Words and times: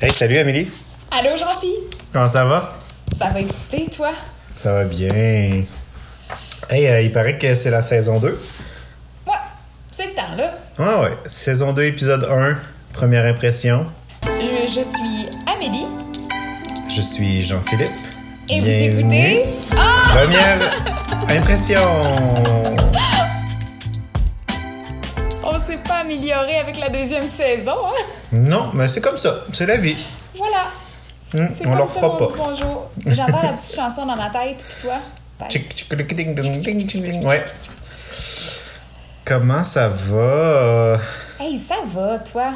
Hey, 0.00 0.10
salut 0.10 0.38
Amélie. 0.38 0.68
Allô, 1.10 1.30
Jean-Phi? 1.38 1.72
Comment 2.12 2.28
ça 2.28 2.44
va? 2.44 2.74
Ça 3.16 3.28
va 3.28 3.40
exciter, 3.40 3.86
toi? 3.90 4.10
Ça 4.54 4.72
va 4.72 4.84
bien. 4.84 5.08
Hey, 6.68 6.86
euh, 6.88 7.00
il 7.02 7.12
paraît 7.12 7.38
que 7.38 7.54
c'est 7.54 7.70
la 7.70 7.80
saison 7.82 8.18
2. 8.18 8.38
Ouais, 9.26 9.32
c'est 9.90 10.06
le 10.08 10.12
temps, 10.14 10.34
là. 10.36 10.52
Ah 10.78 11.00
ouais, 11.02 11.16
saison 11.26 11.72
2, 11.72 11.84
épisode 11.84 12.24
1, 12.24 12.56
première 12.92 13.24
impression. 13.24 13.86
Je, 14.24 14.64
je 14.68 14.80
suis 14.82 15.28
Amélie 15.46 15.86
Je 16.88 17.00
suis 17.00 17.42
Jean-Philippe. 17.42 17.90
et 18.50 18.60
vous 18.60 18.66
écoutez. 18.98 19.44
Ah! 19.76 20.08
Première 20.10 20.72
impression. 21.28 21.80
On 25.42 25.52
s'est 25.66 25.78
pas 25.86 25.98
amélioré 26.00 26.56
avec 26.58 26.78
la 26.78 26.90
deuxième 26.90 27.26
saison, 27.28 27.76
hein? 27.86 28.02
Non, 28.36 28.70
mais 28.74 28.86
c'est 28.88 29.00
comme 29.00 29.16
ça, 29.16 29.40
c'est 29.52 29.66
la 29.66 29.76
vie. 29.76 29.96
Voilà. 30.36 30.66
C'est 31.30 31.38
on 31.66 31.70
comme 31.70 31.78
leur 31.78 31.88
ça 31.88 32.00
fera 32.00 32.18
pas. 32.18 32.26
dit 32.26 32.32
bonjour. 32.36 32.90
J'entends 33.06 33.42
la 33.42 33.52
petite 33.54 33.74
chanson 33.74 34.06
dans 34.06 34.16
ma 34.16 34.30
tête, 34.30 34.64
puis 34.68 34.82
toi? 34.82 34.94
Tchic, 35.48 35.72
tchic, 35.74 36.14
ding, 36.14 36.34
ding, 36.34 36.60
ding, 36.60 37.02
ding. 37.02 37.26
Ouais. 37.26 37.44
Comment 39.24 39.64
ça 39.64 39.88
va? 39.88 41.00
Hey, 41.40 41.58
ça 41.58 41.76
va, 41.86 42.18
toi? 42.18 42.52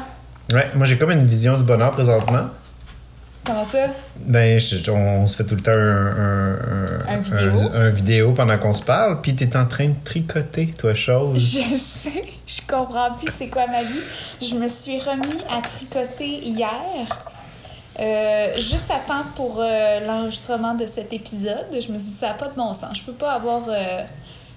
Ouais, 0.53 0.69
moi 0.73 0.85
j'ai 0.85 0.97
comme 0.97 1.11
une 1.11 1.25
vision 1.25 1.57
du 1.57 1.63
bonheur 1.63 1.91
présentement. 1.91 2.47
Comment 3.43 3.63
ça? 3.63 3.87
Ben, 4.17 4.59
je- 4.59 4.91
on, 4.91 5.25
se 5.25 5.37
fait 5.37 5.45
tout 5.45 5.55
le 5.55 5.61
temps 5.61 5.71
un, 5.71 6.53
un, 6.53 7.15
Un 7.15 7.19
vidéo. 7.19 7.59
un- 7.73 7.81
un 7.81 7.89
vidéo 7.89 8.33
pendant 8.33 8.57
qu'on 8.59 8.73
se 8.73 8.83
parle, 8.83 9.19
puis 9.21 9.35
t'es 9.35 9.55
en 9.57 9.65
train 9.65 9.87
de 9.89 9.95
tricoter, 10.03 10.67
toi, 10.77 10.93
chose. 10.93 11.39
Je 11.41 11.75
sais, 11.75 12.23
je 12.45 12.61
comprends 12.67 13.11
plus 13.13 13.31
c'est 13.37 13.47
quoi 13.47 13.65
ma 13.67 13.81
vie. 13.83 13.99
Je 14.41 14.53
me 14.55 14.67
suis 14.67 14.99
remis 14.99 15.39
à 15.49 15.61
tricoter 15.61 16.27
hier, 16.27 17.17
euh, 17.99 18.47
juste 18.57 18.91
à 18.91 18.99
temps 18.99 19.25
pour 19.35 19.57
euh, 19.59 19.99
l'enregistrement 20.05 20.75
de 20.75 20.85
cet 20.85 21.11
épisode. 21.11 21.65
Je 21.71 21.91
me 21.91 21.97
suis 21.97 22.09
dit, 22.11 22.17
ça 22.19 22.27
n'a 22.27 22.33
pas 22.35 22.47
de 22.49 22.55
bon 22.55 22.73
sens. 22.75 22.95
Je 22.99 23.03
peux 23.03 23.13
pas 23.13 23.33
avoir. 23.33 23.63
euh, 23.69 24.03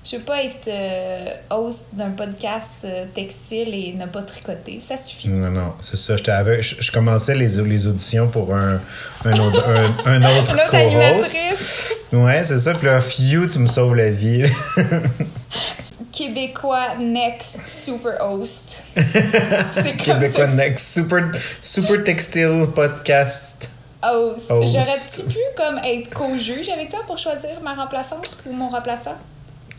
je 0.05 0.17
peux 0.17 0.23
pas 0.23 0.43
être 0.43 0.69
euh, 0.69 1.27
host 1.51 1.89
d'un 1.93 2.11
podcast 2.11 2.71
euh, 2.85 3.05
textile 3.15 3.73
et 3.75 3.95
ne 3.95 4.07
pas 4.07 4.23
tricoter. 4.23 4.79
Ça 4.81 4.97
suffit. 4.97 5.29
Non, 5.31 5.51
non, 5.51 5.73
c'est 5.81 5.97
ça. 5.97 6.15
Avec- 6.37 6.63
je, 6.63 6.83
je 6.83 6.93
commençais 6.93 7.35
les, 7.35 7.49
les 7.63 7.87
auditions 7.87 8.29
pour 8.29 8.55
un, 8.55 8.81
un 9.25 9.33
autre, 9.41 9.65
un, 10.05 10.23
un 10.23 10.39
autre 10.39 10.57
co-host. 10.71 11.37
Ouais, 12.13 12.45
c'est 12.45 12.59
ça. 12.59 12.75
Puis 12.75 12.87
là, 12.87 13.01
Few, 13.01 13.47
tu 13.51 13.59
me 13.59 13.67
sauves 13.67 13.95
la 13.97 14.11
vie. 14.11 14.45
québécois 16.13 16.95
next 17.01 17.57
super 17.67 18.13
host. 18.21 18.85
C'est 18.97 19.97
comme 19.97 20.21
Québécois 20.21 20.47
ça. 20.47 20.53
Next. 20.55 20.95
Super, 20.95 21.31
super 21.61 22.05
Textile 22.05 22.67
Podcast. 22.75 23.69
Host. 24.03 24.51
Host. 24.51 24.73
J'aurais-tu 24.73 25.23
pu 25.35 25.41
comme 25.57 25.79
être 25.79 26.11
co-juge 26.15 26.69
avec 26.69 26.91
toi 26.91 27.01
pour 27.07 27.19
choisir 27.19 27.61
ma 27.63 27.75
remplaçante 27.75 28.31
ou 28.47 28.53
mon 28.53 28.69
remplaçant? 28.69 29.17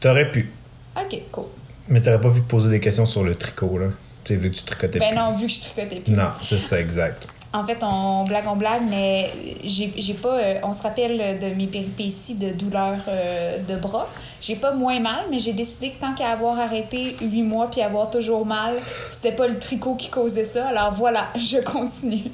T'aurais 0.05 0.29
pu. 0.31 0.51
Ok, 0.95 1.19
cool. 1.31 1.45
Mais 1.87 1.99
t'aurais 1.99 2.21
pas 2.21 2.29
pu 2.29 2.41
poser 2.41 2.69
des 2.69 2.79
questions 2.79 3.07
sur 3.07 3.23
le 3.23 3.33
tricot, 3.33 3.79
là. 3.79 3.87
Tu 4.23 4.33
sais, 4.33 4.39
vu 4.39 4.51
que 4.51 4.55
tu 4.55 4.63
tricotais 4.63 4.99
Ben 4.99 5.09
plus. 5.09 5.17
non, 5.17 5.31
vu 5.31 5.47
que 5.47 5.51
je 5.53 5.59
tricotais 5.61 5.99
plus. 5.99 6.13
Non, 6.13 6.29
c'est 6.43 6.59
ça, 6.59 6.79
exact. 6.79 7.25
En 7.51 7.63
fait, 7.65 7.79
on 7.81 8.23
blague, 8.25 8.43
on 8.47 8.55
blague, 8.55 8.83
mais 8.87 9.31
j'ai 9.63 10.13
pas. 10.13 10.37
euh, 10.37 10.59
on 10.61 10.73
se 10.73 10.83
rappelle 10.83 11.39
de 11.39 11.55
mes 11.55 11.65
péripéties 11.65 12.35
de 12.35 12.51
douleur 12.51 12.97
euh, 13.07 13.57
de 13.67 13.75
bras. 13.77 14.07
J'ai 14.41 14.57
pas 14.57 14.75
moins 14.75 14.99
mal, 14.99 15.21
mais 15.31 15.39
j'ai 15.39 15.53
décidé 15.53 15.89
que 15.89 15.99
tant 15.99 16.13
qu'à 16.13 16.27
avoir 16.33 16.59
arrêté 16.59 17.15
huit 17.21 17.41
mois 17.41 17.71
puis 17.71 17.81
avoir 17.81 18.11
toujours 18.11 18.45
mal, 18.45 18.75
c'était 19.09 19.31
pas 19.31 19.47
le 19.47 19.57
tricot 19.57 19.95
qui 19.95 20.09
causait 20.11 20.45
ça. 20.45 20.67
Alors 20.67 20.93
voilà, 20.93 21.29
je 21.35 21.57
continue. 21.63 22.29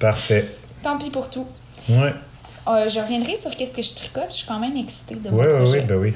Parfait. 0.00 0.44
Tant 0.82 0.98
pis 0.98 1.10
pour 1.10 1.30
tout. 1.30 1.46
Ouais. 1.88 2.14
Euh, 2.66 2.88
je 2.88 2.98
reviendrai 2.98 3.36
sur 3.36 3.50
qu'est-ce 3.54 3.76
que 3.76 3.82
je 3.82 3.94
tricote. 3.94 4.26
Je 4.30 4.34
suis 4.38 4.46
quand 4.48 4.58
même 4.58 4.76
excitée 4.76 5.14
de 5.14 5.30
mon 5.30 5.36
Ouais, 5.36 5.46
ouais, 5.46 5.56
projet. 5.58 5.72
ouais, 5.78 5.84
ben 5.84 5.96
oui. 5.96 6.14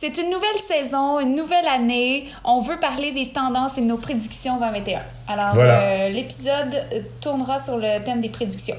C'est 0.00 0.16
une 0.16 0.30
nouvelle 0.30 0.60
saison, 0.64 1.18
une 1.18 1.34
nouvelle 1.34 1.66
année. 1.66 2.28
On 2.44 2.60
veut 2.60 2.78
parler 2.78 3.10
des 3.10 3.30
tendances 3.32 3.76
et 3.78 3.80
de 3.80 3.86
nos 3.86 3.96
prédictions 3.96 4.56
2021. 4.60 5.00
Alors, 5.26 5.54
Voilà. 5.54 5.80
euh, 5.80 6.08
l'épisode 6.10 6.72
euh, 6.92 7.00
tournera 7.20 7.58
sur 7.58 7.76
le 7.78 8.00
thème 8.04 8.20
des 8.20 8.28
prédictions. 8.28 8.76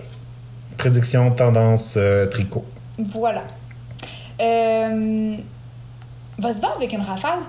Prédiction, 0.78 1.30
tendance, 1.31 1.96
euh, 1.97 2.25
tricot. 2.28 2.63
Voilà. 2.97 3.44
Euh... 4.40 5.35
Vas-y 6.38 6.62
donc 6.62 6.72
avec 6.78 6.94
une 6.94 7.02
rafale. 7.02 7.40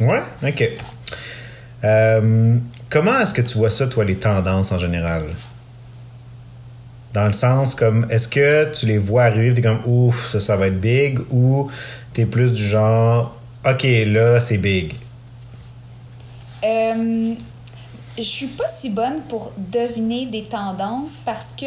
Ouais, 0.00 0.22
ok. 0.42 0.70
Comment 2.90 3.20
est-ce 3.20 3.34
que 3.34 3.42
tu 3.42 3.56
vois 3.56 3.70
ça, 3.70 3.86
toi, 3.86 4.04
les 4.04 4.16
tendances 4.16 4.72
en 4.72 4.78
général? 4.78 5.26
Dans 7.12 7.26
le 7.26 7.32
sens 7.32 7.74
comme, 7.74 8.06
est-ce 8.10 8.28
que 8.28 8.72
tu 8.72 8.86
les 8.86 8.98
vois 8.98 9.24
arriver, 9.24 9.54
t'es 9.54 9.62
comme, 9.62 9.82
ouf, 9.86 10.30
ça, 10.30 10.40
ça 10.40 10.56
va 10.56 10.68
être 10.68 10.80
big, 10.80 11.20
ou 11.30 11.70
t'es 12.12 12.26
plus 12.26 12.52
du 12.52 12.64
genre, 12.64 13.34
ok, 13.66 13.86
là, 14.06 14.40
c'est 14.40 14.58
big? 14.58 14.94
Euh... 16.64 17.34
Je 18.18 18.22
suis 18.22 18.48
pas 18.48 18.68
si 18.68 18.90
bonne 18.90 19.22
pour 19.26 19.52
deviner 19.56 20.26
des 20.26 20.44
tendances 20.44 21.18
parce 21.24 21.54
que 21.58 21.64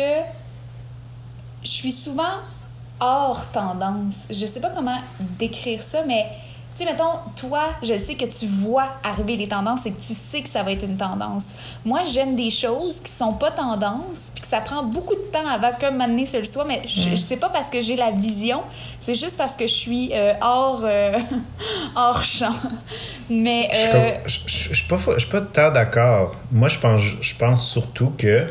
je 1.64 1.70
suis 1.70 1.92
souvent 1.92 2.44
hors 3.00 3.48
tendance. 3.52 4.28
Je 4.30 4.46
sais 4.46 4.60
pas 4.60 4.70
comment 4.70 5.00
décrire 5.20 5.82
ça, 5.82 6.04
mais 6.06 6.28
tu 6.78 6.84
sais, 6.84 6.92
mettons, 6.92 7.20
toi, 7.38 7.62
je 7.82 7.98
sais 7.98 8.16
que 8.16 8.26
tu 8.26 8.46
vois 8.48 8.88
arriver 9.04 9.38
les 9.38 9.48
tendances 9.48 9.86
et 9.86 9.92
que 9.92 10.00
tu 10.02 10.14
sais 10.14 10.42
que 10.42 10.50
ça 10.50 10.62
va 10.62 10.72
être 10.74 10.84
une 10.84 10.98
tendance. 10.98 11.54
Moi, 11.86 12.02
j'aime 12.12 12.36
des 12.36 12.50
choses 12.50 13.00
qui 13.00 13.12
sont 13.12 13.32
pas 13.32 13.52
tendances, 13.52 14.32
puis 14.34 14.42
que 14.42 14.48
ça 14.48 14.60
prend 14.60 14.84
beaucoup 14.84 15.16
de 15.16 15.22
temps 15.32 15.48
avant 15.48 15.72
que 15.72 15.90
m'amener 15.90 16.26
ce 16.26 16.36
le 16.38 16.44
soit, 16.44 16.66
mais 16.66 16.82
je, 16.86 17.12
je 17.12 17.16
sais 17.16 17.38
pas 17.38 17.48
parce 17.50 17.70
que 17.70 17.80
j'ai 17.80 17.96
la 17.96 18.12
vision, 18.12 18.62
c'est 19.00 19.16
juste 19.16 19.38
parce 19.38 19.56
que 19.56 19.68
je 19.68 19.74
suis 19.74 20.10
euh, 20.14 20.34
hors, 20.42 20.82
euh, 20.84 21.18
hors 21.96 22.24
champ. 22.24 22.52
Mais. 23.30 23.70
Euh, 23.96 24.12
je- 24.28 24.40
je- 24.46 24.70
je 24.70 24.76
suis 24.76 24.88
pas, 24.88 24.98
je 25.14 25.20
suis 25.20 25.30
pas 25.30 25.42
tant 25.42 25.72
d'accord. 25.72 26.36
Moi, 26.52 26.68
je 26.68 26.78
pense, 26.80 27.02
je 27.22 27.36
pense 27.36 27.70
surtout 27.72 28.12
que 28.18 28.48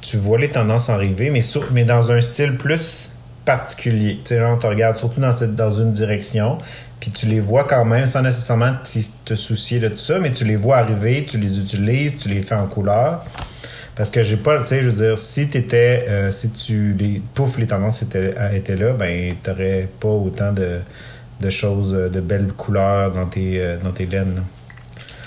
tu 0.00 0.16
vois 0.16 0.38
les 0.38 0.48
tendances 0.48 0.90
arriver, 0.90 1.30
mais, 1.30 1.42
sur- 1.42 1.70
mais 1.72 1.84
dans 1.84 2.10
un 2.12 2.20
style 2.20 2.56
plus 2.56 3.12
particulier. 3.44 4.16
Tu 4.24 4.34
sais, 4.34 4.44
on 4.44 4.58
te 4.58 4.66
regarde 4.66 4.98
surtout 4.98 5.20
dans, 5.20 5.32
cette, 5.32 5.56
dans 5.56 5.72
une 5.72 5.90
direction, 5.92 6.58
puis 7.00 7.10
tu 7.10 7.26
les 7.26 7.40
vois 7.40 7.64
quand 7.64 7.84
même 7.84 8.06
sans 8.06 8.22
nécessairement 8.22 8.72
te 9.24 9.34
soucier 9.34 9.78
de 9.78 9.88
tout 9.88 9.96
ça, 9.96 10.18
mais 10.18 10.32
tu 10.32 10.44
les 10.44 10.56
vois 10.56 10.78
arriver, 10.78 11.24
tu 11.28 11.38
les 11.38 11.58
utilises, 11.58 12.18
tu 12.18 12.28
les 12.28 12.42
fais 12.42 12.54
en 12.54 12.66
couleur. 12.66 13.24
Parce 13.94 14.10
que 14.10 14.22
j'ai 14.22 14.36
pas, 14.36 14.58
tu 14.60 14.68
sais, 14.68 14.82
je 14.82 14.90
veux 14.90 15.06
dire, 15.06 15.18
si 15.18 15.48
t'étais, 15.48 16.04
euh, 16.08 16.30
si 16.30 16.50
tu 16.50 16.92
les, 16.92 17.20
pouf, 17.34 17.58
les 17.58 17.66
tendances 17.66 18.02
étaient, 18.02 18.32
étaient 18.54 18.76
là, 18.76 18.92
ben, 18.92 19.34
t'aurais 19.42 19.88
pas 19.98 20.08
autant 20.08 20.52
de, 20.52 20.80
de 21.40 21.50
choses, 21.50 21.94
euh, 21.94 22.08
de 22.08 22.20
belles 22.20 22.52
couleurs 22.52 23.12
dans 23.12 23.26
tes, 23.26 23.60
euh, 23.60 23.76
dans 23.82 23.90
tes 23.90 24.06
laines. 24.06 24.44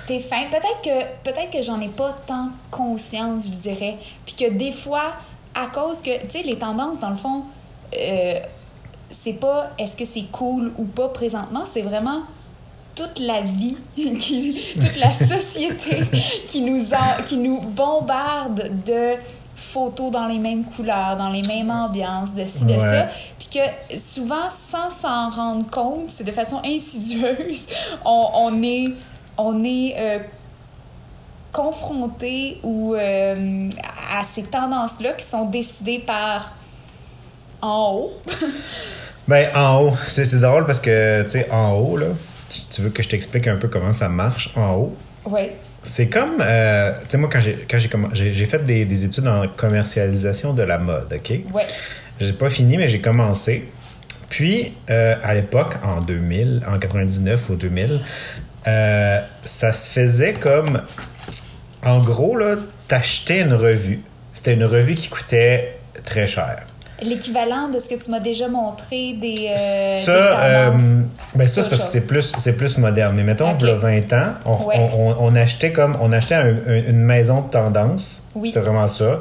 T'es 0.07 0.19
fin. 0.19 0.45
Peut-être 0.49 0.81
que, 0.83 1.29
peut-être 1.29 1.51
que 1.51 1.61
j'en 1.61 1.79
ai 1.81 1.89
pas 1.89 2.15
tant 2.25 2.49
conscience, 2.69 3.47
je 3.47 3.59
dirais. 3.59 3.97
Puis 4.25 4.35
que 4.35 4.51
des 4.53 4.71
fois, 4.71 5.15
à 5.53 5.67
cause 5.67 6.01
que, 6.01 6.21
tu 6.21 6.31
sais, 6.31 6.41
les 6.43 6.57
tendances, 6.57 6.99
dans 6.99 7.09
le 7.09 7.17
fond, 7.17 7.43
euh, 7.93 8.39
c'est 9.11 9.33
pas 9.33 9.71
est-ce 9.77 9.95
que 9.95 10.05
c'est 10.05 10.31
cool 10.31 10.71
ou 10.77 10.85
pas 10.85 11.09
présentement, 11.09 11.63
c'est 11.71 11.81
vraiment 11.83 12.21
toute 12.95 13.19
la 13.19 13.41
vie, 13.41 13.77
qui, 13.95 14.59
toute 14.73 14.97
la 14.99 15.13
société 15.13 16.03
qui 16.47 16.61
nous, 16.61 16.93
en- 16.93 17.23
qui 17.23 17.37
nous 17.37 17.61
bombarde 17.61 18.71
de 18.85 19.13
photos 19.55 20.11
dans 20.11 20.25
les 20.25 20.39
mêmes 20.39 20.63
couleurs, 20.65 21.15
dans 21.17 21.29
les 21.29 21.43
mêmes 21.43 21.69
ambiances, 21.71 22.33
de 22.33 22.43
ci, 22.45 22.65
de 22.65 22.73
Ouais. 22.73 22.79
ça. 22.79 23.07
Puis 23.37 23.47
que 23.59 23.97
souvent, 23.99 24.49
sans 24.49 24.89
s'en 24.89 25.29
rendre 25.29 25.69
compte, 25.69 26.05
c'est 26.09 26.23
de 26.23 26.31
façon 26.31 26.59
insidieuse, 26.65 27.67
on, 28.05 28.27
on 28.33 28.63
est, 28.63 28.87
on 29.37 29.63
est 29.63 29.93
euh, 29.97 30.19
confronté 31.51 32.59
ou 32.63 32.93
euh, 32.95 33.69
à 34.17 34.23
ces 34.23 34.43
tendances-là 34.43 35.13
qui 35.13 35.25
sont 35.25 35.45
décidées 35.45 35.99
par 35.99 36.51
en 37.61 37.91
haut. 37.93 38.13
Ben, 39.27 39.49
en 39.55 39.83
haut, 39.83 39.93
c'est 40.07 40.39
drôle 40.39 40.65
parce 40.65 40.79
que, 40.79 41.23
tu 41.23 41.29
sais, 41.31 41.51
en 41.51 41.73
haut, 41.73 41.95
là, 41.97 42.07
si 42.49 42.69
tu 42.69 42.81
veux 42.81 42.89
que 42.89 43.01
je 43.03 43.09
t'explique 43.09 43.47
un 43.47 43.55
peu 43.57 43.67
comment 43.67 43.93
ça 43.93 44.09
marche 44.09 44.51
en 44.57 44.73
haut, 44.73 44.95
Oui. 45.25 45.41
c'est 45.83 46.07
comme, 46.07 46.37
euh, 46.41 46.91
tu 47.03 47.09
sais, 47.09 47.17
moi, 47.17 47.29
quand 47.31 47.39
j'ai 47.39 47.65
quand 47.69 47.77
j'ai 48.13 48.45
fait 48.45 48.65
des, 48.65 48.85
des 48.85 49.05
études 49.05 49.27
en 49.27 49.47
commercialisation 49.47 50.53
de 50.53 50.63
la 50.63 50.77
mode, 50.79 51.13
OK? 51.13 51.29
Ouais. 51.53 51.65
J'ai 52.19 52.33
pas 52.33 52.49
fini, 52.49 52.77
mais 52.77 52.87
j'ai 52.87 52.99
commencé. 52.99 53.69
Puis, 54.29 54.73
euh, 54.89 55.15
à 55.23 55.33
l'époque, 55.33 55.73
en 55.83 56.01
2000, 56.01 56.63
en 56.67 56.79
99 56.79 57.49
ou 57.49 57.55
2000, 57.55 57.99
euh, 58.67 59.19
ça 59.43 59.73
se 59.73 59.91
faisait 59.91 60.33
comme. 60.33 60.81
En 61.83 61.99
gros, 61.99 62.35
là, 62.35 62.55
t'achetais 62.87 63.41
une 63.41 63.53
revue. 63.53 64.01
C'était 64.33 64.53
une 64.53 64.63
revue 64.65 64.95
qui 64.95 65.09
coûtait 65.09 65.77
très 66.05 66.27
cher. 66.27 66.63
L'équivalent 67.01 67.67
de 67.69 67.79
ce 67.79 67.89
que 67.89 67.95
tu 68.03 68.11
m'as 68.11 68.19
déjà 68.19 68.47
montré 68.47 69.13
des, 69.13 69.49
euh, 69.49 69.55
ça, 70.05 70.11
des 70.11 70.75
euh, 70.85 71.01
ben 71.35 71.47
ça, 71.47 71.63
C'est 71.63 71.69
parce 71.69 71.81
que 71.83 71.87
c'est 71.89 72.01
plus, 72.01 72.31
c'est 72.37 72.53
plus 72.53 72.77
moderne. 72.77 73.15
Mais 73.15 73.23
mettons, 73.23 73.55
il 73.59 73.65
y 73.67 73.71
a 73.71 73.75
20 73.75 74.13
ans, 74.13 74.33
on, 74.45 74.55
Ouais. 74.67 74.75
on, 75.19 75.35
achetait 75.35 75.71
comme 75.71 75.97
on 76.01 76.11
achetait 76.11 76.35
un- 76.35 76.55
un- 76.67 76.83
une 76.89 77.01
maison 77.03 77.41
de 77.41 77.47
tendance. 77.49 78.23
Oui. 78.35 78.49
C'était 78.49 78.59
vraiment 78.59 78.87
ça. 78.87 79.19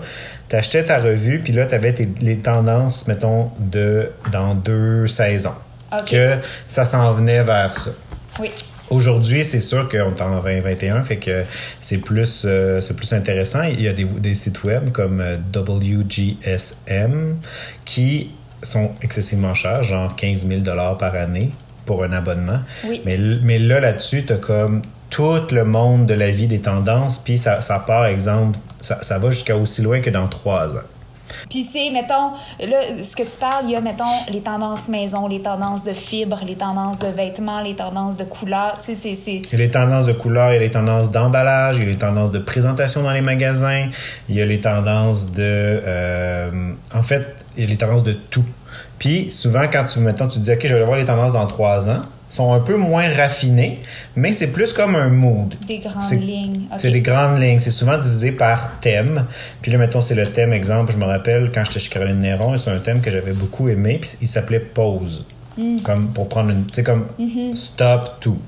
Tu 0.49 0.57
achetais 0.57 0.85
ta 0.85 0.99
revue, 0.99 1.39
puis 1.39 1.53
là, 1.53 1.65
tu 1.67 1.75
avais 1.75 1.95
les 2.21 2.37
tendances, 2.39 3.07
mettons, 3.07 3.51
de 3.59 4.11
dans 4.31 4.55
deux 4.55 5.07
saisons. 5.07 5.55
Que 6.07 6.37
ça 6.69 6.85
s'en 6.85 7.13
venait 7.13 7.43
vers 7.43 7.73
ça. 7.73 7.91
Oui. 8.39 8.51
Aujourd'hui, 8.91 9.45
c'est 9.45 9.61
sûr 9.61 9.89
qu'on 9.89 10.15
est 10.15 10.23
en 10.23 10.43
2021, 10.43 11.03
fait 11.03 11.17
que 11.17 11.45
c'est 11.81 11.99
plus, 11.99 12.43
euh, 12.45 12.81
c'est 12.81 12.97
plus 12.97 13.13
intéressant. 13.13 13.63
Il 13.63 13.81
y 13.81 13.87
a 13.87 13.93
des, 13.93 14.05
des 14.05 14.35
sites 14.35 14.65
web 14.65 14.91
comme 14.91 15.21
euh, 15.21 15.37
WGSM 15.55 17.37
qui 17.85 18.33
sont 18.63 18.91
excessivement 19.01 19.55
chers, 19.55 19.85
genre 19.85 20.17
15 20.17 20.47
000 20.47 20.63
par 20.99 21.15
année 21.15 21.51
pour 21.87 22.03
un 22.03 22.13
abonnement. 22.13 22.61
Oui. 22.85 23.01
Mais, 23.05 23.59
là, 23.59 23.79
là-dessus, 23.79 24.25
tu 24.27 24.33
as 24.33 24.37
comme 24.37 24.83
tout 25.09 25.41
le 25.53 25.65
monde 25.65 26.07
de 26.07 26.15
la 26.15 26.31
vie 26.33 26.49
des 26.49 26.61
tendances, 26.61 27.19
puis 27.19 27.39
ça, 27.39 27.61
ça 27.61 27.79
part, 27.79 28.07
exemple, 28.07 28.59
ça, 28.81 29.03
ça 29.03 29.19
va 29.19 29.31
jusqu'à 29.31 29.57
aussi 29.57 29.83
loin 29.83 30.01
que 30.01 30.11
dans 30.11 30.27
trois 30.27 30.77
ans. 30.77 30.87
Puis 31.49 31.63
c'est, 31.63 31.91
mettons, 31.91 32.33
là, 32.61 33.03
ce 33.03 33.17
que 33.17 33.23
tu 33.23 33.39
parles, 33.39 33.65
il 33.65 33.71
y 33.71 33.77
a, 33.77 33.81
mettons, 33.81 34.05
les 34.31 34.41
tendances 34.41 34.89
maison, 34.89 35.27
les 35.27 35.41
tendances 35.41 35.83
de 35.83 35.93
fibres, 35.93 36.41
les 36.47 36.57
tendances 36.57 36.99
de 36.99 37.09
vêtements, 37.09 37.61
les 37.61 37.75
tendances 37.75 38.17
de 38.17 38.25
couleurs. 38.25 38.79
Tu 38.85 38.95
sais, 38.95 39.19
c'est-. 39.23 39.37
Il 39.37 39.53
y 39.53 39.55
a 39.55 39.59
les 39.59 39.71
tendances 39.71 40.07
de 40.07 40.13
couleur, 40.13 40.51
il 40.51 40.55
y 40.55 40.57
a 40.57 40.61
les 40.61 40.71
tendances 40.71 41.11
d'emballage, 41.11 41.77
il 41.79 41.85
y 41.85 41.87
a 41.87 41.91
les 41.91 41.99
tendances 41.99 42.31
de 42.31 42.39
présentation 42.39 43.03
dans 43.03 43.13
les 43.13 43.21
magasins, 43.21 43.89
il 44.29 44.35
y 44.35 44.43
a 44.43 44.45
les 44.45 44.61
tendances 44.61 45.33
de... 45.33 45.41
euh, 45.41 46.73
en 46.95 47.03
fait, 47.03 47.35
il 47.57 47.65
y 47.65 47.67
a 47.67 47.71
les 47.71 47.77
tendances 47.77 48.05
de 48.05 48.13
tout. 48.13 48.45
Puis 48.99 49.31
souvent, 49.31 49.65
quand 49.73 49.85
tu, 49.85 49.99
mettons, 50.01 50.29
tu 50.29 50.39
te 50.39 50.45
dis, 50.45 50.53
OK, 50.53 50.61
je 50.63 50.69
vais 50.69 50.75
aller 50.75 50.85
voir 50.85 50.99
les 50.99 51.05
tendances 51.05 51.33
dans 51.33 51.47
trois 51.47 51.89
ans, 51.89 52.03
sont 52.31 52.53
un 52.53 52.61
peu 52.61 52.77
moins 52.77 53.09
raffinées, 53.13 53.81
mais 54.17 54.33
c'est 54.33 54.47
plus 54.47 54.73
comme 54.73 54.95
un 54.95 55.09
mood. 55.09 55.55
Des 55.67 55.79
grandes 55.81 56.11
lignes. 56.13 56.63
C'est 56.79 56.91
des 56.91 57.03
grandes 57.03 57.39
lignes. 57.39 57.59
C'est 57.59 57.73
souvent 57.73 57.99
divisé 57.99 58.33
par 58.33 58.81
thème. 58.81 59.27
Puis 59.61 59.71
là, 59.73 59.79
mettons, 59.79 60.01
c'est 60.01 60.15
le 60.15 60.27
thème, 60.27 60.53
exemple, 60.53 60.93
je 60.93 60.97
me 60.97 61.05
rappelle 61.05 61.51
quand 61.53 61.65
j'étais 61.65 61.81
chez 61.81 61.91
Caroline 61.91 62.21
Néron, 62.21 62.57
c'est 62.57 62.71
un 62.71 62.79
thème 62.79 63.03
que 63.03 63.11
j'avais 63.11 63.33
beaucoup 63.33 63.69
aimé, 63.69 63.99
puis 64.01 64.11
il 64.23 64.29
s'appelait 64.29 64.61
Pause. 64.61 65.27
Comme 65.83 66.09
pour 66.09 66.29
prendre 66.29 66.51
une. 66.51 66.65
Tu 66.67 66.75
sais, 66.77 66.83
comme 66.83 67.09
stop, 67.55 68.17
tout. 68.21 68.39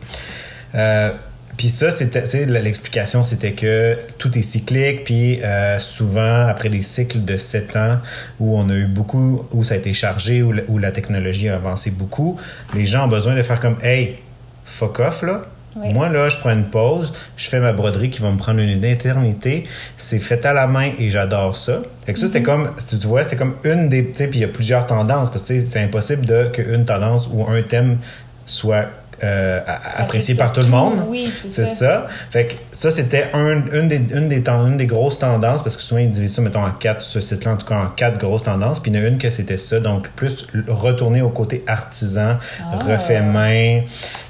Euh, 0.75 1.13
puis 1.63 1.69
ça, 1.69 1.93
c'était, 1.93 2.45
l'explication, 2.47 3.23
c'était 3.23 3.53
que 3.53 3.97
tout 4.19 4.37
est 4.37 4.43
cyclique, 4.43 5.05
puis 5.05 5.41
euh, 5.45 5.79
souvent, 5.79 6.49
après 6.49 6.69
des 6.71 6.83
cycles 6.83 7.25
de 7.25 7.37
7 7.37 7.77
ans, 7.77 7.99
où 8.41 8.59
on 8.59 8.69
a 8.69 8.73
eu 8.75 8.87
beaucoup, 8.87 9.45
où 9.53 9.63
ça 9.63 9.75
a 9.75 9.77
été 9.77 9.93
chargé, 9.93 10.43
où, 10.43 10.51
la- 10.51 10.65
où 10.67 10.79
la 10.79 10.91
technologie 10.91 11.49
a 11.49 11.55
avancé 11.55 11.93
beaucoup, 11.93 12.37
les 12.75 12.85
gens 12.85 13.05
ont 13.05 13.09
besoin 13.09 13.37
de 13.37 13.43
faire 13.43 13.61
comme, 13.61 13.77
hey, 13.81 14.17
fuck 14.65 14.99
off, 14.99 15.23
là. 15.23 15.43
Oui. 15.77 15.95
Moi, 15.95 16.09
là, 16.09 16.29
je 16.29 16.37
prends 16.37 16.51
une 16.51 16.67
pause, 16.69 17.13
je 17.37 17.49
fais 17.49 17.61
ma 17.61 17.73
broderie 17.73 18.11
qui 18.11 18.21
va 18.23 18.33
me 18.33 18.39
prendre 18.39 18.59
une 18.59 18.85
éternité. 18.85 19.63
C'est 19.97 20.19
fait 20.19 20.45
à 20.45 20.53
la 20.53 20.67
main 20.67 20.91
et 20.99 21.11
j'adore 21.11 21.55
ça. 21.55 21.81
Fait 22.05 22.13
que 22.13 22.19
ça, 22.19 22.27
c'était 22.27 22.43
comme, 22.43 22.71
si 22.77 22.99
tu 22.99 23.07
vois, 23.07 23.23
c'était 23.23 23.37
comme 23.37 23.55
une 23.63 23.89
des. 23.89 24.09
Tu 24.09 24.15
sais, 24.19 24.27
puis 24.27 24.41
il 24.41 24.43
y 24.43 24.45
a 24.45 24.49
plusieurs 24.49 24.85
tendances 24.85 25.31
parce 25.31 25.45
que 25.45 25.65
c'est 25.65 25.81
impossible 25.81 26.27
de 26.27 26.49
qu'une 26.53 26.85
tendance 26.85 27.29
ou 27.33 27.47
un 27.49 27.63
thème 27.63 27.99
soit 28.47 28.87
euh, 29.25 29.61
apprécié 29.99 30.35
par 30.35 30.53
tout 30.53 30.61
le 30.63 30.67
monde. 30.69 30.95
oui, 31.07 31.33
c'est 31.49 31.65
ça. 31.65 31.75
ça. 31.75 32.07
Fait 32.31 32.47
que 32.47 32.55
ça, 32.73 32.91
c'était 32.91 33.27
un- 33.33 33.65
une, 33.73 33.89
des, 33.89 33.97
une, 34.15 34.29
des 34.29 34.43
ten- 34.43 34.67
une 34.67 34.77
des 34.77 34.87
grosses 34.87 35.19
tendances 35.19 35.63
parce 35.63 35.77
que 35.77 35.83
souvent, 35.83 36.01
ils 36.01 36.11
divisent 36.11 36.35
ça, 36.35 36.43
mettons, 36.43 36.65
en 36.65 36.71
quatre, 36.71 37.01
ce 37.03 37.21
site-là, 37.21 37.53
en 37.53 37.57
tout 37.57 37.67
cas, 37.67 37.77
en 37.77 37.87
quatre 37.89 38.19
grosses 38.19 38.43
tendances. 38.43 38.81
Puis 38.81 38.91
il 38.91 38.97
y 38.97 39.01
en 39.01 39.05
a 39.05 39.07
une 39.07 39.19
que 39.19 39.31
c'était 39.31 39.59
ça. 39.59 39.79
Donc, 39.81 40.09
plus 40.11 40.47
retourner 40.69 41.23
au 41.23 41.29
côté 41.29 41.63
artisan, 41.67 42.37
Ah. 42.61 42.79
refait 42.85 43.21
main. 43.23 43.83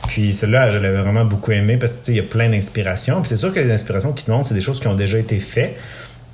Puis 0.08 0.32
celle-là, 0.34 0.70
je 0.70 0.78
l'avais 0.78 1.00
vraiment 1.00 1.24
beaucoup 1.24 1.52
aimé 1.52 1.76
parce 1.76 1.92
que 1.92 1.98
tu 1.98 2.04
sais, 2.06 2.12
il 2.12 2.16
y 2.16 2.20
a 2.20 2.28
plein 2.28 2.48
d'inspirations. 2.50 3.20
Puis 3.20 3.28
c'est 3.30 3.36
sûr 3.36 3.52
que 3.52 3.60
les 3.60 3.72
inspirations 3.72 4.12
qui 4.12 4.24
te 4.24 4.30
montrent, 4.30 4.48
c'est 4.48 4.54
des 4.54 4.60
choses 4.60 4.80
qui 4.80 4.88
ont 4.88 4.94
déjà 4.94 5.18
été 5.18 5.38
faites. 5.38 5.76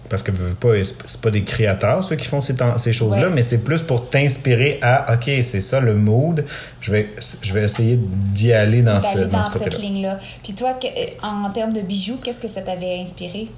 Parce 0.09 0.23
que 0.23 0.31
pas, 0.31 0.69
c'est 0.83 1.21
pas 1.21 1.31
des 1.31 1.45
créateurs, 1.45 2.03
ceux 2.03 2.17
qui 2.17 2.27
font 2.27 2.41
ces, 2.41 2.55
choses-là, 2.93 3.29
Ouais. 3.29 3.35
mais 3.35 3.43
c'est 3.43 3.59
plus 3.59 3.83
pour 3.83 4.09
t'inspirer 4.09 4.79
à 4.83 5.15
OK, 5.15 5.31
c'est 5.43 5.61
ça 5.61 5.81
le 5.81 5.95
mood. 5.95 6.45
Je 6.81 6.93
vais, 6.93 7.09
je 7.43 7.53
vais 7.53 7.65
essayer 7.65 7.99
d'y 8.01 8.53
aller 8.53 8.83
dans, 8.83 9.01
ce, 9.01 9.15
d'aller 9.19 9.27
dans 9.27 9.39
dans 9.39 9.43
ce 9.43 9.59
cette 9.59 9.79
ligne-là. 9.79 10.19
Puis 10.43 10.55
toi, 10.55 10.79
euh, 10.85 11.05
en 11.23 11.51
termes 11.51 11.73
de 11.73 11.81
bijoux, 11.81 12.19
qu'est-ce 12.23 12.41
que 12.41 12.49
ça 12.49 12.63
t'avait 12.63 13.01
inspiré? 13.01 13.49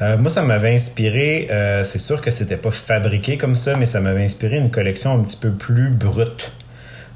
Euh, 0.00 0.18
moi, 0.18 0.30
ça 0.30 0.42
m'avait 0.42 0.74
inspiré, 0.74 1.48
euh, 1.50 1.84
c'est 1.84 1.98
sûr 1.98 2.20
que 2.20 2.30
c'était 2.30 2.56
pas 2.56 2.70
fabriqué 2.70 3.36
comme 3.36 3.56
ça, 3.56 3.76
mais 3.76 3.86
ça 3.86 4.00
m'avait 4.00 4.24
inspiré 4.24 4.58
une 4.58 4.70
collection 4.70 5.12
un 5.18 5.22
petit 5.22 5.36
peu 5.36 5.50
plus 5.50 5.90
brute. 5.90 6.52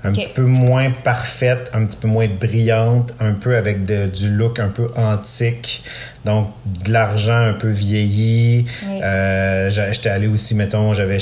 Un 0.02 0.12
petit 0.12 0.30
peu 0.34 0.42
moins 0.42 0.90
parfaite, 0.90 1.70
un 1.74 1.84
petit 1.84 1.98
peu 1.98 2.08
moins 2.08 2.26
brillante, 2.26 3.12
un 3.20 3.34
peu 3.34 3.56
avec 3.56 3.84
de- 3.84 4.06
du 4.06 4.30
look 4.30 4.58
un 4.58 4.68
peu 4.68 4.86
antique. 4.96 5.84
Donc, 6.24 6.48
de 6.84 6.90
l'argent 6.90 7.36
un 7.36 7.52
peu 7.52 7.68
vieilli. 7.68 8.64
Oui. 8.88 9.00
Euh, 9.02 9.68
j'étais 9.68 10.08
allé 10.08 10.26
aussi, 10.26 10.54
mettons, 10.54 10.94
j'avais 10.94 11.18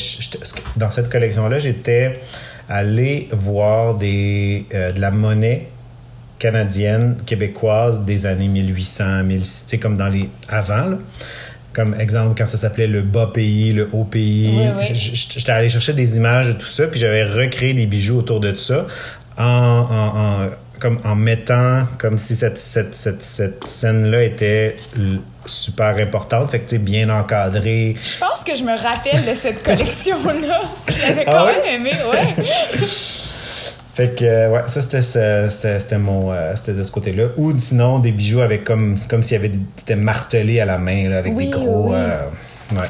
dans 0.76 0.90
cette 0.92 1.10
collection-là, 1.10 1.58
j'étais 1.58 2.20
allé 2.68 3.28
voir 3.32 3.94
des, 3.96 4.66
euh, 4.74 4.92
de 4.92 5.00
la 5.00 5.10
monnaie 5.10 5.66
canadienne, 6.38 7.16
québécoise 7.26 8.04
des 8.04 8.26
années 8.26 8.46
1800, 8.48 9.24
1600, 9.24 9.64
tu 9.64 9.70
sais, 9.70 9.78
comme 9.78 9.96
dans 9.96 10.08
les 10.08 10.28
avant, 10.48 10.84
là. 10.90 10.98
Comme 11.78 11.94
exemple, 12.00 12.34
quand 12.36 12.46
ça 12.46 12.58
s'appelait 12.58 12.88
le 12.88 13.02
bas 13.02 13.30
pays, 13.32 13.72
le 13.72 13.88
haut 13.92 14.02
pays. 14.02 14.50
Oui, 14.52 14.66
oui. 14.90 14.94
J'étais 14.94 15.52
allé 15.52 15.68
chercher 15.68 15.92
des 15.92 16.16
images 16.16 16.48
de 16.48 16.52
tout 16.54 16.66
ça, 16.66 16.88
puis 16.88 16.98
j'avais 16.98 17.22
recréé 17.22 17.72
des 17.72 17.86
bijoux 17.86 18.18
autour 18.18 18.40
de 18.40 18.52
ça 18.56 18.84
en, 19.36 19.44
en- 19.44 20.44
en- 20.46 20.48
comme 20.80 20.98
en 21.04 21.14
mettant 21.14 21.84
comme 21.98 22.18
si 22.18 22.34
cette, 22.34 22.58
cette, 22.58 22.96
cette, 22.96 23.22
cette 23.22 23.64
scène-là 23.64 24.24
était 24.24 24.74
super 25.46 25.96
importante, 25.98 26.50
fait 26.50 26.58
que 26.58 26.70
tu 26.70 26.78
bien 26.80 27.08
encadrée. 27.10 27.94
Je 28.02 28.18
pense 28.18 28.42
que 28.42 28.56
je 28.56 28.64
me 28.64 28.76
rappelle 28.76 29.24
de 29.24 29.38
cette 29.40 29.62
collection-là. 29.62 30.62
Je 30.88 31.00
l'avais 31.06 31.24
Ah 31.28 31.30
quand 31.30 31.46
même 31.46 31.64
aimé, 31.80 31.92
ouais. 32.12 32.44
Fait 33.98 34.14
que, 34.14 34.24
euh, 34.24 34.50
ouais, 34.52 34.60
ça, 34.68 34.80
c'était, 34.80 35.02
c'était, 35.02 35.80
c'était 35.80 35.98
mon, 35.98 36.30
euh, 36.30 36.52
c'était 36.54 36.72
de 36.74 36.84
ce 36.84 36.92
côté-là. 36.92 37.30
Ou 37.36 37.52
sinon, 37.58 37.98
des 37.98 38.12
bijoux 38.12 38.40
avec 38.42 38.62
comme, 38.62 38.96
c'est 38.96 39.10
comme 39.10 39.24
s'il 39.24 39.32
y 39.32 39.38
avait 39.40 39.48
des, 39.48 39.58
c'était 39.74 39.96
martelé 39.96 40.60
à 40.60 40.66
la 40.66 40.78
main, 40.78 41.08
là, 41.08 41.18
avec 41.18 41.32
Oui, 41.34 41.46
des 41.46 41.50
gros. 41.50 41.88
oui. 41.90 41.96
euh, 41.98 42.20
ouais. 42.76 42.86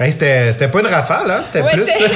Hey, 0.00 0.10
c'était, 0.10 0.68
pas 0.68 0.80
une 0.80 0.86
rafale, 0.86 1.30
hein? 1.30 1.40
C'était 1.44 1.60
Ouais, 1.60 1.70
plus. 1.72 1.84
c'était 1.86 2.08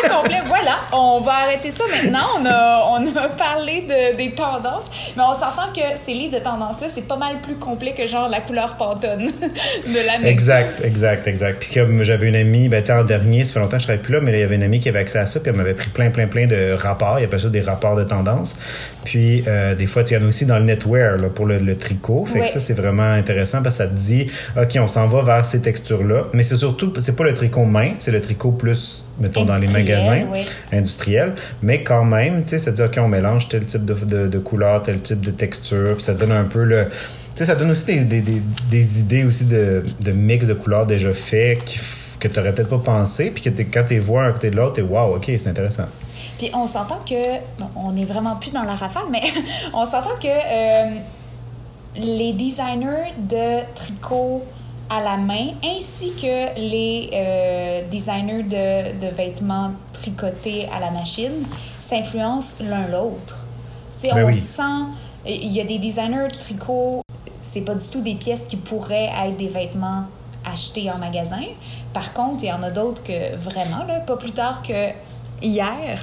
très 0.00 0.08
complet. 0.08 0.40
Voilà, 0.46 0.76
on 0.92 1.20
va 1.20 1.32
arrêter 1.44 1.70
ça 1.72 1.84
maintenant. 1.90 2.26
On 2.40 2.46
a, 2.46 2.86
on 2.92 3.16
a 3.16 3.28
parlé 3.28 3.82
de, 3.82 4.16
des 4.16 4.30
tendances, 4.30 5.12
mais 5.16 5.22
on 5.22 5.34
s'entend 5.34 5.72
que 5.74 5.80
ces 6.06 6.12
livres 6.14 6.34
de 6.38 6.42
tendances-là, 6.42 6.86
c'est 6.94 7.06
pas 7.06 7.16
mal 7.16 7.40
plus 7.42 7.56
complet 7.56 7.92
que 7.92 8.06
genre 8.06 8.28
la 8.28 8.40
couleur 8.40 8.76
pantone 8.76 9.26
de 9.86 10.06
l'année. 10.06 10.28
Exact, 10.28 10.80
exact, 10.84 11.26
exact. 11.26 11.58
Puis 11.60 11.74
comme 11.74 12.02
j'avais 12.04 12.28
une 12.28 12.36
amie, 12.36 12.68
ben, 12.68 12.82
en 12.90 13.02
dernier, 13.04 13.42
ça 13.44 13.54
fait 13.54 13.60
longtemps 13.60 13.76
que 13.76 13.82
je 13.82 13.86
travaille 13.88 14.02
plus 14.02 14.14
là, 14.14 14.20
mais 14.22 14.32
il 14.32 14.38
y 14.38 14.42
avait 14.42 14.54
une 14.54 14.62
amie 14.62 14.78
qui 14.78 14.88
avait 14.88 15.00
accès 15.00 15.18
à 15.18 15.26
ça, 15.26 15.40
puis 15.40 15.50
elle 15.50 15.56
m'avait 15.56 15.74
pris 15.74 15.90
plein, 15.90 16.10
plein, 16.10 16.26
plein 16.28 16.46
de 16.46 16.72
rapports. 16.78 17.18
Il 17.18 17.24
appelle 17.24 17.40
ça 17.40 17.48
des 17.48 17.60
rapports 17.62 17.96
de 17.96 18.04
tendance. 18.04 18.54
Puis 19.04 19.44
euh, 19.48 19.74
des 19.74 19.86
fois, 19.88 20.02
il 20.08 20.12
y 20.12 20.16
en 20.16 20.22
a 20.24 20.28
aussi 20.28 20.46
dans 20.46 20.58
le 20.58 20.64
netwear, 20.64 21.16
là, 21.18 21.28
pour 21.28 21.46
le, 21.46 21.58
le 21.58 21.76
tricot. 21.76 22.24
Fait 22.26 22.38
Ouais. 22.38 22.44
que 22.46 22.50
ça, 22.50 22.60
c'est 22.60 22.74
vraiment 22.74 23.02
intéressant 23.12 23.62
parce 23.62 23.76
que 23.76 23.84
ça 23.84 23.88
te 23.88 23.94
dit, 23.94 24.30
OK, 24.56 24.78
on 24.78 24.88
s'en 24.88 25.08
va 25.08 25.22
vers 25.22 25.44
ces 25.44 25.60
textures-là. 25.60 26.24
Mais 26.32 26.42
c'est 26.44 26.56
surtout, 26.56 26.92
c'est 27.00 27.16
pas 27.16 27.23
le 27.24 27.34
tricot 27.34 27.64
main, 27.64 27.92
c'est 27.98 28.10
le 28.10 28.20
tricot 28.20 28.52
plus, 28.52 29.04
mettons, 29.18 29.44
dans 29.44 29.56
les 29.56 29.66
magasins 29.66 30.24
oui. 30.32 30.46
industriels. 30.72 31.34
Mais 31.62 31.82
quand 31.82 32.04
même, 32.04 32.42
tu 32.44 32.50
sais, 32.50 32.58
ça 32.58 32.70
dit, 32.70 32.82
OK, 32.82 32.98
on 32.98 33.08
mélange 33.08 33.48
tel 33.48 33.66
type 33.66 33.84
de, 33.84 33.94
de, 33.94 34.28
de 34.28 34.38
couleur, 34.38 34.82
tel 34.82 35.00
type 35.00 35.20
de 35.20 35.30
texture, 35.30 35.94
puis 35.94 36.02
ça 36.02 36.14
donne 36.14 36.32
un 36.32 36.44
peu 36.44 36.64
le. 36.64 36.84
Tu 36.84 37.38
sais, 37.38 37.44
ça 37.46 37.56
donne 37.56 37.70
aussi 37.72 37.86
des, 37.86 38.04
des, 38.04 38.20
des, 38.20 38.42
des 38.70 39.00
idées 39.00 39.24
aussi 39.24 39.44
de, 39.46 39.82
de 40.00 40.12
mix 40.12 40.46
de 40.46 40.54
couleurs 40.54 40.86
déjà 40.86 41.12
faits 41.12 41.64
qui 41.64 41.78
que 42.28 42.28
tu 42.28 42.38
n'aurais 42.38 42.54
peut-être 42.54 42.70
pas 42.70 42.78
pensé, 42.78 43.30
puis 43.30 43.42
que 43.42 43.50
quand 43.50 43.84
tu 43.86 43.94
les 43.94 44.00
vois 44.00 44.24
un 44.24 44.32
côté 44.32 44.50
de 44.50 44.56
l'autre, 44.56 44.74
t'es 44.74 44.82
wow, 44.82 45.16
OK, 45.16 45.24
c'est 45.26 45.46
intéressant. 45.46 45.84
Puis 46.38 46.50
on 46.54 46.66
s'entend 46.66 46.98
que, 47.08 47.38
on 47.76 47.92
n'est 47.92 48.06
vraiment 48.06 48.36
plus 48.36 48.50
dans 48.50 48.62
la 48.62 48.74
rafale, 48.74 49.04
mais 49.10 49.22
on 49.74 49.84
s'entend 49.84 50.16
que 50.20 50.26
euh, 50.26 50.96
les 51.96 52.32
designers 52.32 53.12
de 53.18 53.62
tricot 53.74 54.42
à 54.90 55.00
la 55.00 55.16
main, 55.16 55.48
ainsi 55.64 56.12
que 56.12 56.58
les 56.58 57.10
euh, 57.12 57.88
designers 57.90 58.42
de, 58.42 59.00
de 59.00 59.14
vêtements 59.14 59.72
tricotés 59.92 60.68
à 60.74 60.80
la 60.80 60.90
machine, 60.90 61.44
s'influencent 61.80 62.56
l'un 62.60 62.88
l'autre. 62.88 63.38
Ben 64.02 64.24
on 64.24 64.26
oui. 64.26 64.34
sent, 64.34 64.84
il 65.26 65.52
y 65.52 65.60
a 65.60 65.64
des 65.64 65.78
designers 65.78 66.28
de 66.28 66.36
tricot, 66.36 67.00
c'est 67.42 67.62
pas 67.62 67.74
du 67.74 67.86
tout 67.88 68.00
des 68.00 68.14
pièces 68.14 68.44
qui 68.44 68.56
pourraient 68.56 69.10
être 69.26 69.36
des 69.36 69.48
vêtements 69.48 70.04
achetés 70.44 70.90
en 70.90 70.98
magasin. 70.98 71.44
Par 71.92 72.12
contre, 72.12 72.44
il 72.44 72.48
y 72.48 72.52
en 72.52 72.62
a 72.62 72.70
d'autres 72.70 73.02
que 73.02 73.36
vraiment, 73.36 73.84
là, 73.84 74.00
pas 74.00 74.16
plus 74.16 74.32
tard 74.32 74.62
que 74.62 74.90
hier, 75.40 76.00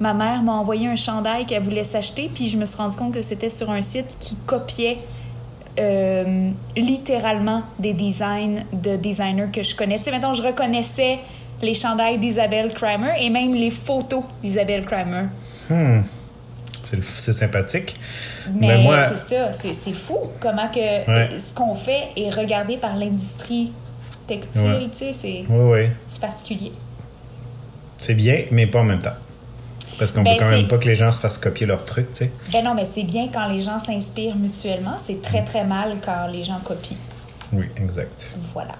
ma 0.00 0.14
mère 0.14 0.42
m'a 0.42 0.54
envoyé 0.54 0.88
un 0.88 0.96
chandail 0.96 1.46
qu'elle 1.46 1.62
voulait 1.62 1.84
s'acheter, 1.84 2.30
puis 2.34 2.48
je 2.48 2.56
me 2.56 2.66
suis 2.66 2.76
rendu 2.76 2.96
compte 2.96 3.12
que 3.12 3.22
c'était 3.22 3.50
sur 3.50 3.70
un 3.70 3.82
site 3.82 4.16
qui 4.18 4.36
copiait 4.46 4.98
euh, 5.78 6.50
littéralement 6.76 7.62
des 7.78 7.92
designs 7.94 8.62
de 8.72 8.96
designers 8.96 9.48
que 9.52 9.62
je 9.62 9.74
connais. 9.74 9.98
Tu 9.98 10.04
sais, 10.04 10.10
mettons, 10.10 10.32
je 10.34 10.42
reconnaissais 10.42 11.18
les 11.62 11.74
chandails 11.74 12.18
d'Isabelle 12.18 12.72
Kramer 12.74 13.12
et 13.20 13.30
même 13.30 13.54
les 13.54 13.70
photos 13.70 14.24
d'Isabelle 14.42 14.84
Kramer. 14.84 15.26
Hmm. 15.70 16.00
C'est 17.16 17.32
sympathique. 17.32 17.96
Mais, 18.54 18.68
Mais 18.68 18.82
moi- 18.82 19.08
c'est 19.16 19.36
ça, 19.36 19.52
c'est 19.52 19.92
fou 19.94 20.18
comment 20.38 20.68
que 20.68 20.78
Ouais. 21.10 21.38
ce 21.38 21.52
qu'on 21.54 21.74
fait 21.74 22.08
est 22.16 22.30
regardé 22.30 22.76
par 22.76 22.94
l'industrie 22.96 23.72
textile, 24.28 24.60
Ouais. 24.62 24.88
tu 24.92 24.96
sais, 24.98 25.12
c'est 25.12 25.44
Oui, 25.48 25.72
oui. 25.82 25.88
c'est 26.08 26.20
particulier. 26.20 26.72
C'est 27.98 28.14
bien, 28.14 28.42
mais 28.50 28.66
pas 28.66 28.80
en 28.80 28.84
même 28.84 28.98
temps. 29.00 29.10
Parce 29.98 30.10
qu'on 30.10 30.22
Ben, 30.22 30.32
veut 30.34 30.38
quand 30.40 30.48
même 30.50 30.68
pas 30.68 30.78
que 30.78 30.88
les 30.88 30.94
gens 30.94 31.10
se 31.12 31.20
fassent 31.20 31.38
copier 31.38 31.66
leurs 31.66 31.84
trucs, 31.84 32.12
tu 32.12 32.24
sais. 32.24 32.32
Ben 32.52 32.64
non, 32.64 32.74
mais 32.74 32.84
c'est 32.84 33.04
bien 33.04 33.28
quand 33.32 33.46
les 33.48 33.60
gens 33.60 33.78
s'inspirent 33.78 34.36
mutuellement, 34.36 34.96
c'est 35.04 35.20
très 35.22 35.42
Mm. 35.42 35.44
très 35.44 35.64
mal 35.64 35.96
quand 36.04 36.26
les 36.32 36.42
gens 36.42 36.58
copient. 36.64 36.96
Oui, 37.52 37.66
exact. 37.76 38.34
Voilà. 38.52 38.74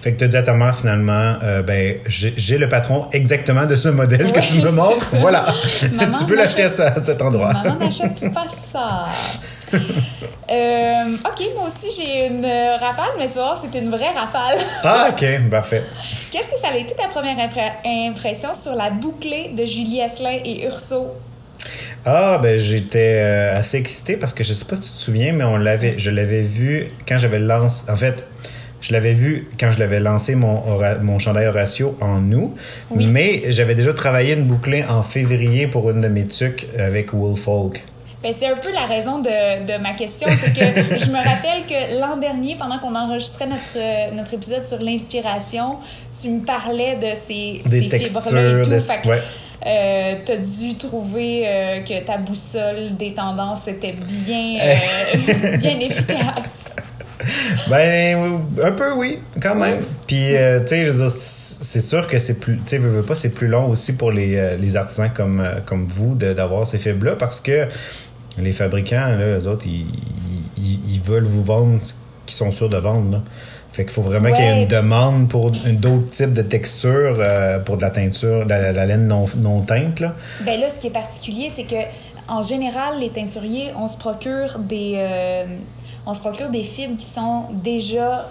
Fait 0.00 0.12
que 0.12 0.18
tu 0.18 0.28
dit 0.28 0.36
à 0.36 0.42
ta 0.42 0.52
mère, 0.54 0.76
finalement, 0.76 1.34
euh, 1.42 1.62
ben, 1.62 1.96
j'ai 2.06 2.56
le 2.58 2.68
patron 2.68 3.06
exactement 3.12 3.66
de 3.66 3.74
ce 3.74 3.88
modèle 3.88 4.32
que 4.32 4.40
tu 4.40 4.56
me 4.60 4.70
montres. 4.70 5.06
ça. 5.10 5.18
Voilà. 5.18 5.46
Maman 5.92 6.14
tu 6.18 6.24
peux 6.24 6.36
l'acheter 6.36 6.62
à, 6.64 6.68
ce- 6.68 6.82
à 6.82 6.94
cet 7.04 7.20
endroit. 7.20 7.52
Maman 7.52 7.74
n'achète 7.80 8.32
pas 8.32 8.46
ça. 8.72 9.06
Euh, 10.50 11.16
ok, 11.26 11.46
moi 11.54 11.66
aussi 11.66 11.88
j'ai 11.96 12.26
une 12.28 12.44
rafale, 12.46 13.12
mais 13.18 13.26
tu 13.26 13.34
voir, 13.34 13.58
c'est 13.60 13.76
une 13.78 13.90
vraie 13.90 14.10
rafale. 14.14 14.58
Ah, 14.84 15.08
ok, 15.10 15.50
parfait. 15.50 15.82
Qu'est-ce 16.32 16.48
que 16.50 16.58
ça 16.60 16.68
a 16.72 16.76
été 16.76 16.94
ta 16.94 17.08
première 17.08 17.36
impression 17.84 18.54
sur 18.54 18.74
la 18.74 18.90
bouclée 18.90 19.50
de 19.56 19.64
Julie 19.64 20.00
Asselin 20.00 20.38
et 20.44 20.64
Urso? 20.64 21.08
Ah, 22.06 22.38
ben 22.42 22.58
j'étais 22.58 23.18
euh, 23.20 23.58
assez 23.58 23.76
excité 23.76 24.16
parce 24.16 24.32
que 24.32 24.42
je 24.42 24.54
sais 24.54 24.64
pas 24.64 24.76
si 24.76 24.92
tu 24.92 24.96
te 24.98 25.02
souviens, 25.02 25.32
mais 25.32 25.44
on 25.44 25.56
l'avait, 25.58 25.94
je 25.98 26.10
l'avais 26.10 26.42
vu 26.42 26.86
quand 27.06 27.18
j'avais 27.18 27.40
lancé. 27.40 27.90
En 27.90 27.96
fait, 27.96 28.24
je 28.80 28.92
l'avais 28.92 29.14
vu 29.14 29.48
quand 29.58 29.72
je 29.72 29.78
l'avais 29.80 30.00
lancé 30.00 30.34
mon, 30.34 30.62
mon 31.02 31.18
chandail 31.18 31.46
Horatio 31.48 31.96
en 32.00 32.30
août, 32.32 32.54
Oui. 32.90 33.06
mais 33.06 33.42
j'avais 33.50 33.74
déjà 33.74 33.92
travaillé 33.92 34.34
une 34.34 34.44
bouclée 34.44 34.84
en 34.84 35.02
février 35.02 35.66
pour 35.66 35.90
une 35.90 36.00
de 36.00 36.08
mes 36.08 36.24
tucs 36.24 36.66
avec 36.78 37.12
Woolfolk. 37.12 37.82
Ben, 38.22 38.32
c'est 38.36 38.46
un 38.48 38.56
peu 38.56 38.72
la 38.74 38.86
raison 38.92 39.18
de, 39.20 39.28
de 39.64 39.80
ma 39.80 39.92
question, 39.94 40.26
c'est 40.28 40.52
que 40.52 40.98
je 40.98 41.10
me 41.10 41.16
rappelle 41.18 41.64
que 41.68 42.00
l'an 42.00 42.16
dernier, 42.16 42.56
pendant 42.56 42.78
qu'on 42.78 42.94
enregistrait 42.96 43.46
notre, 43.46 43.76
euh, 43.76 44.10
notre 44.12 44.34
épisode 44.34 44.66
sur 44.66 44.78
l'inspiration, 44.78 45.76
tu 46.20 46.28
me 46.30 46.44
parlais 46.44 46.96
de 46.96 47.14
ces, 47.14 47.62
ces 47.64 47.82
fibres-là 47.82 48.58
et 48.60 48.62
tout. 48.62 48.70
des- 48.70 48.80
Fait 48.80 49.00
que, 49.02 49.08
ouais. 49.08 49.22
euh, 49.66 50.14
t'as 50.24 50.36
dû 50.36 50.76
trouver 50.76 51.42
euh, 51.46 51.80
que 51.82 52.04
ta 52.04 52.16
boussole 52.16 52.96
des 52.98 53.14
tendances 53.14 53.68
était 53.68 53.92
bien, 54.26 54.58
euh, 54.62 55.56
bien 55.58 55.78
efficace. 55.78 56.64
Ben, 57.68 58.40
un 58.62 58.72
peu 58.72 58.92
oui, 58.94 59.18
quand 59.42 59.56
même. 59.56 59.80
Puis, 60.06 60.36
euh, 60.36 60.60
tu 60.60 60.68
sais, 60.68 60.84
je 60.84 60.90
veux 60.90 61.08
dire, 61.08 61.10
c'est 61.10 61.80
sûr 61.80 62.06
que 62.06 62.18
c'est 62.18 62.38
plus, 62.38 62.56
tu 62.56 62.62
sais, 62.66 62.78
veux, 62.78 62.88
veux 62.88 63.02
pas, 63.02 63.14
c'est 63.14 63.30
plus 63.30 63.48
long 63.48 63.68
aussi 63.70 63.94
pour 63.94 64.12
les, 64.12 64.36
euh, 64.36 64.56
les 64.56 64.76
artisans 64.76 65.10
comme, 65.12 65.40
euh, 65.40 65.60
comme 65.64 65.86
vous 65.86 66.14
d'avoir 66.14 66.66
ces 66.66 66.78
fibres-là 66.78 67.16
parce 67.16 67.40
que 67.40 67.66
les 68.40 68.52
fabricants, 68.52 69.16
là, 69.18 69.38
eux 69.38 69.48
autres, 69.48 69.66
ils, 69.66 69.86
ils, 70.56 70.94
ils 70.94 71.00
veulent 71.00 71.24
vous 71.24 71.42
vendre 71.42 71.80
ce 71.80 71.94
qu'ils 72.26 72.36
sont 72.36 72.52
sûrs 72.52 72.68
de 72.68 72.76
vendre. 72.76 73.10
Là. 73.12 73.22
Fait 73.72 73.84
qu'il 73.84 73.92
faut 73.92 74.02
vraiment 74.02 74.32
qu'il 74.32 74.44
y 74.44 74.48
ait 74.48 74.62
une 74.62 74.68
demande 74.68 75.28
pour 75.28 75.50
d'autres 75.50 76.10
types 76.10 76.32
de 76.32 76.42
textures, 76.42 77.16
euh, 77.20 77.58
pour 77.60 77.76
de 77.76 77.82
la 77.82 77.90
teinture, 77.90 78.44
de 78.44 78.50
la, 78.50 78.72
la 78.72 78.86
laine 78.86 79.06
non, 79.06 79.26
non 79.36 79.60
teinte. 79.62 80.00
Là. 80.00 80.14
Ben 80.44 80.58
là, 80.58 80.68
ce 80.68 80.80
qui 80.80 80.88
est 80.88 80.92
particulier, 80.92 81.50
c'est 81.54 81.64
que 81.64 81.76
en 82.28 82.42
général, 82.42 82.98
les 83.00 83.10
teinturiers, 83.10 83.70
on 83.78 83.88
se 83.88 83.96
procure 83.96 84.58
des, 84.58 84.94
euh, 84.96 85.44
on 86.08 86.14
se 86.14 86.20
procure 86.20 86.48
des 86.48 86.64
fibres 86.64 86.96
qui 86.96 87.04
sont 87.04 87.44
déjà 87.52 88.30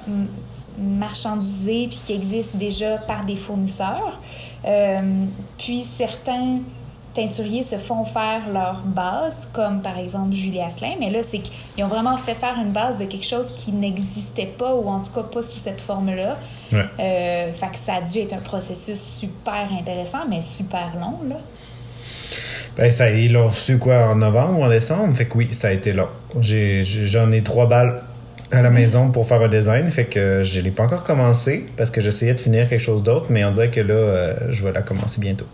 marchandisées 0.80 1.88
puis 1.88 2.00
qui 2.06 2.14
existent 2.14 2.58
déjà 2.58 2.98
par 2.98 3.24
des 3.24 3.36
fournisseurs. 3.36 4.20
Euh, 4.66 5.26
puis 5.60 5.84
certains 5.84 6.62
teinturiers 7.14 7.62
se 7.62 7.76
font 7.76 8.04
faire 8.04 8.50
leur 8.52 8.82
base, 8.84 9.48
comme 9.54 9.82
par 9.84 10.00
exemple 10.00 10.34
Julie 10.34 10.60
Asselin, 10.60 10.96
mais 11.00 11.12
là, 11.12 11.22
c'est 11.22 11.38
qu'ils 11.38 11.84
ont 11.84 11.88
vraiment 11.88 12.18
fait 12.18 12.34
faire 12.34 12.58
une 12.60 12.72
base 12.72 12.98
de 12.98 13.06
quelque 13.06 13.26
chose 13.26 13.52
qui 13.52 13.72
n'existait 13.72 14.48
pas, 14.48 14.74
ou 14.74 14.88
en 14.90 15.02
tout 15.02 15.12
cas 15.12 15.24
pas 15.24 15.44
sous 15.44 15.60
cette 15.60 15.82
forme-là. 15.82 16.36
Ouais. 16.72 16.86
Euh, 17.00 17.54
fait 17.54 17.70
que 17.70 17.78
ça 17.78 17.96
a 17.96 18.02
dû 18.02 18.20
être 18.20 18.34
un 18.34 18.42
processus 18.42 19.00
super 19.00 19.68
intéressant, 19.72 20.26
mais 20.28 20.42
super 20.42 20.94
long, 21.00 21.20
là. 21.30 21.38
Ben, 22.78 22.92
ça, 22.92 23.10
ils 23.10 23.34
l'ont 23.34 23.48
reçu 23.48 23.78
quoi, 23.78 24.08
en 24.10 24.16
novembre 24.16 24.60
ou 24.60 24.64
en 24.64 24.70
décembre? 24.70 25.16
Fait 25.16 25.26
que 25.26 25.38
oui, 25.38 25.50
ça 25.52 25.70
a 25.70 25.72
été 25.72 25.94
long. 25.94 26.10
J'en 26.42 27.32
ai, 27.32 27.42
trois 27.42 27.68
balles 27.68 28.04
à 28.52 28.62
la 28.62 28.70
maison 28.70 29.12
pour 29.12 29.28
faire 29.28 29.42
un 29.42 29.50
design, 29.50 29.90
fait 29.90 30.06
que 30.06 30.42
je 30.44 30.62
l'ai 30.62 30.72
pas 30.72 30.84
encore 30.84 31.04
commencé 31.04 31.66
parce 31.76 31.92
que 31.92 32.00
j'essayais 32.00 32.34
de 32.34 32.40
finir 32.40 32.70
quelque 32.70 32.82
chose 32.82 33.04
d'autre, 33.04 33.28
mais 33.30 33.44
on 33.44 33.52
dirait 33.52 33.70
que 33.70 33.82
là, 33.82 33.94
euh, 33.94 34.36
je 34.50 34.64
vais 34.64 34.72
la 34.72 34.82
commencer 34.82 35.20
bientôt. 35.20 35.46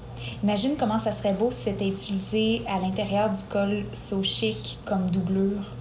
Imagine 0.43 0.73
comment 0.77 0.99
ça 0.99 1.11
serait 1.11 1.33
beau 1.33 1.49
si 1.51 1.61
c'était 1.63 1.87
utilisé 1.87 2.61
à 2.67 2.79
l'intérieur 2.79 3.29
du 3.29 3.41
col 3.49 3.83
So 3.93 4.21
Chic 4.21 4.77
comme 4.85 5.09
doublure. 5.09 5.71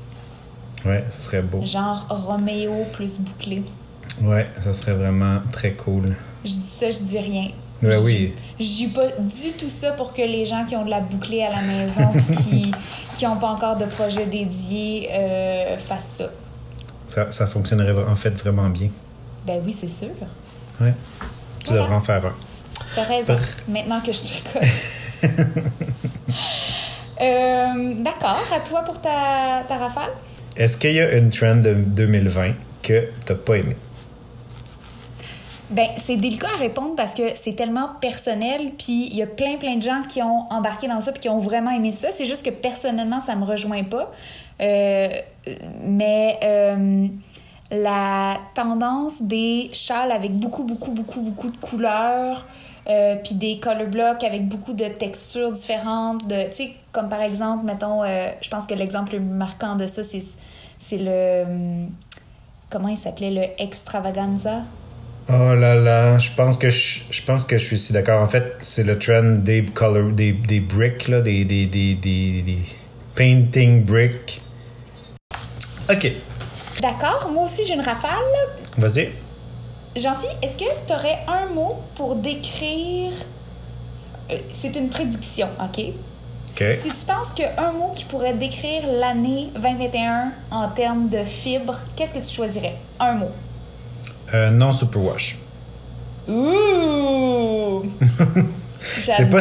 Ouais, 0.87 1.05
ça 1.11 1.21
serait 1.21 1.43
beau. 1.43 1.65
Genre 1.65 2.07
Roméo 2.09 2.73
plus 2.93 3.19
bouclé. 3.19 3.63
Ouais, 4.23 4.47
ça 4.63 4.73
serait 4.73 4.95
vraiment 4.95 5.41
très 5.53 5.73
cool. 5.73 6.15
Je 6.45 6.51
dis 6.51 6.63
ça, 6.63 6.91
je 6.91 7.03
dis 7.03 7.19
rien. 7.19 7.49
Ouais, 7.83 7.97
oui. 8.05 8.33
Je 8.61 8.65
dis 8.65 8.87
pas 8.89 9.09
du 9.19 9.53
tout 9.59 9.69
ça 9.69 9.93
pour 9.93 10.13
que 10.13 10.23
les 10.23 10.45
gens 10.45 10.65
qui 10.65 10.77
ont 10.77 10.85
de 10.85 10.91
la 10.91 11.01
bouclée 11.01 11.43
à 11.43 11.51
la 11.51 11.61
maison 11.63 12.13
qui 12.45 12.73
qui 13.17 13.27
ont 13.27 13.37
pas 13.37 13.49
encore 13.49 13.77
de 13.77 13.85
projet 13.87 14.25
dédié 14.27 15.09
euh, 15.13 15.77
fassent 15.79 16.19
ça. 16.19 16.31
Ça, 17.07 17.31
ça 17.33 17.47
fonctionnerait 17.47 17.93
en 18.09 18.17
fait 18.17 18.31
vraiment 18.31 18.69
bien. 18.69 18.89
Ben 19.47 19.61
oui, 19.65 19.73
c'est 19.73 19.89
sûr. 19.89 20.09
Ouais. 20.81 20.95
Tu 21.65 21.67
Voilà. 21.71 21.83
devrais 21.83 21.97
en 21.97 22.01
faire 22.01 22.25
un. 22.27 22.33
T'as 22.95 23.05
raison. 23.05 23.37
Maintenant 23.69 24.01
que 24.01 24.13
je 24.13 24.21
te. 24.21 25.27
Euh, 27.21 27.95
D'accord. 27.99 28.43
À 28.53 28.61
toi 28.61 28.83
pour 28.83 29.01
ta, 29.01 29.63
ta 29.69 29.77
rafale? 29.77 30.11
Est-ce 30.57 30.77
qu'il 30.77 30.93
y 30.93 31.01
a 31.01 31.13
une 31.17 31.31
trend 31.31 31.57
de 31.57 31.73
2020 31.75 32.53
que 32.83 33.09
t'as 33.25 33.35
pas 33.35 33.57
aimé? 33.59 33.77
Ben, 35.73 35.89
c'est 35.97 36.17
délicat 36.17 36.49
à 36.55 36.59
répondre 36.59 36.95
parce 36.97 37.15
que 37.15 37.23
c'est 37.35 37.55
tellement 37.55 37.89
personnel, 38.01 38.73
puis 38.77 39.09
il 39.11 39.17
y 39.17 39.23
a 39.23 39.27
plein, 39.27 39.57
plein 39.57 39.77
de 39.77 39.83
gens 39.83 40.03
qui 40.07 40.23
ont 40.23 40.47
embarqué 40.51 40.87
dans 40.87 41.01
ça 41.01 41.13
puis 41.13 41.23
qui 41.23 41.29
ont 41.31 41.39
vraiment 41.39 41.71
aimé 41.71 41.93
ça. 41.93 42.11
C'est 42.11 42.27
juste 42.27 42.45
que 42.45 42.51
personnellement, 42.51 43.21
ça 43.23 43.35
me 43.37 43.45
rejoint 43.45 43.85
pas. 43.85 44.13
Euh, 44.61 45.09
mais 45.83 46.39
euh, 46.45 47.07
la 47.71 48.39
tendance 48.55 49.23
des 49.23 49.71
châles 49.73 50.13
avec 50.13 50.33
beaucoup, 50.33 50.65
beaucoup, 50.65 50.91
beaucoup, 50.91 51.23
beaucoup 51.23 51.51
de 51.51 51.57
couleurs, 51.57 52.47
euh, 52.89 53.17
puis 53.17 53.35
des 53.35 53.59
color 53.59 53.87
blocks 53.87 54.25
avec 54.25 54.47
beaucoup 54.47 54.75
de 54.75 54.87
textures 54.89 55.53
différentes, 55.53 56.27
de, 56.29 56.51
tu 56.51 56.55
sais, 56.57 56.73
comme 56.93 57.09
par 57.09 57.23
exemple, 57.23 57.65
mettons, 57.65 58.03
je 58.05 58.49
pense 58.51 58.67
que 58.67 58.75
l'exemple 58.75 59.15
le 59.15 59.21
marquant 59.21 59.77
de 59.77 59.87
ça, 59.87 60.03
c'est, 60.03 60.23
c'est 60.79 60.99
le... 60.99 61.45
hum, 61.45 61.91
Comment 62.69 62.89
il 62.89 62.97
s'appelait? 62.97 63.31
Le 63.31 63.63
extravaganza? 63.63 64.63
Oh 65.35 65.55
là 65.55 65.75
là, 65.77 66.19
je 66.19 66.31
pense 66.37 66.57
que 66.59 66.69
je, 66.69 67.01
je 67.11 67.23
pense 67.23 67.45
que 67.45 67.57
je 67.57 67.65
suis 67.65 67.79
si 67.79 67.93
d'accord. 67.93 68.21
En 68.23 68.29
fait, 68.29 68.55
c'est 68.61 68.83
le 68.83 68.99
trend 68.99 69.37
des 69.39 69.65
color, 69.65 70.11
des, 70.13 70.33
des 70.33 70.61
bricks 70.61 71.09
là, 71.09 71.21
des, 71.21 71.45
des, 71.45 71.67
des, 71.67 71.95
des, 71.95 72.43
des 72.43 72.59
painting 73.15 73.85
bricks. 73.85 74.41
Ok, 75.91 76.11
D'accord, 76.81 77.31
moi 77.33 77.45
aussi 77.45 77.65
j'ai 77.67 77.75
une 77.75 77.81
rafale. 77.81 78.11
vas-y. 78.79 79.11
Jean-Philippe, 79.97 80.39
est-ce 80.43 80.57
que 80.57 80.65
tu 80.87 80.93
aurais 80.93 81.19
un 81.29 81.53
mot 81.55 81.77
pour 81.97 82.17
décrire. 82.17 83.13
euh, 84.31 84.37
c'est 84.53 84.75
une 84.77 84.89
prédiction, 84.89 85.49
OK? 85.63 85.85
Ok. 86.51 86.65
Si 86.79 86.89
tu 86.91 87.07
penses 87.07 87.31
qu'un 87.31 87.73
mot 87.73 87.93
qui 87.95 88.05
pourrait 88.05 88.35
décrire 88.35 88.83
l'année 88.87 89.49
2021 89.55 90.33
en 90.51 90.69
termes 90.69 91.09
de 91.09 91.23
fibres, 91.25 91.79
qu'est-ce 91.97 92.15
que 92.15 92.19
tu 92.27 92.35
choisirais? 92.35 92.75
Un 93.01 93.15
mot. 93.15 93.31
Euh, 94.35 94.51
non 94.51 94.73
superwash. 94.73 95.37
Ouh! 96.29 97.85
C'est 99.01 99.31
pas, 99.31 99.41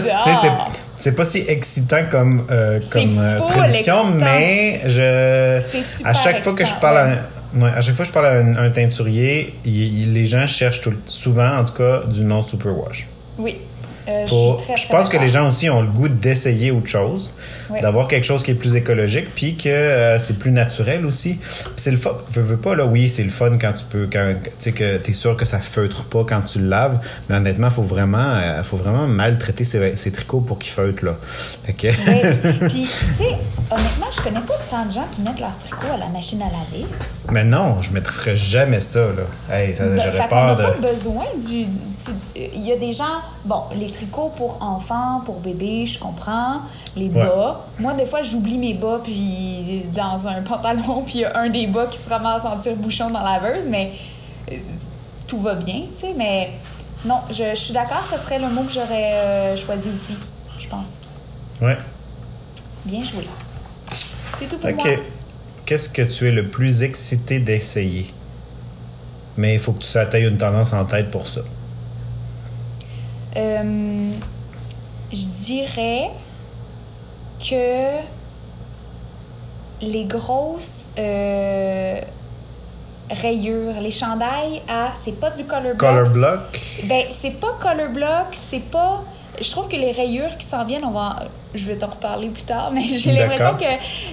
c'est, 0.95 1.11
pas 1.13 1.25
si 1.25 1.39
excitant 1.47 2.01
comme, 2.11 2.45
euh, 2.51 2.79
comme 2.91 3.17
euh, 3.19 3.39
prédiction, 3.39 4.01
excitant. 4.09 4.13
mais 4.19 4.81
je, 4.85 5.59
super 5.81 6.07
à 6.09 6.13
chaque 6.13 6.41
fois 6.43 6.53
que 6.53 6.63
je 6.63 6.73
parle 6.75 7.07
ouais. 7.07 7.17
à, 7.59 7.63
ouais, 7.65 7.71
à 7.75 7.81
chaque 7.81 7.95
fois 7.95 8.05
que 8.05 8.09
je 8.09 8.13
parle 8.13 8.27
à 8.27 8.31
un, 8.33 8.55
un 8.55 8.69
teinturier, 8.69 9.55
il- 9.65 10.01
il- 10.03 10.13
les 10.13 10.25
gens 10.27 10.45
cherchent 10.45 10.81
tout 10.81 10.93
souvent, 11.07 11.57
en 11.57 11.65
tout 11.65 11.73
cas, 11.73 12.01
du 12.07 12.21
non 12.23 12.43
superwash. 12.43 13.07
Oui. 13.39 13.57
Euh, 14.07 14.25
je 14.25 14.29
Pour- 14.29 14.57
pense 14.89 15.09
que 15.09 15.17
les 15.17 15.27
gens 15.27 15.47
aussi 15.47 15.69
ont 15.69 15.81
le 15.81 15.87
goût 15.87 16.07
d'essayer 16.07 16.71
autre 16.71 16.87
chose, 16.87 17.31
d'avoir 17.81 18.07
quelque 18.07 18.23
chose 18.25 18.43
qui 18.43 18.51
est 18.51 18.55
plus 18.55 18.75
écologique, 18.75 19.27
puis 19.35 19.55
que 19.55 19.69
euh, 19.69 20.19
c'est 20.19 20.37
plus 20.39 20.51
naturel 20.51 21.05
aussi. 21.05 21.37
C'est 21.77 21.91
le 21.91 21.97
fun. 21.97 22.11
Veux, 22.33 22.41
veux 22.41 22.57
pas, 22.57 22.75
là, 22.75 22.85
oui, 22.85 23.07
c'est 23.09 23.23
le 23.23 23.29
fun 23.29 23.57
quand 23.59 23.73
tu 23.73 23.83
peux, 23.85 24.07
quand 24.11 24.33
tu 24.43 24.49
sais 24.59 24.71
que 24.71 24.97
t'es 24.97 25.13
sûr 25.13 25.35
que 25.37 25.45
ça 25.45 25.59
feutre 25.59 26.03
pas 26.05 26.23
quand 26.27 26.41
tu 26.41 26.59
le 26.59 26.67
laves, 26.67 26.99
mais 27.29 27.35
honnêtement, 27.35 27.69
faut 27.69 27.81
vraiment, 27.83 28.17
euh, 28.35 28.63
faut 28.63 28.77
vraiment 28.77 29.07
maltraiter 29.07 29.63
ces, 29.63 29.95
ces 29.95 30.11
tricots 30.11 30.41
pour 30.41 30.57
qu'ils 30.59 30.71
feutrent, 30.73 31.05
là. 31.05 31.15
Fait 31.65 31.73
que. 31.73 31.87
Ouais. 31.87 32.37
Puis, 32.67 32.81
tu 32.83 32.87
sais, 33.23 33.35
honnêtement, 33.69 34.07
je 34.15 34.21
connais 34.21 34.41
pas 34.41 34.57
tant 34.69 34.85
de 34.85 34.91
gens 34.91 35.05
qui 35.11 35.21
mettent 35.21 35.39
leur 35.39 35.57
tricot 35.57 35.93
à 35.93 35.97
la 35.97 36.07
machine 36.07 36.41
à 36.41 36.45
laver. 36.45 36.85
mais 37.31 37.43
non, 37.43 37.81
je 37.81 37.91
mettrais 37.91 38.35
jamais 38.35 38.79
ça, 38.79 38.99
là. 39.01 39.55
Hey, 39.55 39.73
ça, 39.73 39.83
fait 39.85 39.95
j'aurais 39.95 40.27
qu'on 40.27 40.35
n'a 40.35 40.55
peur 40.55 40.57
de. 40.57 40.63
pas 40.81 40.87
besoin 40.91 41.25
du. 41.47 41.65
Il 42.35 42.67
y 42.67 42.71
a 42.71 42.77
des 42.77 42.93
gens. 42.93 43.21
Bon, 43.45 43.63
les 43.75 43.90
tricots 43.91 44.31
pour 44.37 44.61
enfants, 44.61 45.21
pour 45.25 45.39
bébés, 45.39 45.85
je 45.85 45.99
comprends. 45.99 46.61
Les 46.95 47.07
Ouais. 47.09 47.23
bas. 47.23 47.65
Moi, 47.79 47.93
des 47.93 48.05
fois, 48.05 48.21
j'oublie 48.23 48.57
mes 48.57 48.73
bas 48.73 48.99
puis 49.03 49.83
dans 49.95 50.27
un 50.27 50.41
pantalon, 50.41 51.03
puis 51.05 51.15
il 51.19 51.21
y 51.21 51.25
a 51.25 51.37
un 51.39 51.49
des 51.49 51.67
bas 51.67 51.85
qui 51.87 51.97
se 51.97 52.09
ramasse 52.09 52.43
en 52.45 52.57
tire-bouchon 52.57 53.09
dans 53.11 53.21
la 53.23 53.39
laveuse, 53.39 53.65
mais 53.67 53.93
euh, 54.51 54.55
tout 55.27 55.39
va 55.39 55.55
bien, 55.55 55.83
tu 55.95 56.07
sais. 56.07 56.13
Mais 56.17 56.51
non, 57.05 57.17
je, 57.29 57.43
je 57.51 57.55
suis 57.59 57.73
d'accord, 57.73 58.03
ce 58.11 58.17
serait 58.17 58.39
le 58.39 58.49
mot 58.49 58.63
que 58.63 58.71
j'aurais 58.71 59.13
euh, 59.13 59.55
choisi 59.57 59.89
aussi, 59.93 60.15
je 60.59 60.67
pense. 60.67 60.97
Ouais. 61.61 61.77
Bien 62.85 63.01
joué. 63.03 63.27
C'est 64.37 64.47
tout 64.49 64.57
pour 64.57 64.69
Ok. 64.69 64.75
moi. 64.83 64.85
Qu'est-ce 65.65 65.89
que 65.89 66.01
tu 66.01 66.27
es 66.27 66.31
le 66.31 66.47
plus 66.47 66.83
excité 66.83 67.39
d'essayer? 67.39 68.11
Mais 69.37 69.53
il 69.53 69.59
faut 69.59 69.71
que 69.71 69.83
tu 69.83 69.97
atteignes 69.97 70.27
une 70.27 70.37
tendance 70.37 70.73
en 70.73 70.83
tête 70.83 71.09
pour 71.11 71.27
ça. 71.27 71.41
Euh, 73.35 74.11
je 75.11 75.25
dirais 75.45 76.09
que 77.39 77.99
les 79.81 80.05
grosses 80.05 80.89
euh, 80.97 81.99
rayures, 83.09 83.79
les 83.81 83.91
chandails 83.91 84.61
à. 84.69 84.93
C'est 85.03 85.19
pas 85.19 85.31
du 85.31 85.45
color 85.45 85.75
block. 85.75 85.77
Color 85.77 86.09
block. 86.09 86.61
Ben, 86.85 87.05
c'est 87.09 87.39
pas 87.39 87.57
color 87.59 87.89
block, 87.89 88.27
c'est 88.31 88.69
pas. 88.69 89.03
Je 89.39 89.49
trouve 89.49 89.67
que 89.67 89.75
les 89.75 89.91
rayures 89.91 90.37
qui 90.37 90.45
s'en 90.45 90.65
viennent, 90.65 90.85
on 90.85 90.91
va. 90.91 91.23
Je 91.53 91.65
vais 91.65 91.75
t'en 91.75 91.87
reparler 91.87 92.29
plus 92.29 92.43
tard, 92.43 92.71
mais 92.71 92.87
j'ai 92.97 93.11
l'impression 93.13 93.55
que 93.57 93.65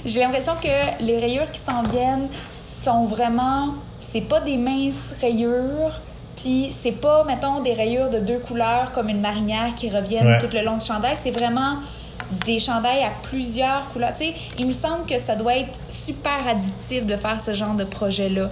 j'ai 0.05 0.21
l'impression 0.21 0.55
que 0.63 1.05
les 1.05 1.19
rayures 1.19 1.51
qui 1.53 1.61
s'en 1.61 1.83
viennent 1.83 2.29
sont 2.85 3.05
vraiment. 3.05 3.75
C'est 4.01 4.23
pas 4.23 4.41
des 4.41 4.57
minces 4.57 5.15
rayures, 5.21 6.01
puis 6.41 6.71
c'est 6.71 6.93
pas, 6.93 7.25
mettons, 7.25 7.61
des 7.63 7.73
rayures 7.75 8.11
de 8.11 8.19
deux 8.21 8.39
couleurs 8.39 8.93
comme 8.95 9.09
une 9.09 9.21
marinière 9.21 9.75
qui 9.77 9.91
reviennent 9.91 10.27
Ouais. 10.27 10.39
tout 10.39 10.49
le 10.53 10.63
long 10.65 10.77
du 10.77 10.85
chandail. 10.87 11.17
C'est 11.23 11.31
vraiment 11.33 11.77
des 12.47 12.59
chandails 12.61 13.03
à 13.05 13.11
plusieurs 13.23 13.85
couleurs. 13.93 14.13
Tu 14.17 14.27
sais, 14.27 14.35
il 14.59 14.67
me 14.67 14.73
semble 14.73 15.07
que 15.07 15.19
ça 15.19 15.35
doit 15.35 15.57
être 15.57 15.79
super 15.89 16.47
addictif 16.49 17.07
de 17.07 17.17
faire 17.17 17.41
ce 17.41 17.55
genre 17.55 17.75
de 17.75 17.85
projet-là. 17.85 18.49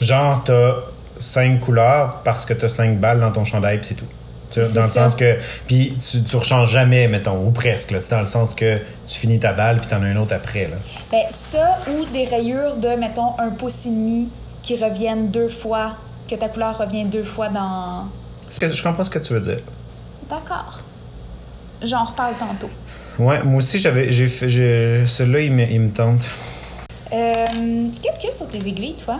Genre, 0.00 0.42
t'as 0.44 0.72
cinq 1.18 1.60
couleurs 1.60 2.20
parce 2.24 2.44
que 2.44 2.52
t'as 2.54 2.68
cinq 2.68 2.98
balles 2.98 3.20
dans 3.20 3.32
ton 3.32 3.44
chandail, 3.44 3.78
puis 3.78 3.86
c'est 3.88 3.94
tout. 3.94 4.04
Tu 4.50 4.60
dans 4.60 4.84
le 4.84 4.90
ça. 4.90 5.04
sens 5.08 5.16
que. 5.16 5.38
Puis 5.66 5.96
tu, 5.98 6.22
tu 6.22 6.36
rechanges 6.36 6.70
jamais, 6.70 7.08
mettons, 7.08 7.44
ou 7.44 7.50
presque. 7.50 7.90
Là, 7.90 7.98
dans 8.10 8.20
le 8.20 8.26
sens 8.26 8.54
que 8.54 8.76
tu 9.08 9.18
finis 9.18 9.40
ta 9.40 9.52
balle, 9.52 9.78
puis 9.80 9.88
t'en 9.88 10.02
as 10.02 10.08
une 10.08 10.18
autre 10.18 10.34
après. 10.34 10.68
Là. 10.68 10.76
Ben, 11.10 11.24
ça 11.30 11.78
ou 11.90 12.04
des 12.12 12.26
rayures 12.26 12.76
de, 12.76 12.88
mettons, 12.90 13.32
un 13.38 13.48
pouce 13.50 13.86
et 13.86 13.90
demi 13.90 14.28
qui 14.62 14.76
reviennent 14.82 15.30
deux 15.30 15.48
fois, 15.48 15.92
que 16.28 16.34
ta 16.34 16.48
couleur 16.48 16.76
revient 16.78 17.04
deux 17.04 17.24
fois 17.24 17.48
dans. 17.48 18.04
Que- 18.60 18.72
Je 18.72 18.82
comprends 18.82 19.04
ce 19.04 19.10
que 19.10 19.18
tu 19.18 19.32
veux 19.32 19.40
dire? 19.40 19.58
D'accord. 20.28 20.80
J'en 21.82 22.04
reparle 22.04 22.34
tantôt. 22.38 22.70
Ouais, 23.18 23.42
moi 23.42 23.58
aussi, 23.58 23.78
j'avais. 23.78 24.10
J'ai 24.12 24.26
fait. 24.28 24.48
j'ai- 24.48 25.04
Celui-là, 25.06 25.40
il 25.40 25.52
me, 25.52 25.62
il 25.70 25.80
me 25.80 25.90
tente. 25.90 26.26
Euh, 27.12 27.44
Qu'est-ce 28.02 28.18
qu'il 28.18 28.28
y 28.30 28.32
a 28.32 28.36
sur 28.36 28.48
tes 28.48 28.58
aiguilles, 28.58 28.96
toi? 29.04 29.18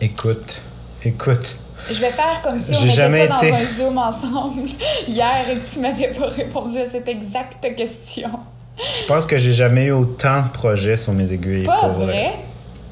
Écoute. 0.00 0.60
Écoute. 1.04 1.56
Je 1.90 2.00
vais 2.00 2.10
faire 2.10 2.40
comme 2.44 2.58
si 2.58 2.74
on 2.76 2.84
n'était 2.84 3.26
pas 3.28 3.38
été- 3.38 3.50
dans 3.50 3.56
un 3.56 3.64
Zoom 3.66 3.98
ensemble 3.98 4.68
hier 5.08 5.28
et 5.50 5.56
que 5.56 5.68
tu 5.72 5.80
m'avais 5.80 6.08
pas 6.12 6.28
répondu 6.28 6.78
à 6.78 6.86
cette 6.86 7.08
exacte 7.08 7.66
question. 7.76 8.30
Je 8.78 9.04
pense 9.06 9.26
que 9.26 9.36
j'ai 9.36 9.52
jamais 9.52 9.86
eu 9.86 9.90
autant 9.92 10.42
de 10.42 10.48
projets 10.50 10.96
sur 10.96 11.12
mes 11.12 11.32
aiguilles. 11.32 11.64
Pas 11.64 11.78
pour 11.80 11.88
vrai? 11.90 12.30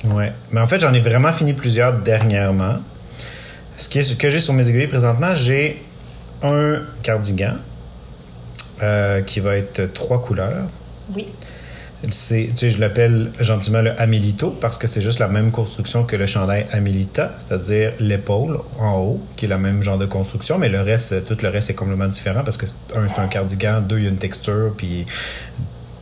Ouais. 0.07 0.33
Mais 0.51 0.61
en 0.61 0.67
fait, 0.67 0.81
j'en 0.81 0.93
ai 0.93 1.01
vraiment 1.01 1.33
fini 1.33 1.53
plusieurs 1.53 1.93
dernièrement. 1.95 2.75
Ce, 3.81 3.89
qui 3.89 3.99
est, 3.99 4.03
ce 4.03 4.15
que 4.15 4.29
j'ai 4.29 4.41
sur 4.41 4.53
mes 4.53 4.69
aiguilles 4.69 4.89
présentement, 4.89 5.35
j'ai 5.35 5.83
un 6.43 6.81
cardigan 7.03 7.55
euh, 8.83 9.23
qui 9.23 9.41
va 9.41 9.57
être 9.57 9.91
trois 9.95 10.21
couleurs. 10.21 10.67
Oui. 11.15 11.27
C'est, 12.11 12.51
tu 12.51 12.57
sais, 12.59 12.71
je 12.71 12.79
l'appelle 12.79 13.31
gentiment 13.41 13.81
le 13.81 13.99
Amelito 13.99 14.51
parce 14.51 14.77
que 14.77 14.87
c'est 14.87 15.01
juste 15.01 15.19
la 15.19 15.29
même 15.29 15.51
construction 15.51 16.05
que 16.05 16.15
le 16.17 16.27
chandail 16.27 16.67
Amelita, 16.73 17.33
c'est-à-dire 17.39 17.93
l'épaule 18.01 18.61
en 18.79 18.99
haut, 18.99 19.21
qui 19.37 19.47
est 19.47 19.49
le 19.49 19.57
même 19.57 19.83
genre 19.83 19.97
de 19.99 20.07
construction, 20.07 20.59
mais 20.59 20.69
le 20.69 20.83
reste, 20.83 21.25
tout 21.25 21.39
le 21.43 21.49
reste 21.49 21.71
est 21.71 21.75
complètement 21.75 22.09
différent 22.09 22.43
parce 22.45 22.59
que 22.59 22.67
un, 22.95 23.09
c'est 23.09 23.21
un 23.21 23.29
cardigan, 23.29 23.81
deux, 23.81 23.99
il 23.99 24.05
y 24.05 24.07
a 24.07 24.11
une 24.11 24.19
texture, 24.19 24.75
puis, 24.77 25.07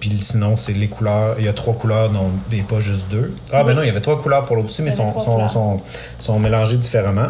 puis 0.08 0.18
sinon, 0.22 0.56
c'est 0.56 0.72
les 0.72 0.88
couleurs. 0.88 1.36
Il 1.38 1.44
y 1.44 1.48
a 1.48 1.52
trois 1.52 1.74
couleurs, 1.74 2.10
non, 2.12 2.30
et 2.52 2.62
pas 2.62 2.80
juste 2.80 3.08
deux. 3.10 3.34
Ah, 3.52 3.64
ben 3.64 3.74
non, 3.74 3.82
il 3.82 3.86
y 3.86 3.90
avait 3.90 4.00
trois 4.00 4.20
couleurs 4.20 4.44
pour 4.44 4.56
l'autre 4.56 4.68
aussi, 4.68 4.82
mais 4.82 4.90
sont, 4.90 5.18
sont, 5.20 5.48
sont, 5.48 5.80
sont 6.18 6.38
mélangées 6.38 6.76
différemment. 6.76 7.28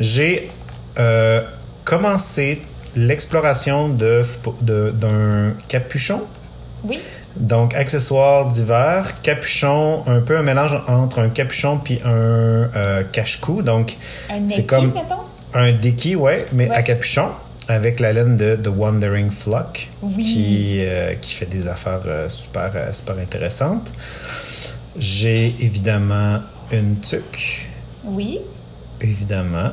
J'ai 0.00 0.50
euh, 0.98 1.42
commencé 1.84 2.62
l'exploration 2.96 3.88
de, 3.88 4.22
de- 4.62 4.90
d'un 4.94 5.52
capuchon. 5.68 6.22
Oui. 6.84 7.00
Donc, 7.36 7.74
accessoires 7.74 8.46
d'hiver, 8.50 9.14
capuchon, 9.22 10.04
un 10.06 10.20
peu 10.20 10.36
un 10.38 10.42
mélange 10.42 10.78
entre 10.86 11.18
un 11.18 11.28
capuchon 11.28 11.78
puis 11.82 12.00
un 12.04 12.08
euh, 12.10 13.02
cache-cou. 13.10 13.62
Donc, 13.62 13.96
Un 14.30 14.48
c'est 14.48 14.62
comme 14.62 14.92
mettons? 14.92 15.16
un 15.52 15.72
déki, 15.72 16.14
ouais, 16.14 16.46
mais 16.52 16.68
Ouais. 16.70 16.76
à 16.76 16.82
capuchon, 16.82 17.28
avec 17.68 18.00
la 18.00 18.12
laine 18.12 18.36
de 18.36 18.56
The 18.56 18.68
Wandering 18.68 19.30
Flock, 19.30 19.88
Oui. 20.02 20.22
qui, 20.24 20.76
euh, 20.80 21.14
qui 21.20 21.34
fait 21.34 21.46
des 21.46 21.66
affaires 21.66 22.00
euh, 22.06 22.28
super, 22.28 22.70
euh, 22.74 22.92
super 22.92 23.16
intéressantes. 23.18 23.90
J'ai 24.98 25.54
évidemment 25.60 26.40
une 26.72 26.98
tuque, 27.00 27.66
Oui. 28.04 28.38
évidemment. 29.00 29.70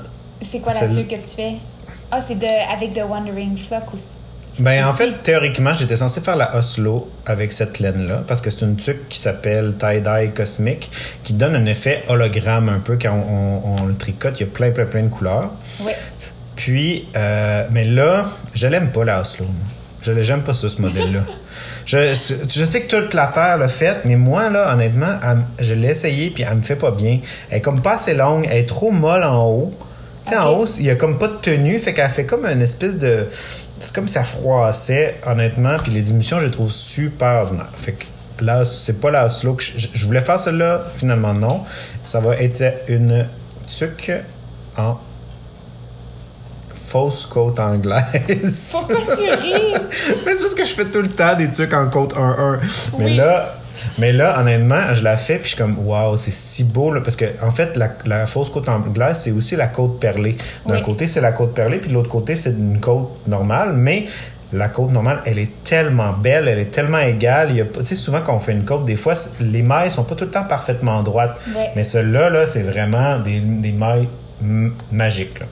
C'est 0.50 0.60
quoi 0.60 0.74
la 0.74 0.88
tuque 0.88 1.08
que 1.10 1.16
tu 1.16 1.36
fais? 1.36 1.54
Ah, 2.12 2.20
c'est 2.26 2.38
de, 2.40 2.48
avec 2.74 2.94
The 2.94 3.04
Wandering 3.08 3.58
Flock 3.58 3.94
aussi. 3.94 4.06
Ben, 4.60 4.86
en 4.86 4.94
fait, 4.94 5.24
théoriquement, 5.24 5.74
j'étais 5.74 5.96
censé 5.96 6.20
faire 6.20 6.36
la 6.36 6.56
Oslo 6.58 7.10
avec 7.26 7.54
cette 7.54 7.80
laine-là, 7.80 8.24
parce 8.28 8.42
que 8.42 8.50
c'est 8.50 8.66
une 8.66 8.76
tuque 8.76 9.08
qui 9.08 9.18
s'appelle 9.18 9.76
Tie-Dye 9.80 10.32
Cosmic, 10.36 10.90
qui 11.24 11.34
donne 11.34 11.56
un 11.56 11.66
effet 11.68 12.04
hologramme 12.10 12.68
un 12.68 12.80
peu 12.80 12.98
quand 13.02 13.14
on, 13.14 13.32
on- 13.66 13.84
on 13.84 13.86
le 13.86 13.96
tricote. 13.96 14.40
Il 14.40 14.44
y 14.44 14.50
a 14.50 14.52
plein, 14.52 14.72
plein, 14.72 14.86
plein 14.86 15.04
de 15.04 15.08
couleurs. 15.10 15.52
Oui. 15.80 15.92
Puis, 16.62 17.08
euh, 17.16 17.66
mais 17.72 17.86
là, 17.86 18.28
je 18.54 18.68
l'aime 18.68 18.92
pas, 18.92 19.04
la 19.04 19.22
Oslo. 19.22 19.48
Je 20.04 20.22
j'aime 20.22 20.44
pas 20.44 20.54
ça, 20.54 20.70
ce 20.70 20.80
modèle-là. 20.80 21.22
je, 21.88 22.14
je 22.48 22.66
sais 22.66 22.82
que 22.84 23.02
toute 23.02 23.16
la 23.16 23.28
Terre 23.28 23.58
l'a 23.58 23.68
fait, 23.68 24.06
mais 24.06 24.16
moi, 24.16 24.48
là, 24.52 24.72
honnêtement, 24.72 25.16
elle 25.24 25.66
je 25.66 25.74
l'ai 25.74 25.88
essayé, 25.88 26.30
puis 26.30 26.44
elle 26.48 26.58
me 26.58 26.62
fait 26.62 26.76
pas 26.76 26.92
bien. 26.92 27.18
Elle 27.50 27.58
est 27.58 27.62
comme 27.62 27.82
pas 27.82 27.96
assez 27.96 28.14
longue, 28.14 28.48
elle 28.48 28.60
est 28.60 28.70
trop 28.70 28.92
molle 28.92 29.24
en 29.24 29.44
haut. 29.44 29.74
Tu 30.26 30.34
sais, 30.34 30.38
en 30.38 30.52
haut, 30.52 30.66
il 30.78 30.86
y 30.86 30.92
a 30.92 30.96
comme 30.96 31.18
pas 31.18 31.30
de 31.30 31.38
tenue, 31.42 31.80
fait 31.80 31.96
qu'elle 31.96 32.12
fait 32.12 32.26
comme 32.26 32.46
une 32.46 32.62
espèce 32.62 32.96
de. 32.96 33.26
C'est 33.80 33.96
comme 33.96 34.08
si 34.08 34.14
ça 34.14 34.24
froissait, 34.24 35.16
honnêtement, 35.26 35.78
puis 35.82 35.92
les 35.92 36.02
diminutions, 36.02 36.40
je 36.40 36.46
les 36.46 36.52
trouve 36.52 36.72
super 36.72 37.42
ordinaires. 37.42 37.66
Fait 37.76 37.94
que 37.94 38.06
là, 38.46 38.66
c'est 38.66 39.02
pas 39.02 39.10
la 39.10 39.26
Oslo 39.26 39.56
que 39.56 39.64
je, 39.64 39.88
je 39.92 40.06
voulais 40.06 40.22
faire 40.22 40.40
celle-là, 40.40 40.84
finalement, 40.94 41.34
non. 41.34 41.62
Ça 42.06 42.20
va 42.20 42.36
être 42.36 42.64
une 42.88 43.26
tuque 43.68 44.12
en 44.78 45.00
fausse 46.92 47.26
côte 47.26 47.60
anglaise. 47.60 48.68
Pourquoi 48.72 48.98
tu 49.16 49.24
ris? 49.24 49.74
Mais 50.26 50.34
c'est 50.36 50.42
parce 50.42 50.56
que 50.56 50.66
je 50.66 50.74
fais 50.74 50.86
tout 50.86 51.02
le 51.02 51.08
temps 51.10 51.36
des 51.36 51.50
trucs 51.50 51.74
en 51.74 51.88
côte 51.90 52.16
1-1. 52.16 52.58
Mais 53.00 53.10
là, 53.16 53.56
mais 53.98 54.12
là, 54.12 54.40
honnêtement, 54.40 54.94
je 54.94 55.04
la 55.04 55.18
fais 55.18 55.36
puis 55.36 55.44
je 55.50 55.56
suis 55.56 55.58
comme 55.58 55.76
waouh, 55.88 56.18
c'est 56.18 56.32
si 56.34 56.64
beau 56.64 56.92
là, 56.94 57.02
parce 57.02 57.16
que 57.16 57.26
en 57.42 57.52
fait, 57.52 57.76
la, 57.78 57.90
la 58.06 58.26
fausse 58.28 58.50
côte 58.50 58.68
anglaise, 58.70 59.18
c'est 59.24 59.32
aussi 59.32 59.56
la 59.56 59.68
côte 59.68 60.00
perlée. 60.00 60.38
D'un 60.68 60.76
Oui. 60.76 60.82
côté, 60.84 61.08
c'est 61.08 61.22
la 61.22 61.32
côte 61.32 61.54
perlée, 61.54 61.78
puis 61.78 61.90
de 61.90 61.94
l'autre 61.96 62.10
côté, 62.10 62.36
c'est 62.36 62.52
une 62.52 62.80
côte 62.80 63.26
normale, 63.28 63.74
mais 63.74 64.06
la 64.54 64.68
côte 64.68 64.92
normale, 64.92 65.20
elle 65.26 65.40
est 65.40 65.64
tellement 65.64 66.12
belle, 66.12 66.50
elle 66.50 66.60
est 66.60 66.72
tellement 66.72 66.98
égale. 67.00 67.54
Tu 67.80 67.86
sais, 67.86 67.96
souvent 67.96 68.20
quand 68.24 68.36
on 68.36 68.40
fait 68.40 68.52
une 68.52 68.66
côte, 68.66 68.84
des 68.84 68.98
fois, 68.98 69.14
les 69.40 69.62
mailles 69.62 69.90
sont 69.90 70.04
pas 70.04 70.16
tout 70.16 70.26
le 70.26 70.32
temps 70.32 70.44
parfaitement 70.44 71.02
droites. 71.02 71.40
Mais 71.76 71.84
celle-là, 71.86 72.30
là, 72.30 72.46
c'est 72.48 72.62
vraiment 72.64 73.18
des, 73.20 73.40
des 73.40 73.72
mailles 73.72 74.10
m- 74.42 74.74
magiques. 74.92 75.40
là. 75.40 75.46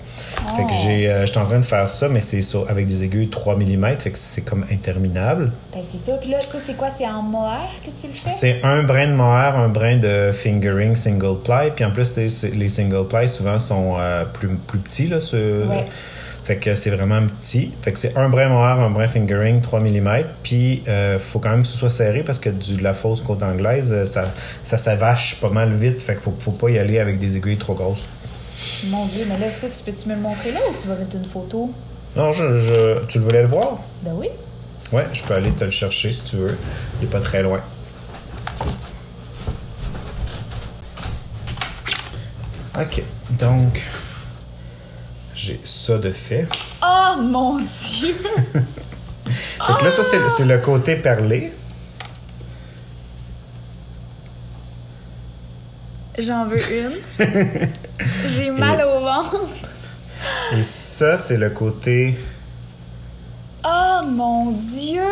Fait 0.56 0.64
que 0.64 0.68
Oh. 0.72 0.76
j'ai, 0.84 1.08
euh, 1.10 1.26
j'étais 1.26 1.38
en 1.38 1.46
train 1.46 1.60
de 1.60 1.66
faire 1.66 1.90
ça, 1.90 2.10
mais 2.10 2.22
c'est 2.22 2.42
sur- 2.42 2.70
avec 2.70 2.88
des 2.88 3.04
aiguilles 3.04 3.28
3 3.30 3.56
mm, 3.56 3.98
fait 4.00 4.12
que 4.12 4.18
c'est 4.18 4.42
comme 4.42 4.66
interminable. 4.72 5.52
Ben, 5.74 5.82
c'est 5.92 5.98
sûr. 5.98 6.20
Puis 6.20 6.30
là, 6.32 6.42
ça, 6.42 6.58
c'est 6.66 6.76
quoi? 6.76 6.88
C'est 6.98 7.06
en 7.08 7.22
mohair 7.22 7.70
que 7.86 7.90
tu 7.92 8.08
le 8.08 8.14
fais? 8.14 8.30
C'est 8.30 8.62
un 8.64 8.84
brin 8.84 9.08
de 9.08 9.14
mohair, 9.14 9.56
un 9.58 9.70
brin 9.70 9.98
de 9.98 10.32
fingering 10.34 10.96
single 10.96 11.38
ply, 11.44 11.72
puis 11.76 11.86
en 11.86 11.92
plus, 11.92 12.16
les, 12.18 12.28
les 12.56 12.70
single 12.70 13.08
ply 13.08 13.28
souvent 13.30 13.60
sont 13.60 13.96
euh, 14.00 14.24
plus, 14.26 14.50
plus 14.68 14.80
petits. 14.80 15.08
Là, 15.08 15.18
Ouais. 15.34 15.86
Fait 16.44 16.56
que 16.56 16.74
c'est 16.74 16.90
vraiment 16.90 17.22
petit. 17.28 17.72
Fait 17.84 17.92
que 17.92 18.00
c'est 18.00 18.18
un 18.18 18.28
brin 18.28 18.48
mohair, 18.50 18.80
un 18.80 18.90
brin 18.90 19.08
fingering, 19.08 19.62
3 19.62 19.80
mm. 19.82 20.24
Puis 20.42 20.82
euh, 20.88 21.20
faut 21.20 21.38
quand 21.38 21.52
même 21.52 21.62
que 21.62 21.68
ce 21.68 21.78
soit 21.78 21.92
serré 21.92 22.24
parce 22.24 22.40
que 22.40 22.50
du, 22.50 22.78
de 22.78 22.84
la 22.84 22.96
fausse 22.96 23.22
côte 23.22 23.44
anglaise, 23.44 23.92
euh, 23.94 24.06
ça, 24.06 24.24
ça 24.64 24.80
s'avache 24.80 25.36
pas 25.40 25.50
mal 25.50 25.72
vite. 25.74 26.02
Fait 26.02 26.14
qu'il 26.14 26.24
faut, 26.24 26.34
faut 26.40 26.50
pas 26.52 26.72
y 26.72 26.80
aller 26.80 26.98
avec 26.98 27.20
des 27.20 27.38
aiguilles 27.38 27.58
trop 27.58 27.76
grosses. 27.76 28.08
Mon 28.88 29.06
Dieu, 29.06 29.26
mais 29.28 29.38
là, 29.38 29.52
ça, 29.52 29.68
tu 29.70 29.84
peux-tu 29.84 30.10
me 30.10 30.16
le 30.16 30.22
montrer 30.22 30.52
là 30.52 30.60
ou 30.70 30.74
tu 30.80 30.88
vas 30.88 30.96
mettre 30.96 31.16
une 31.16 31.26
photo? 31.26 31.72
Non, 32.16 32.32
je, 32.34 32.60
je- 32.60 33.06
tu 33.08 33.20
le 33.20 33.24
voulais 33.26 33.42
le 33.42 33.48
voir? 33.48 33.78
Ben 34.02 34.12
oui. 34.16 34.28
Ouais, 34.92 35.06
je 35.14 35.22
peux 35.24 35.34
aller 35.36 35.52
te 35.52 35.64
le 35.64 35.72
chercher 35.72 36.12
si 36.12 36.22
tu 36.24 36.36
veux. 36.38 36.58
Il 37.02 37.06
est 37.06 37.12
pas 37.12 37.20
très 37.20 37.42
loin. 37.44 37.62
Ok, 42.80 43.02
donc 43.32 43.82
j'ai 45.36 45.60
ça 45.66 45.98
de 45.98 46.12
fait. 46.12 46.48
Oh 46.84 47.16
mon 47.22 47.58
Dieu! 47.60 48.16
Fait 49.68 49.74
que 49.78 49.84
là, 49.86 49.92
ça, 49.92 50.04
c'est- 50.04 50.30
c'est 50.38 50.46
le 50.46 50.58
côté 50.60 50.96
perlé. 50.96 51.52
J'en 56.18 56.46
veux 56.48 56.58
une. 56.58 56.92
J'ai 58.28 58.50
mal 58.52 58.84
au 58.86 59.00
ventre. 59.02 59.42
Et 60.56 60.64
ça, 60.64 61.18
c'est 61.18 61.38
le 61.38 61.50
côté. 61.50 62.18
Oh 63.66 64.02
mon 64.06 64.52
Dieu! 64.52 65.04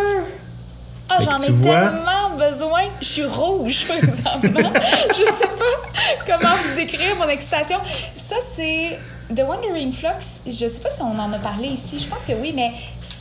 Ah, 1.09 1.19
j'en 1.21 1.37
ai 1.37 1.49
vois- 1.51 1.79
tellement 1.79 2.35
besoin. 2.37 2.81
Je 3.01 3.05
suis 3.05 3.25
rouge, 3.25 3.85
présentement. 3.87 4.71
je 5.09 5.13
sais 5.13 5.47
pas 5.47 6.25
comment 6.25 6.53
vous 6.55 6.75
décrire 6.75 7.15
mon 7.17 7.29
excitation. 7.29 7.77
Ça, 8.17 8.35
c'est 8.55 8.99
The 9.33 9.41
Wandering 9.47 9.93
Flux. 9.93 10.09
Je 10.45 10.51
sais 10.51 10.79
pas 10.81 10.89
si 10.91 11.01
on 11.01 11.17
en 11.17 11.31
a 11.31 11.37
parlé 11.39 11.67
ici. 11.69 11.99
Je 11.99 12.07
pense 12.07 12.25
que 12.25 12.33
oui, 12.33 12.51
mais 12.55 12.71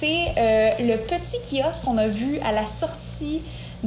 c'est 0.00 0.26
euh, 0.36 0.70
le 0.80 0.96
petit 0.96 1.38
kiosque 1.48 1.82
qu'on 1.84 1.98
a 1.98 2.08
vu 2.08 2.38
à 2.44 2.50
la 2.52 2.66
sortie 2.66 3.42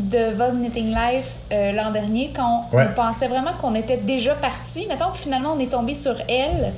de 0.09 0.33
Vogue 0.35 0.55
Knitting 0.59 0.89
Life 0.93 1.25
euh, 1.51 1.71
l'an 1.73 1.91
dernier 1.91 2.31
quand 2.35 2.67
Ouais. 2.73 2.85
on 2.89 2.93
pensait 2.93 3.27
vraiment 3.27 3.53
qu'on 3.61 3.75
était 3.75 3.97
déjà 3.97 4.33
parti. 4.35 4.85
Mettons 4.87 5.11
que 5.11 5.17
finalement 5.17 5.53
on 5.55 5.59
est 5.59 5.71
tombé 5.71 5.95
sur 5.95 6.15
elle. 6.29 6.71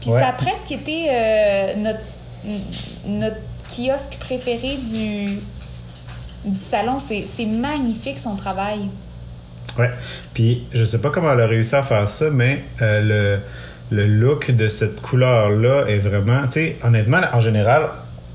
Puis 0.00 0.10
Ouais. 0.10 0.20
ça 0.20 0.28
a 0.28 0.32
presque 0.32 0.70
été 0.70 1.06
euh, 1.10 1.74
notre, 1.76 2.00
notre 3.06 3.36
kiosque 3.68 4.16
préféré 4.20 4.76
du, 4.76 5.26
du 6.44 6.56
salon. 6.58 6.98
C'est 7.06 7.24
c'est 7.36 7.46
magnifique 7.46 8.18
son 8.18 8.36
travail. 8.36 8.80
Ouais. 9.78 9.90
Puis, 10.34 10.64
je 10.74 10.84
sais 10.84 10.98
pas 10.98 11.10
comment 11.10 11.32
elle 11.32 11.40
a 11.40 11.46
réussi 11.46 11.74
à 11.76 11.82
faire 11.82 12.08
ça, 12.10 12.26
mais 12.30 12.62
euh, 12.82 13.38
le, 13.90 13.96
le 13.96 14.06
look 14.06 14.50
de 14.50 14.68
cette 14.68 15.00
couleur-là 15.00 15.84
est 15.88 15.98
vraiment. 15.98 16.42
Tu 16.46 16.52
sais, 16.52 16.76
honnêtement, 16.84 17.20
en 17.32 17.40
général, 17.40 17.88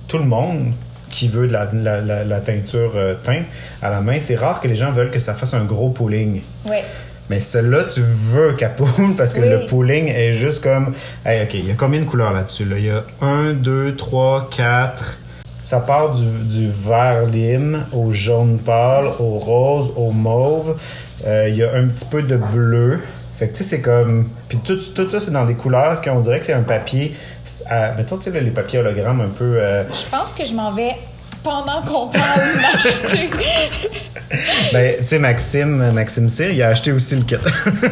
tout 0.08 0.18
le 0.18 0.24
monde 0.26 0.72
qui 1.18 1.28
veut 1.30 1.48
de 1.48 1.54
la, 1.54 1.68
la- 1.74 2.02
la- 2.02 2.24
la 2.24 2.40
teinture 2.40 2.92
euh, 2.96 3.16
teinte 3.24 3.46
à 3.82 3.90
la 3.90 4.02
main, 4.02 4.18
c'est 4.22 4.36
rare 4.36 4.62
que 4.62 4.68
les 4.68 4.76
gens 4.76 4.92
veulent 4.92 5.10
que 5.10 5.20
ça 5.20 5.34
fasse 5.34 5.54
un 5.56 5.64
gros 5.66 5.90
pooling. 5.90 6.42
Ouais. 6.66 6.84
Mais 7.30 7.40
celle-là, 7.40 7.86
tu 7.86 8.02
veux 8.02 8.54
qu'elle 8.54 8.74
poule 8.76 9.16
parce 9.18 9.34
que 9.34 9.42
Oui. 9.42 9.50
le 9.50 9.66
pooling 9.66 10.08
est 10.10 10.34
juste 10.34 10.64
comme. 10.64 10.94
Hey, 11.26 11.44
OK, 11.44 11.56
il 11.56 11.68
y 11.68 11.72
a 11.72 11.74
combien 11.76 12.00
de 12.02 12.06
couleurs 12.06 12.32
là-dessus? 12.34 12.66
Là? 12.66 12.76
Il 12.78 12.86
y 12.86 12.90
a 12.92 13.04
1, 13.22 13.54
2, 13.54 13.96
3, 13.96 14.50
4. 14.56 15.18
Ça 15.64 15.80
part 15.80 16.14
du, 16.14 16.24
du 16.46 16.70
vert 16.72 17.26
lime 17.26 17.84
au 17.92 18.14
jaune 18.14 18.60
pâle, 18.60 19.08
au 19.20 19.40
rose, 19.40 19.92
au 19.98 20.12
mauve. 20.12 20.78
Euh, 21.26 21.48
il 21.50 21.56
y 21.56 21.64
a 21.64 21.74
un 21.74 21.88
petit 21.88 22.06
peu 22.06 22.22
de 22.22 22.38
bleu. 22.38 23.00
Fait 23.40 23.48
que 23.48 23.58
tu 23.58 23.64
sais, 23.64 23.70
c'est 23.72 23.82
comme. 23.82 24.30
Puis 24.50 24.58
tout, 24.60 24.78
tout 24.78 25.10
ça, 25.10 25.20
c'est 25.20 25.32
dans 25.32 25.46
des 25.46 25.56
couleurs 25.56 26.02
qu'on 26.02 26.20
dirait 26.22 26.40
que 26.40 26.46
c'est 26.46 26.54
un 26.54 26.64
papier. 26.64 27.16
euh, 27.72 27.92
mettons, 27.98 28.18
tu 28.18 28.32
sais, 28.32 28.40
les 28.42 28.52
papiers 28.52 28.80
hologrammes 28.80 29.22
un 29.22 29.30
peu. 29.30 29.56
euh, 29.58 29.84
Je 29.90 30.10
pense 30.10 30.34
que 30.34 30.46
je 30.46 30.54
m'en 30.54 30.72
vais 30.72 30.96
pendant 31.44 31.82
qu'on 31.82 32.08
parle 32.08 32.42
m'acheter. 32.62 33.30
ben, 34.74 34.96
tu 35.00 35.08
sais, 35.08 35.20
Maxime, 35.20 35.92
Maxime 35.92 36.30
Cyr, 36.30 36.52
il 36.52 36.62
a 36.64 36.70
acheté 36.70 36.92
aussi 36.92 37.16
le 37.16 37.24
kit. 37.24 37.36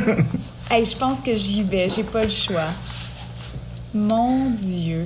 hey, 0.72 0.86
je 0.86 0.96
pense 0.96 1.20
que 1.22 1.36
j'y 1.36 1.64
vais. 1.64 1.90
J'ai 1.90 2.04
pas 2.04 2.24
le 2.24 2.30
choix. 2.30 2.62
Mon 3.94 4.50
Dieu. 4.50 5.06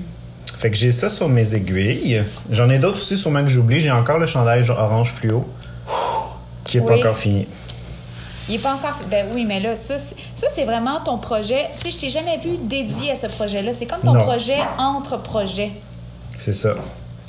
Fait 0.58 0.70
que 0.70 0.76
j'ai 0.76 0.92
ça 0.92 1.10
sur 1.10 1.30
mes 1.30 1.54
aiguilles. 1.56 2.24
J'en 2.52 2.70
ai 2.70 2.80
d'autres 2.80 2.98
aussi 2.98 3.18
sûrement 3.18 3.42
que 3.44 3.50
j'oublie. 3.50 3.80
J'ai 3.80 3.92
encore 3.92 4.18
le 4.20 4.26
chandail 4.26 4.68
orange 4.70 5.12
fluo 5.14 5.46
qui 6.66 6.78
est 6.78 6.82
pas 6.82 6.96
encore 6.98 7.18
fini. 7.18 7.48
Il 8.50 8.56
est 8.56 8.60
pas 8.60 8.74
encore. 8.74 8.96
fait- 8.96 9.06
Ben 9.10 9.28
oui, 9.34 9.46
mais 9.46 9.60
là, 9.60 9.76
ça, 9.76 10.00
c'est- 10.00 10.16
ça 10.36 10.48
c'est 10.54 10.66
vraiment 10.66 11.00
ton 11.06 11.18
projet. 11.18 11.66
Tu 11.80 11.92
sais, 11.92 11.98
je 11.98 12.02
t'ai 12.02 12.10
jamais 12.10 12.38
vu 12.40 12.58
dédié 12.64 13.12
à 13.12 13.16
ce 13.16 13.28
projet-là. 13.28 13.72
C'est 13.78 13.86
comme 13.86 14.02
ton 14.02 14.14
Non. 14.14 14.24
projet 14.24 14.58
entre 14.78 15.18
projets. 15.22 15.72
C'est 16.38 16.52
ça. 16.54 16.74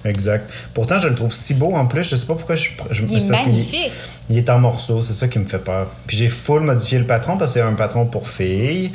Exact. 0.06 0.50
Pourtant, 0.72 0.98
je 0.98 1.08
le 1.08 1.14
trouve 1.14 1.30
si 1.32 1.52
beau 1.52 1.74
en 1.74 1.84
plus. 1.84 2.04
Je 2.04 2.16
sais 2.16 2.24
pas 2.24 2.34
pourquoi 2.34 2.56
je. 2.56 2.70
je 2.90 3.02
Il 3.04 3.08
est 3.18 3.28
parce 3.28 3.44
magnifique. 3.46 3.92
il 4.30 4.38
est 4.38 4.48
en 4.48 4.58
morceaux. 4.58 5.02
C'est 5.02 5.12
ça 5.12 5.28
qui 5.28 5.38
me 5.38 5.44
fait 5.44 5.58
peur. 5.58 5.88
Puis 6.06 6.16
j'ai 6.16 6.30
full 6.30 6.62
modifié 6.62 6.98
le 6.98 7.06
patron 7.06 7.36
parce 7.36 7.52
que 7.52 7.60
c'est 7.60 7.66
un 7.66 7.74
patron 7.74 8.06
pour 8.06 8.26
filles 8.26 8.92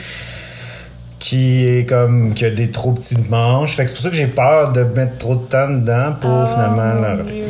qui 1.19 1.65
est 1.65 1.85
comme. 1.87 2.33
qui 2.33 2.45
a 2.45 2.49
des 2.49 2.71
trop 2.71 2.91
petites 2.91 3.29
manches. 3.29 3.75
Fait 3.75 3.83
que 3.85 3.89
c'est 3.91 3.95
pour 3.97 4.03
ça 4.03 4.09
que 4.09 4.15
j'ai 4.15 4.25
peur 4.27 4.71
de 4.71 4.81
mettre 4.83 5.19
trop 5.19 5.35
de 5.35 5.43
temps 5.45 5.69
dedans 5.69 6.13
pour 6.19 6.31
Oh, 6.43 6.47
finalement. 6.47 7.15
mon 7.17 7.23
Dieu. 7.23 7.45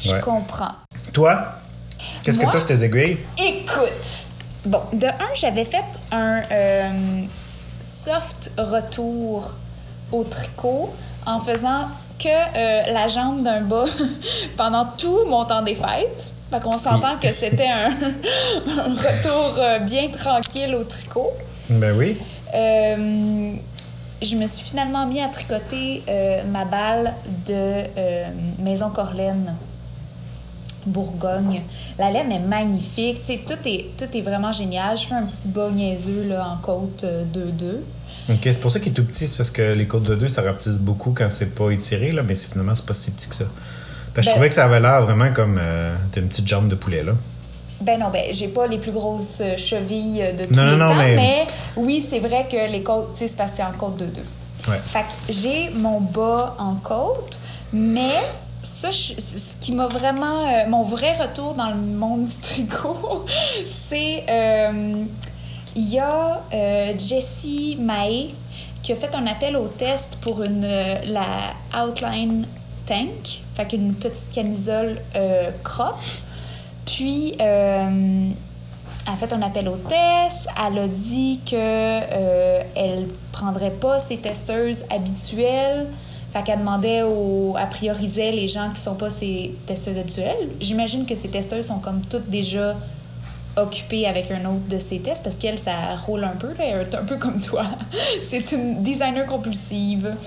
Je 0.00 0.12
Ouais. 0.14 0.20
comprends. 0.20 0.72
Toi, 1.12 1.44
qu'est-ce 2.22 2.38
que 2.38 2.50
sur 2.50 2.66
tes 2.66 2.84
aiguilles? 2.84 3.18
Écoute, 3.38 4.28
bon, 4.64 4.80
de 4.92 5.06
un, 5.06 5.34
j'avais 5.34 5.64
fait 5.64 5.84
un 6.12 6.42
euh, 6.50 6.90
soft 7.80 8.50
retour 8.58 9.52
au 10.12 10.24
tricot 10.24 10.90
en 11.26 11.40
faisant 11.40 11.88
que 12.18 12.28
euh, 12.28 12.92
la 12.92 13.08
jambe 13.08 13.42
d'un 13.42 13.60
bas 13.60 13.84
pendant 14.56 14.86
tout 14.96 15.24
mon 15.28 15.44
temps 15.44 15.62
des 15.62 15.74
fêtes. 15.74 16.24
Fait 16.50 16.60
qu'on 16.62 16.78
s'entend 16.78 17.16
que 17.20 17.28
c'était 17.32 17.68
un, 17.68 17.90
un 17.90 18.94
retour 18.94 19.54
euh, 19.58 19.78
bien 19.80 20.08
tranquille 20.08 20.74
au 20.74 20.84
tricot. 20.84 21.30
Ben 21.68 21.94
oui. 21.96 22.16
Euh, 22.54 23.52
je 24.22 24.34
me 24.34 24.46
suis 24.46 24.64
finalement 24.66 25.06
mis 25.06 25.20
à 25.20 25.28
tricoter 25.28 26.02
euh, 26.08 26.42
ma 26.50 26.64
balle 26.64 27.12
de 27.46 27.52
euh, 27.54 28.24
Maison 28.58 28.88
Corlaine, 28.90 29.54
Bourgogne. 30.88 31.62
La 31.98 32.10
laine 32.10 32.30
est 32.32 32.38
magnifique, 32.38 33.20
tu 33.20 33.26
sais, 33.34 33.40
tout 33.46 33.58
est, 33.66 33.86
tout 33.98 34.16
est 34.16 34.20
vraiment 34.22 34.52
génial. 34.52 34.96
Je 34.98 35.06
fais 35.06 35.14
un 35.14 35.22
petit 35.26 35.48
bas 35.48 35.70
niaiseux 35.70 36.24
là, 36.28 36.46
en 36.48 36.56
côte 36.56 37.04
euh, 37.04 37.24
2-2. 37.34 38.32
Ok, 38.34 38.38
c'est 38.42 38.60
pour 38.60 38.70
ça 38.70 38.78
qu'il 38.78 38.92
est 38.92 38.94
tout 38.94 39.04
petit, 39.04 39.26
c'est 39.26 39.36
parce 39.36 39.50
que 39.50 39.72
les 39.72 39.86
côtes 39.86 40.02
de 40.04 40.14
deux, 40.14 40.28
ça 40.28 40.42
rapetisse 40.42 40.76
beaucoup 40.78 41.12
quand 41.16 41.28
c'est 41.30 41.54
pas 41.54 41.70
étiré, 41.70 42.12
là, 42.12 42.22
mais 42.22 42.34
c'est 42.34 42.50
finalement, 42.50 42.74
c'est 42.74 42.84
pas 42.86 42.92
si 42.94 43.10
petit 43.10 43.28
que 43.28 43.34
ça. 43.34 43.44
Je 44.16 44.22
Ben- 44.22 44.30
trouvais 44.32 44.48
que 44.48 44.54
ça 44.54 44.64
avait 44.64 44.80
l'air 44.80 45.02
vraiment 45.02 45.32
comme 45.32 45.58
euh, 45.60 45.94
une 46.16 46.28
petite 46.28 46.46
jambe 46.46 46.68
de 46.68 46.74
poulet, 46.74 47.02
là. 47.04 47.12
Ben 47.80 47.98
non, 48.00 48.10
ben 48.12 48.24
j'ai 48.32 48.48
pas 48.48 48.66
les 48.66 48.78
plus 48.78 48.90
grosses 48.90 49.38
euh, 49.40 49.56
chevilles 49.56 50.20
euh, 50.22 50.32
de 50.32 50.44
tous 50.46 50.54
Non, 50.54 50.64
les 50.72 50.76
non, 50.76 50.88
temps, 50.88 50.96
mais- 50.96 51.14
mais... 51.16 51.44
oui, 51.76 52.04
c'est 52.06 52.18
vrai 52.18 52.46
que 52.50 52.70
les 52.70 52.82
côtes, 52.82 53.14
tu 53.14 53.20
sais, 53.20 53.28
c'est 53.28 53.36
parce 53.36 53.52
que 53.52 53.58
c'est 53.58 53.62
en 53.62 53.70
côte 53.72 53.96
2-2. 54.02 54.70
Ouais. 54.70 54.80
Fait 54.92 55.00
que 55.00 55.32
j'ai 55.32 55.70
mon 55.70 56.00
bas 56.00 56.56
en 56.58 56.74
côte, 56.74 57.38
mais 57.72 58.10
ça, 58.68 58.92
ce 58.92 59.12
qui 59.60 59.72
m'a 59.72 59.86
vraiment. 59.86 60.46
euh, 60.48 60.68
mon 60.68 60.82
vrai 60.84 61.16
retour 61.18 61.54
dans 61.54 61.68
le 61.68 61.76
monde 61.76 62.24
du 62.24 62.36
tricot, 62.36 63.24
c'est. 63.88 64.24
euh, 64.30 65.04
Il 65.76 65.88
y 65.90 65.98
a 65.98 66.40
euh, 66.52 66.92
Jessie 66.98 67.76
Mae 67.80 68.28
qui 68.82 68.92
a 68.92 68.96
fait 68.96 69.14
un 69.14 69.26
appel 69.26 69.56
au 69.56 69.68
test 69.68 70.16
pour 70.22 70.42
une, 70.42 70.66
la 71.06 71.84
Outline 71.84 72.46
Tank, 72.86 73.40
fait 73.54 73.66
qu'une 73.66 73.94
petite 73.94 74.30
camisole 74.32 74.98
crop. 75.62 75.96
Puis, 76.86 77.34
elle 77.38 78.32
a 79.06 79.16
fait 79.18 79.30
un 79.32 79.42
appel 79.42 79.68
au 79.68 79.76
test. 79.76 80.48
Elle 80.56 80.78
a 80.78 80.88
dit 80.88 81.38
que 81.48 81.54
elle 82.76 83.06
prendrait 83.32 83.72
pas 83.72 84.00
ses 84.00 84.16
testeuses 84.16 84.84
habituelles. 84.90 85.86
Fait 86.32 86.42
qu'elle 86.42 86.58
demandait 86.58 87.02
au, 87.02 87.56
elle 87.58 87.68
priorisait 87.68 88.32
les 88.32 88.48
gens 88.48 88.70
qui 88.74 88.80
sont 88.80 88.94
pas 88.94 89.08
ses 89.08 89.54
testeuses 89.66 89.96
habituelles. 89.96 90.48
J'imagine 90.60 91.06
que 91.06 91.14
ces 91.14 91.28
testeuses 91.28 91.66
sont 91.66 91.78
comme 91.78 92.02
toutes 92.02 92.28
déjà 92.28 92.74
occupées 93.56 94.06
avec 94.06 94.30
un 94.30 94.44
autre 94.44 94.68
de 94.68 94.78
ses 94.78 95.00
tests 95.00 95.22
parce 95.24 95.36
qu'elle, 95.36 95.58
ça 95.58 95.72
roule 96.06 96.24
un 96.24 96.36
peu. 96.36 96.48
Là. 96.48 96.64
Elle 96.64 96.80
est 96.82 96.94
un 96.94 97.04
peu 97.04 97.16
comme 97.16 97.40
toi. 97.40 97.64
C'est 98.22 98.52
une 98.52 98.82
designer 98.82 99.26
compulsive. 99.26 100.14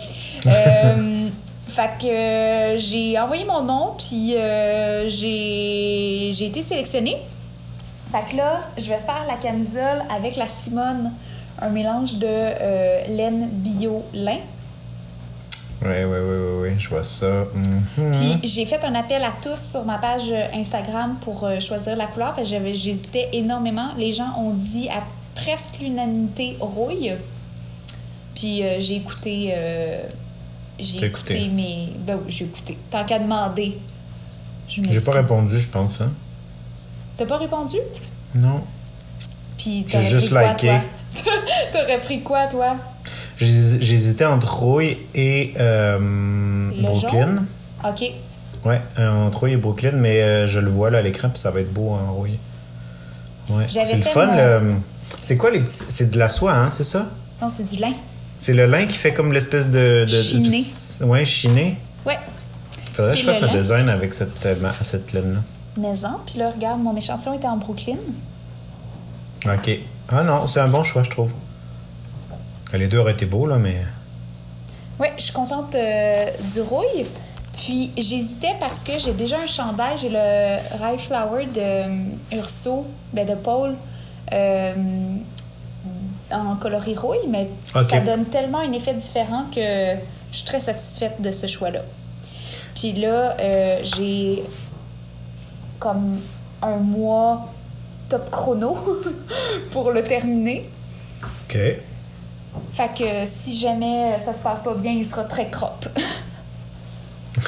Euh, 0.47 1.27
fait 1.67 1.91
que 2.01 2.07
euh, 2.07 2.77
j'ai 2.79 3.19
envoyé 3.19 3.45
mon 3.45 3.61
nom, 3.61 3.93
puis 3.95 4.33
euh, 4.35 5.07
j'ai 5.07 6.31
j'ai 6.33 6.47
été 6.47 6.63
sélectionnée. 6.63 7.15
Fait 8.11 8.31
que 8.31 8.37
là, 8.37 8.61
je 8.75 8.89
vais 8.89 8.97
faire 8.97 9.23
la 9.27 9.35
camisole 9.35 10.01
avec 10.09 10.35
la 10.35 10.47
Simone, 10.49 11.11
un 11.61 11.69
mélange 11.69 12.15
de 12.15 13.15
laine 13.15 13.49
bio 13.51 14.03
lin. 15.81 15.89
Ouais, 15.89 16.05
ouais, 16.05 16.19
ouais, 16.19 16.19
ouais, 16.19 16.61
ouais, 16.61 16.75
je 16.77 16.89
vois 16.89 17.03
ça. 17.03 17.45
Mhm. 17.97 18.11
Puis 18.11 18.39
j'ai 18.49 18.65
fait 18.65 18.83
un 18.83 18.95
appel 18.95 19.23
à 19.23 19.31
tous 19.41 19.59
sur 19.71 19.83
ma 19.85 19.97
page 19.97 20.29
euh, 20.31 20.45
Instagram 20.55 21.17
pour 21.21 21.43
euh, 21.43 21.59
choisir 21.59 21.95
la 21.95 22.05
couleur 22.07 22.33
parce 22.35 22.47
que 22.47 22.53
j'avais- 22.55 22.75
j'hésitais 22.75 23.29
énormément. 23.33 23.89
Les 23.97 24.13
gens 24.13 24.33
ont 24.37 24.53
dit 24.53 24.89
à 24.89 25.01
presque 25.35 25.79
l'unanimité 25.81 26.57
rouille. 26.59 27.13
Puis 28.35 28.63
euh, 28.63 28.79
j'ai 28.79 28.95
écouté 28.97 29.51
euh, 29.55 30.01
j'ai 30.79 30.99
T'as 30.99 31.05
écouté, 31.07 31.33
écouté. 31.35 31.49
mes. 31.49 31.89
Ben 31.99 32.17
oui, 32.25 32.31
j'ai 32.31 32.45
écouté. 32.45 32.77
Tant 32.89 33.03
qu'à 33.05 33.19
demander. 33.19 33.77
Je 34.69 34.81
me 34.81 34.91
J'ai 34.91 35.01
pas 35.01 35.11
répondu, 35.11 35.59
je 35.59 35.67
pense. 35.67 35.99
Hein? 36.01 36.09
T'as 37.17 37.25
pas 37.25 37.37
répondu? 37.37 37.77
Non. 38.35 38.61
Puis 39.57 39.85
J'ai 39.87 39.91
t'aurais 39.97 40.09
juste 40.09 40.25
pris 40.27 40.35
quoi, 40.35 40.49
liké. 40.53 40.67
toi? 40.67 41.31
T'aurais 41.73 41.99
pris 41.99 42.21
quoi, 42.21 42.47
toi? 42.47 42.75
J'hésitais 43.45 44.25
entre 44.25 44.53
Rouille 44.53 44.97
et 45.15 45.53
euh, 45.59 46.69
Brooklyn. 46.81 47.43
OK. 47.87 48.03
Ouais, 48.65 48.79
euh, 48.99 49.09
entre 49.27 49.39
Rouille 49.39 49.53
et 49.53 49.57
Brooklyn, 49.57 49.93
mais 49.93 50.21
euh, 50.21 50.47
je 50.47 50.59
le 50.59 50.69
vois 50.69 50.89
là 50.91 50.99
à 50.99 51.01
l'écran, 51.01 51.29
puis 51.29 51.39
ça 51.39 51.49
va 51.51 51.61
être 51.61 51.73
beau 51.73 51.89
en 51.91 52.13
Rouille. 52.13 52.37
Ouais. 53.49 53.65
C'est 53.67 53.95
le 53.95 54.01
fun. 54.03 54.27
mon- 54.27 54.35
le- 54.37 54.73
C'est 55.21 55.35
quoi 55.37 55.49
les 55.51 55.59
petits. 55.59 55.83
C'est 55.89 56.11
de 56.11 56.19
la 56.19 56.29
soie, 56.29 56.53
hein, 56.53 56.69
c'est 56.71 56.83
ça? 56.83 57.07
Non, 57.41 57.49
c'est 57.49 57.63
du 57.63 57.81
lin. 57.81 57.93
C'est 58.39 58.53
le 58.53 58.65
lin 58.65 58.85
qui 58.85 58.97
fait 58.97 59.11
comme 59.13 59.33
l'espèce 59.33 59.67
de. 59.67 60.05
de 60.05 60.07
Chiné. 60.07 60.63
de- 60.99 61.05
ouais, 61.05 61.25
chiné? 61.25 61.77
Ouais. 62.05 62.17
Faudrait 62.93 63.13
que 63.13 63.19
je 63.19 63.25
fasse 63.25 63.43
un 63.43 63.57
design 63.61 63.89
avec 63.89 64.13
cette, 64.13 64.47
cette 64.83 65.13
laine-là. 65.13 65.39
Maison. 65.77 66.09
Puis 66.25 66.37
là, 66.37 66.51
regarde, 66.55 66.81
mon 66.81 66.95
échantillon 66.95 67.33
était 67.33 67.47
en 67.47 67.57
Brooklyn. 67.57 67.95
Ok. 69.45 69.71
Ah 70.11 70.23
non, 70.23 70.45
c'est 70.47 70.59
un 70.59 70.67
bon 70.67 70.83
choix, 70.83 71.03
je 71.03 71.09
trouve. 71.09 71.31
Les 72.73 72.87
deux 72.87 72.99
auraient 72.99 73.13
été 73.13 73.25
beaux, 73.25 73.45
là, 73.45 73.57
mais. 73.57 73.77
Ouais, 74.99 75.11
je 75.17 75.23
suis 75.23 75.33
contente 75.33 75.75
euh, 75.75 76.25
du 76.53 76.61
rouille. 76.61 77.05
Puis 77.57 77.91
j'hésitais 77.95 78.55
parce 78.59 78.83
que 78.83 78.97
j'ai 78.97 79.13
déjà 79.13 79.37
un 79.39 79.47
chandail, 79.47 79.97
j'ai 79.97 80.09
le 80.09 80.83
Rye 80.83 80.97
Flower 80.97 81.45
de 81.45 81.59
euh, 81.59 82.37
Urso, 82.37 82.87
ben 83.13 83.27
de 83.27 83.35
Paul, 83.35 83.75
euh, 84.31 84.73
en 86.31 86.55
coloris 86.55 86.95
rouille, 86.95 87.27
mais 87.29 87.47
ça 87.71 87.99
donne 87.99 88.25
tellement 88.25 88.59
un 88.59 88.71
effet 88.71 88.93
différent 88.93 89.45
que 89.53 89.61
je 90.31 90.37
suis 90.37 90.45
très 90.45 90.59
satisfaite 90.59 91.21
de 91.21 91.31
ce 91.31 91.45
choix-là. 91.45 91.81
Puis 92.75 92.93
là, 92.93 93.35
euh, 93.39 93.79
j'ai 93.83 94.43
comme 95.77 96.19
un 96.63 96.77
mois 96.77 97.47
top 98.09 98.31
chrono 98.31 98.75
pour 99.71 99.91
le 99.91 100.03
terminer. 100.03 100.67
Ok. 101.43 101.57
Fait 102.73 102.89
que 102.97 103.25
si 103.25 103.57
jamais 103.59 104.17
ça 104.23 104.33
se 104.33 104.39
passe 104.39 104.63
pas 104.63 104.73
bien, 104.73 104.91
il 104.91 105.05
sera 105.05 105.23
très 105.23 105.49
crop. 105.49 105.87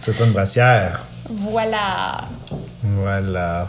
Ce 0.00 0.12
sera 0.12 0.26
une 0.26 0.32
brassière. 0.32 1.00
voilà. 1.28 2.18
Voilà. 2.82 3.68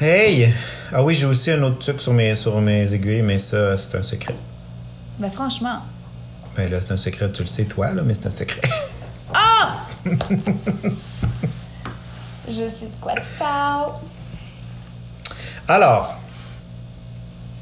Hey! 0.00 0.52
Ah 0.92 1.02
oui, 1.02 1.14
j'ai 1.14 1.26
aussi 1.26 1.50
un 1.50 1.62
autre 1.62 1.78
truc 1.78 2.00
sur 2.00 2.12
mes, 2.12 2.34
sur 2.34 2.60
mes 2.60 2.92
aiguilles, 2.92 3.22
mais 3.22 3.38
ça, 3.38 3.76
c'est 3.76 3.96
un 3.96 4.02
secret. 4.02 4.34
Mais 5.18 5.30
franchement. 5.30 5.78
Ben 6.56 6.70
là, 6.70 6.80
c'est 6.80 6.92
un 6.92 6.96
secret, 6.96 7.30
tu 7.32 7.42
le 7.42 7.46
sais, 7.48 7.64
toi, 7.64 7.90
là, 7.92 8.02
mais 8.04 8.14
c'est 8.14 8.26
un 8.26 8.30
secret. 8.30 8.60
Ah! 9.32 9.76
Je 12.46 12.52
sais 12.68 12.86
de 12.86 13.00
quoi 13.00 13.14
tu 13.14 13.22
parles. 13.38 13.92
Alors, 15.66 16.16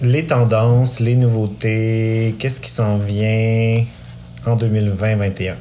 les 0.03 0.27
tendances, 0.27 1.01
les 1.01 1.15
nouveautés, 1.17 2.35
qu'est-ce 2.39 2.61
qui 2.61 2.71
s'en 2.71 2.97
vient 2.99 3.85
en 4.47 4.57
2020-21? 4.57 5.55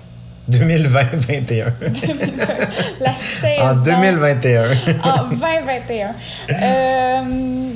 2020-21. 0.51 1.65
La 2.99 3.15
saison. 3.15 3.61
en 3.61 3.75
2021. 3.75 4.71
En 5.03 5.23
2021. 5.29 6.13
Euh, 6.49 7.69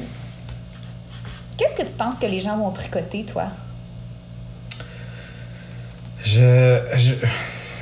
Qu'est-ce 1.57 1.75
que 1.81 1.89
tu 1.89 1.97
penses 1.97 2.17
que 2.19 2.25
les 2.25 2.39
gens 2.41 2.57
vont 2.57 2.71
tricoter, 2.71 3.23
toi? 3.23 3.43
Je, 6.23 6.79
je- 6.97 7.13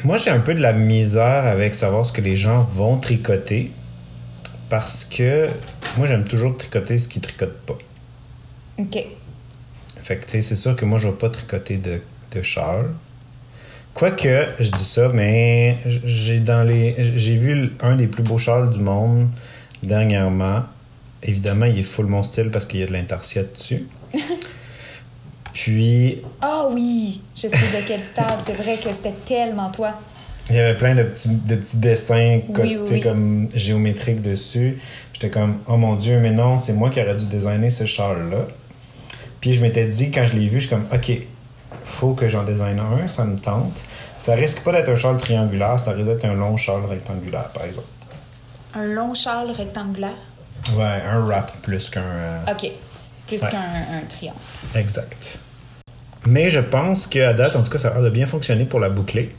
moi, 0.03 0.17
j'ai 0.17 0.29
un 0.29 0.39
peu 0.39 0.53
de 0.53 0.59
la 0.61 0.73
misère 0.73 1.45
avec 1.47 1.73
savoir 1.73 2.05
ce 2.05 2.11
que 2.11 2.21
les 2.21 2.35
gens 2.35 2.67
vont 2.75 2.97
tricoter 2.97 3.71
parce 4.69 5.05
que 5.05 5.47
moi, 5.97 6.07
j'aime 6.07 6.25
toujours 6.25 6.57
tricoter 6.57 6.97
ce 6.97 7.07
qui 7.07 7.19
tricote 7.21 7.57
pas. 7.65 7.77
OK. 8.79 8.97
Fait 10.01 10.17
que, 10.17 10.25
tu 10.25 10.31
sais, 10.31 10.41
c'est 10.41 10.55
sûr 10.55 10.75
que 10.75 10.85
moi, 10.85 10.97
je 10.99 11.07
vais 11.07 11.15
pas 11.15 11.29
tricoter 11.29 11.77
de, 11.77 12.01
de 12.31 12.41
châle. 12.41 12.89
Quoique, 13.93 14.47
je 14.59 14.71
dis 14.71 14.83
ça, 14.83 15.09
mais 15.09 15.77
j'ai 15.85 16.39
dans 16.39 16.63
les 16.63 17.13
j'ai 17.15 17.37
vu 17.37 17.73
un 17.81 17.95
des 17.95 18.07
plus 18.07 18.23
beaux 18.23 18.39
châles 18.39 18.71
du 18.71 18.79
monde 18.79 19.27
dernièrement. 19.83 20.63
Évidemment, 21.21 21.67
il 21.67 21.77
est 21.79 21.83
full 21.83 22.07
mon 22.07 22.23
style 22.23 22.49
parce 22.49 22.65
qu'il 22.65 22.79
y 22.79 22.83
a 22.83 22.87
de 22.87 22.91
l'intarsia 22.91 23.43
dessus. 23.43 23.87
Puis, 25.53 26.21
Ah 26.41 26.67
oui, 26.71 27.21
je 27.35 27.41
sais 27.41 27.49
de 27.49 27.87
quel 27.87 28.01
tu 28.01 28.13
parles. 28.15 28.39
C'est 28.45 28.53
vrai 28.55 28.75
que 28.77 28.89
c'était 28.91 29.13
tellement 29.27 29.69
toi. 29.69 29.93
Il 30.49 30.55
y 30.55 30.59
avait 30.59 30.77
plein 30.77 30.95
de 30.95 31.03
petits, 31.03 31.29
de 31.29 31.55
petits 31.55 31.77
dessins 31.77 32.41
Oui, 32.49 32.77
oui. 32.89 32.99
comme 33.01 33.47
géométriques 33.53 34.21
dessus. 34.21 34.79
J'étais 35.13 35.29
comme, 35.29 35.59
oh 35.67 35.77
mon 35.77 35.95
Dieu, 35.95 36.19
mais 36.19 36.31
non, 36.31 36.57
c'est 36.57 36.73
moi 36.73 36.89
qui 36.89 36.99
aurais 36.99 37.15
dû 37.15 37.27
designer 37.27 37.69
ce 37.69 37.85
châle-là. 37.85 38.47
Puis 39.43 39.51
je 39.51 39.61
m'étais 39.61 39.85
dit, 39.85 40.09
quand 40.09 40.25
je 40.25 40.37
l'ai 40.37 40.47
vu, 40.47 40.61
je 40.61 40.67
suis 40.67 40.69
comme, 40.73 40.85
OK, 40.93 41.11
faut 41.83 42.13
que 42.13 42.29
j'en 42.29 42.43
design 42.45 42.79
un, 42.79 43.09
ça 43.09 43.25
me 43.25 43.37
tente. 43.37 43.77
Ça 44.17 44.35
risque 44.35 44.63
pas 44.63 44.71
d'être 44.71 44.87
un 44.87 44.95
châle 44.95 45.17
triangulaire, 45.17 45.77
ça 45.77 45.91
risque 45.91 46.07
d'être 46.07 46.23
un 46.23 46.33
long 46.33 46.55
châle 46.55 46.85
rectangulaire, 46.85 47.49
par 47.49 47.65
exemple. 47.65 47.87
Un 48.73 48.85
long 48.85 49.13
châle 49.13 49.51
rectangulaire? 49.51 50.15
Ouais, 50.77 51.01
un 51.11 51.19
wrap 51.19 51.51
plus 51.61 51.89
qu'un. 51.89 51.99
euh, 52.03 52.39
OK. 52.53 52.71
Plus 53.27 53.43
Ouais. 53.43 53.49
qu'un 53.49 53.57
un 53.59 54.05
triangle. 54.07 54.37
Exact. 54.75 55.39
Mais 56.25 56.49
je 56.49 56.61
pense 56.61 57.05
qu'à 57.07 57.33
date, 57.33 57.57
en 57.57 57.63
tout 57.63 57.69
cas, 57.71 57.79
ça 57.79 57.89
a 57.89 57.93
l'air 57.95 58.03
de 58.03 58.09
bien 58.11 58.25
fonctionner 58.25 58.63
pour 58.63 58.79
la 58.79 58.87
bouclée. 58.87 59.35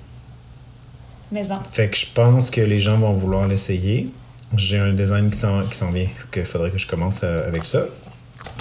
Mais 1.32 1.50
en. 1.50 1.56
Fait 1.72 1.88
que 1.88 1.96
je 1.96 2.04
pense 2.14 2.50
que 2.50 2.60
les 2.60 2.78
gens 2.78 2.98
vont 2.98 3.14
vouloir 3.14 3.48
l'essayer. 3.48 4.10
J'ai 4.54 4.78
un 4.80 4.92
design 4.92 5.30
qui 5.30 5.38
s'en, 5.38 5.62
qui 5.62 5.74
s'en 5.78 5.88
vient, 5.88 6.08
qu'il 6.30 6.44
faudrait 6.44 6.70
que 6.70 6.76
je 6.78 6.86
commence 6.86 7.20
euh, 7.24 7.48
avec 7.48 7.64
ça. 7.64 7.84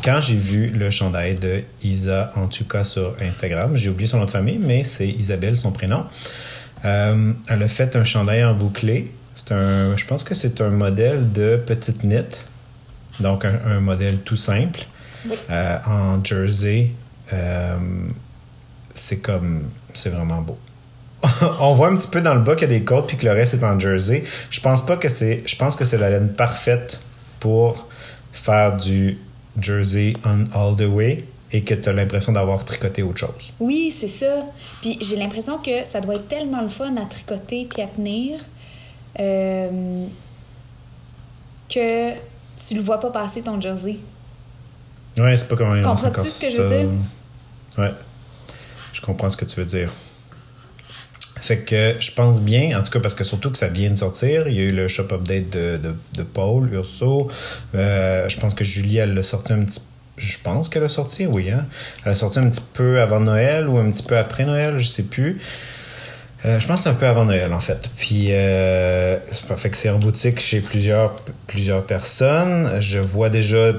Quand 0.03 0.19
j'ai 0.19 0.35
vu 0.35 0.67
le 0.67 0.89
chandail 0.89 1.35
de 1.35 1.63
Isa 1.81 2.31
Antuka 2.35 2.83
sur 2.83 3.15
Instagram, 3.21 3.77
j'ai 3.77 3.89
oublié 3.89 4.07
son 4.07 4.17
nom 4.19 4.25
de 4.25 4.31
famille, 4.31 4.59
mais 4.59 4.83
c'est 4.83 5.07
Isabelle, 5.07 5.55
son 5.55 5.71
prénom. 5.71 6.05
Euh, 6.83 7.31
elle 7.49 7.63
a 7.63 7.67
fait 7.69 7.95
un 7.95 8.03
chandail 8.03 8.43
en 8.43 8.53
bouclé. 8.53 9.11
C'est 9.35 9.53
un, 9.53 9.95
je 9.95 10.05
pense 10.05 10.23
que 10.25 10.33
c'est 10.35 10.59
un 10.59 10.69
modèle 10.69 11.31
de 11.31 11.55
petite 11.55 12.03
knit, 12.03 12.25
donc 13.21 13.45
un, 13.45 13.59
un 13.65 13.79
modèle 13.79 14.19
tout 14.19 14.35
simple, 14.35 14.81
Oui. 15.25 15.35
euh, 15.51 15.77
en 15.87 16.23
jersey. 16.23 16.91
Euh, 17.31 17.77
c'est 18.93 19.17
comme, 19.19 19.69
c'est 19.93 20.09
vraiment 20.09 20.41
beau. 20.41 20.57
on 21.61 21.73
voit 21.73 21.87
un 21.87 21.95
petit 21.95 22.09
peu 22.09 22.19
dans 22.19 22.35
le 22.35 22.41
bas 22.41 22.55
qu'il 22.55 22.69
y 22.69 22.75
a 22.75 22.77
des 22.77 22.83
côtes 22.83 23.07
puis 23.07 23.15
que 23.15 23.25
le 23.25 23.31
reste 23.31 23.53
est 23.53 23.63
en 23.63 23.79
jersey. 23.79 24.25
Je 24.49 24.59
pense 24.59 24.85
pas 24.85 24.97
que 24.97 25.07
c'est. 25.07 25.43
Je 25.45 25.55
pense 25.55 25.77
que 25.77 25.85
c'est 25.85 25.97
la 25.97 26.09
laine 26.09 26.33
parfaite 26.33 26.99
pour 27.39 27.87
faire 28.33 28.75
du 28.75 29.17
jersey 29.59 30.13
on 30.25 30.45
all 30.53 30.75
the 30.75 30.87
way 30.87 31.25
et 31.51 31.63
que 31.63 31.75
tu 31.75 31.87
as 31.87 31.93
l'impression 31.93 32.31
d'avoir 32.31 32.65
tricoté 32.65 33.03
autre 33.03 33.19
chose. 33.19 33.53
Oui, 33.59 33.95
c'est 33.97 34.07
ça. 34.07 34.45
Puis 34.81 34.97
j'ai 35.01 35.15
l'impression 35.15 35.59
que 35.59 35.83
ça 35.85 36.01
doit 36.01 36.15
être 36.15 36.27
tellement 36.27 36.61
le 36.61 36.69
fun 36.69 36.95
à 36.97 37.05
tricoter 37.05 37.67
puis 37.71 37.81
à 37.81 37.87
tenir 37.87 38.39
euh, 39.19 40.05
que 41.69 42.11
tu 42.67 42.75
le 42.75 42.81
vois 42.81 42.99
pas 42.99 43.11
passer 43.11 43.41
ton 43.41 43.61
jersey. 43.61 43.99
Ouais, 45.17 45.35
c'est 45.35 45.47
pas 45.47 45.55
comment 45.55 45.73
Tu 45.73 45.79
ils 45.79 45.83
lancent 45.83 46.01
comprends-tu 46.01 46.29
ce 46.29 46.41
que 46.41 46.51
je 46.51 46.61
veux 46.61 46.67
dire? 46.67 46.89
Ouais. 47.77 47.91
Je 48.93 49.01
comprends 49.01 49.29
ce 49.29 49.37
que 49.37 49.45
tu 49.45 49.59
veux 49.59 49.65
dire. 49.65 49.91
Fait 51.43 51.57
que 51.57 51.95
je 51.99 52.09
pense 52.13 52.39
bien, 52.39 52.79
en 52.79 52.83
tout 52.83 52.91
cas 52.93 53.01
parce 53.01 53.15
que 53.15 53.25
surtout 53.25 53.51
que 53.51 53.57
ça 53.57 53.67
vient 53.67 53.89
de 53.89 53.97
sortir, 53.97 54.47
il 54.47 54.55
y 54.55 54.59
a 54.59 54.63
eu 54.63 54.71
le 54.71 54.87
shop 54.87 55.07
update 55.11 55.49
de, 55.49 55.77
de, 55.77 56.23
Paul, 56.23 56.71
Urso. 56.71 57.29
Euh, 57.75 58.29
je 58.29 58.39
pense 58.39 58.53
que 58.53 58.63
Julie, 58.63 58.99
elle 58.99 59.13
l'a 59.13 59.23
sorti 59.23 59.51
un 59.51 59.65
petit 59.65 59.81
Je 60.15 60.37
pense 60.41 60.69
qu'elle 60.69 60.85
a 60.85 60.87
sorti, 60.87 61.25
oui. 61.25 61.51
Hein? 61.51 61.65
Elle 62.05 62.13
a 62.13 62.15
sorti 62.15 62.39
un 62.39 62.49
petit 62.49 62.63
peu 62.73 63.01
avant 63.01 63.19
Noël 63.19 63.67
ou 63.67 63.77
un 63.77 63.91
petit 63.91 64.03
peu 64.03 64.17
après 64.17 64.45
Noël, 64.45 64.79
je 64.79 64.85
sais 64.85 65.03
plus. 65.03 65.41
Euh, 66.45 66.61
je 66.61 66.67
pense 66.67 66.77
que 66.77 66.83
c'est 66.83 66.89
un 66.91 66.93
peu 66.93 67.07
avant 67.07 67.25
Noël, 67.25 67.53
en 67.53 67.59
fait. 67.59 67.89
Puis, 67.97 68.27
euh, 68.31 69.17
c'est 69.29 69.57
fait 69.57 69.69
que 69.69 69.77
c'est 69.77 69.89
en 69.89 69.99
boutique 69.99 70.39
chez 70.39 70.61
plusieurs, 70.61 71.17
plusieurs 71.47 71.83
personnes. 71.83 72.79
Je 72.79 72.99
vois 72.99 73.29
déjà 73.29 73.73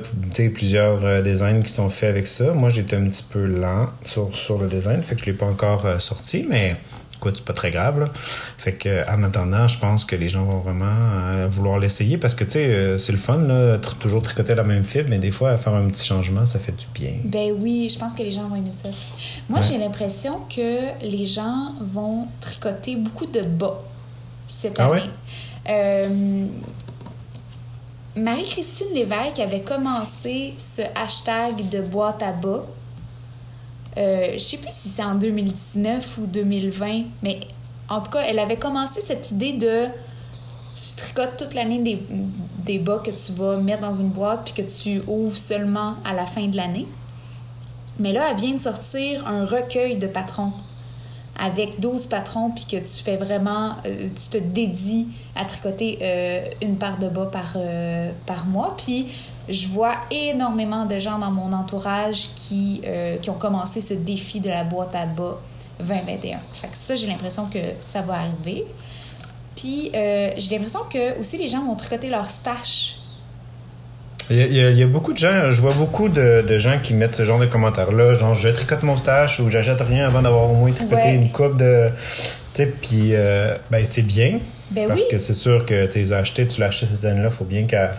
plusieurs 0.52 1.02
euh, 1.02 1.22
designs 1.22 1.62
qui 1.62 1.72
sont 1.72 1.88
faits 1.88 2.10
avec 2.10 2.26
ça. 2.26 2.52
Moi, 2.52 2.68
j'étais 2.68 2.96
un 2.96 3.08
petit 3.08 3.24
peu 3.26 3.46
lent 3.46 3.88
sur, 4.04 4.34
sur 4.36 4.58
le 4.58 4.68
design, 4.68 5.02
fait 5.02 5.14
que 5.14 5.22
je 5.22 5.26
l'ai 5.26 5.32
pas 5.32 5.46
encore 5.46 6.00
sorti, 6.00 6.46
mais 6.46 6.76
écoute, 7.24 7.36
c'est 7.38 7.44
pas 7.44 7.52
très 7.52 7.70
grave. 7.70 8.00
Là. 8.00 8.06
Fait 8.58 8.72
que, 8.74 9.08
en 9.10 9.22
attendant, 9.22 9.66
je 9.68 9.78
pense 9.78 10.04
que 10.04 10.16
les 10.16 10.28
gens 10.28 10.44
vont 10.44 10.58
vraiment 10.58 10.84
euh, 11.34 11.48
vouloir 11.50 11.78
l'essayer 11.78 12.18
parce 12.18 12.34
que, 12.34 12.44
tu 12.44 12.50
sais, 12.52 12.64
euh, 12.66 12.98
c'est 12.98 13.12
le 13.12 13.18
fun, 13.18 13.38
là, 13.38 13.78
toujours 14.00 14.22
tricoter 14.22 14.54
la 14.54 14.64
même 14.64 14.84
fibre, 14.84 15.08
mais 15.10 15.18
des 15.18 15.30
fois, 15.30 15.56
faire 15.56 15.74
un 15.74 15.88
petit 15.88 16.04
changement, 16.04 16.44
ça 16.46 16.58
fait 16.58 16.72
du 16.72 16.86
bien. 16.94 17.12
Ben 17.24 17.52
oui, 17.58 17.88
je 17.92 17.98
pense 17.98 18.14
que 18.14 18.22
les 18.22 18.30
gens 18.30 18.48
vont 18.48 18.56
aimer 18.56 18.72
ça. 18.72 18.88
Moi, 19.48 19.60
Ouais. 19.60 19.66
j'ai 19.68 19.78
l'impression 19.78 20.40
que 20.54 21.02
les 21.02 21.26
gens 21.26 21.68
vont 21.80 22.26
tricoter 22.40 22.96
beaucoup 22.96 23.26
de 23.26 23.40
bas 23.42 23.78
cette 24.48 24.78
Ah 24.80 24.84
année. 24.86 24.92
ouais? 24.94 25.08
Euh, 25.70 26.46
Marie-Christine 28.16 28.88
Lévesque 28.94 29.40
avait 29.40 29.62
commencé 29.62 30.54
ce 30.58 30.82
hashtag 30.94 31.68
de 31.70 31.80
boîte 31.80 32.22
à 32.22 32.30
bas 32.32 32.64
euh, 33.96 34.32
je 34.32 34.38
sais 34.38 34.56
plus 34.56 34.70
si 34.70 34.88
c'est 34.88 35.04
en 35.04 35.14
2019 35.14 36.18
ou 36.18 36.26
2020, 36.26 37.04
mais 37.22 37.40
en 37.88 38.00
tout 38.00 38.10
cas, 38.10 38.22
elle 38.26 38.38
avait 38.38 38.56
commencé 38.56 39.00
cette 39.00 39.30
idée 39.30 39.52
de 39.52 39.86
tu 39.86 40.96
tricotes 40.96 41.36
toute 41.38 41.54
l'année 41.54 41.78
des, 41.78 42.02
des 42.64 42.78
bas 42.78 43.00
que 43.04 43.10
tu 43.10 43.32
vas 43.32 43.58
mettre 43.58 43.82
dans 43.82 43.94
une 43.94 44.08
boîte 44.08 44.44
puis 44.44 44.64
que 44.64 44.70
tu 44.70 45.00
ouvres 45.06 45.38
seulement 45.38 45.94
à 46.04 46.12
la 46.14 46.26
fin 46.26 46.46
de 46.46 46.56
l'année. 46.56 46.86
Mais 47.98 48.12
là, 48.12 48.30
elle 48.30 48.36
vient 48.36 48.54
de 48.54 48.60
sortir 48.60 49.26
un 49.26 49.46
recueil 49.46 49.96
de 49.96 50.08
patrons 50.08 50.52
avec 51.38 51.80
12 51.80 52.06
patrons 52.06 52.50
puis 52.50 52.64
que 52.64 52.76
tu 52.76 53.02
fais 53.02 53.16
vraiment, 53.16 53.74
euh, 53.86 54.08
tu 54.08 54.38
te 54.38 54.38
dédies 54.38 55.08
à 55.36 55.44
tricoter 55.44 55.98
euh, 56.00 56.44
une 56.62 56.76
paire 56.76 56.98
de 56.98 57.08
bas 57.08 57.26
par, 57.26 57.56
par 58.26 58.46
mois. 58.46 58.74
Puis 58.76 59.06
je 59.48 59.68
vois 59.68 59.94
énormément 60.10 60.86
de 60.86 60.98
gens 60.98 61.18
dans 61.18 61.30
mon 61.30 61.52
entourage 61.52 62.30
qui, 62.34 62.82
qui 63.22 63.30
ont 63.30 63.38
commencé 63.38 63.80
ce 63.80 63.94
défi 63.94 64.40
de 64.40 64.48
la 64.48 64.64
boîte 64.64 64.94
à 64.94 65.06
bas 65.06 65.38
2021. 65.80 66.38
Fait 66.52 66.68
que 66.68 66.76
ça, 66.76 66.94
j'ai 66.94 67.06
l'impression 67.06 67.46
que 67.46 67.58
ça 67.80 68.00
va 68.00 68.14
arriver. 68.14 68.64
Puis 69.56 69.90
j'ai 69.92 70.56
l'impression 70.56 70.80
que 70.90 71.18
aussi 71.20 71.36
les 71.36 71.48
gens 71.48 71.64
vont 71.64 71.76
tricoter 71.76 72.08
leur 72.08 72.30
stash 72.30 72.96
il 74.30 74.56
y, 74.56 74.82
a, 74.82 74.86
beaucoup 74.86 75.12
de 75.12 75.18
gens, 75.18 75.50
je 75.50 75.60
vois 75.60 75.74
beaucoup 75.74 76.08
de, 76.08 76.58
gens 76.58 76.78
qui 76.82 76.94
mettent 76.94 77.14
ce 77.14 77.24
genre 77.24 77.38
de 77.38 77.46
commentaires-là, 77.46 78.14
genre 78.14 78.34
je 78.34 78.48
tricote 78.48 78.82
mon 78.82 78.96
stash 78.96 79.40
ou 79.40 79.50
j'achète 79.50 79.80
rien 79.80 80.06
avant 80.06 80.22
d'avoir 80.22 80.50
au 80.50 80.54
moins 80.54 80.70
tricoté 80.70 81.10
une 81.10 81.30
coupe 81.30 81.58
de. 81.58 81.88
Tu 82.54 82.62
sais, 82.62 82.66
puis 82.66 83.10
euh, 83.14 83.54
ben, 83.70 83.84
c'est 83.88 84.02
bien. 84.02 84.38
Ben 84.70 84.88
parce 84.88 85.04
que 85.04 85.18
c'est 85.18 85.34
sûr 85.34 85.66
que 85.66 85.86
tu 85.86 85.98
les 85.98 86.12
as 86.12 86.18
achetés, 86.18 86.46
tu 86.46 86.60
l'as 86.60 86.66
acheté 86.66 86.86
cette 86.86 87.04
année-là, 87.04 87.28
il 87.30 87.34
faut 87.34 87.44
bien 87.44 87.64
qu'à. 87.64 87.92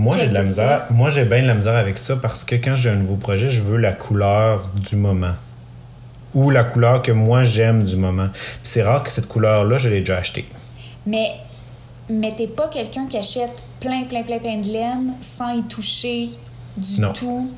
Moi, 0.00 0.16
j'ai 0.16 0.28
de 0.28 0.34
la 0.34 0.42
misère. 0.44 0.86
Moi, 0.90 1.10
j'ai 1.10 1.26
bien 1.26 1.42
de 1.42 1.46
la 1.46 1.54
misère 1.54 1.76
avec 1.76 1.98
ça 1.98 2.16
parce 2.16 2.42
que 2.42 2.54
quand 2.54 2.74
j'ai 2.74 2.88
un 2.88 2.96
nouveau 2.96 3.16
projet, 3.16 3.50
je 3.50 3.60
veux 3.60 3.76
la 3.76 3.92
couleur 3.92 4.70
du 4.74 4.96
moment. 4.96 5.34
Ou 6.34 6.48
la 6.48 6.64
couleur 6.64 7.02
que 7.02 7.12
moi 7.12 7.44
j'aime 7.44 7.84
du 7.84 7.96
moment. 7.96 8.28
Puis 8.32 8.60
c'est 8.62 8.82
rare 8.82 9.02
que 9.02 9.10
cette 9.10 9.26
couleur-là, 9.26 9.76
je 9.76 9.90
l'ai 9.90 9.98
déjà 9.98 10.16
achetée. 10.16 10.46
Mais 11.06 11.32
mais 12.08 12.34
t'es 12.34 12.46
pas 12.46 12.68
quelqu'un 12.68 13.06
qui 13.06 13.18
achète 13.18 13.62
plein, 13.78 14.04
plein, 14.04 14.22
plein, 14.22 14.38
plein 14.38 14.56
de 14.56 14.68
laine 14.68 15.12
sans 15.20 15.50
y 15.50 15.62
toucher 15.64 16.30
du 16.76 17.00
tout, 17.12 17.50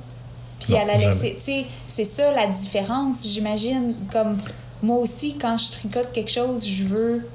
puis 0.59 0.75
à 0.75 0.85
la 0.85 0.97
laisser. 0.97 1.37
Tu 1.39 1.45
sais, 1.45 1.67
c'est 1.87 2.05
ça 2.05 2.33
la 2.33 2.49
différence, 2.49 3.25
j'imagine. 3.25 3.95
Comme 4.11 4.37
moi 4.83 4.97
aussi, 4.97 5.39
quand 5.39 5.57
je 5.59 5.71
tricote 5.71 6.13
quelque 6.13 6.31
chose, 6.31 6.67
je 6.67 6.85
veux. 6.85 7.29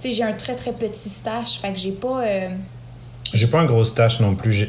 Tu 0.00 0.08
sais, 0.08 0.14
j'ai 0.14 0.22
un 0.22 0.32
très, 0.32 0.56
très 0.56 0.72
petit 0.72 1.10
stash, 1.10 1.60
fait 1.60 1.72
que 1.72 1.78
j'ai 1.78 1.92
pas. 1.92 2.22
Euh, 2.22 2.48
j'ai 3.32 3.46
pas 3.46 3.60
un 3.60 3.66
gros 3.66 3.84
stash 3.84 4.20
non 4.20 4.34
plus. 4.34 4.68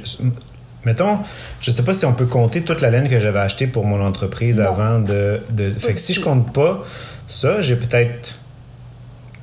Mettons, 0.86 1.20
je 1.60 1.70
sais 1.70 1.84
pas 1.84 1.94
si 1.94 2.06
on 2.06 2.14
peut 2.14 2.26
compter 2.26 2.62
toute 2.62 2.82
la 2.82 2.90
laine 2.90 3.08
que 3.08 3.20
j'avais 3.20 3.40
achetée 3.40 3.68
pour 3.68 3.86
mon 3.86 4.04
entreprise 4.04 4.60
avant 4.60 5.00
de. 5.00 5.42
de... 5.52 5.72
Fait 5.78 5.94
que 5.94 6.00
si 6.00 6.14
je 6.14 6.22
compte 6.22 6.52
pas 6.54 6.84
ça, 7.28 7.62
j'ai 7.62 7.76
peut-être 7.76 8.38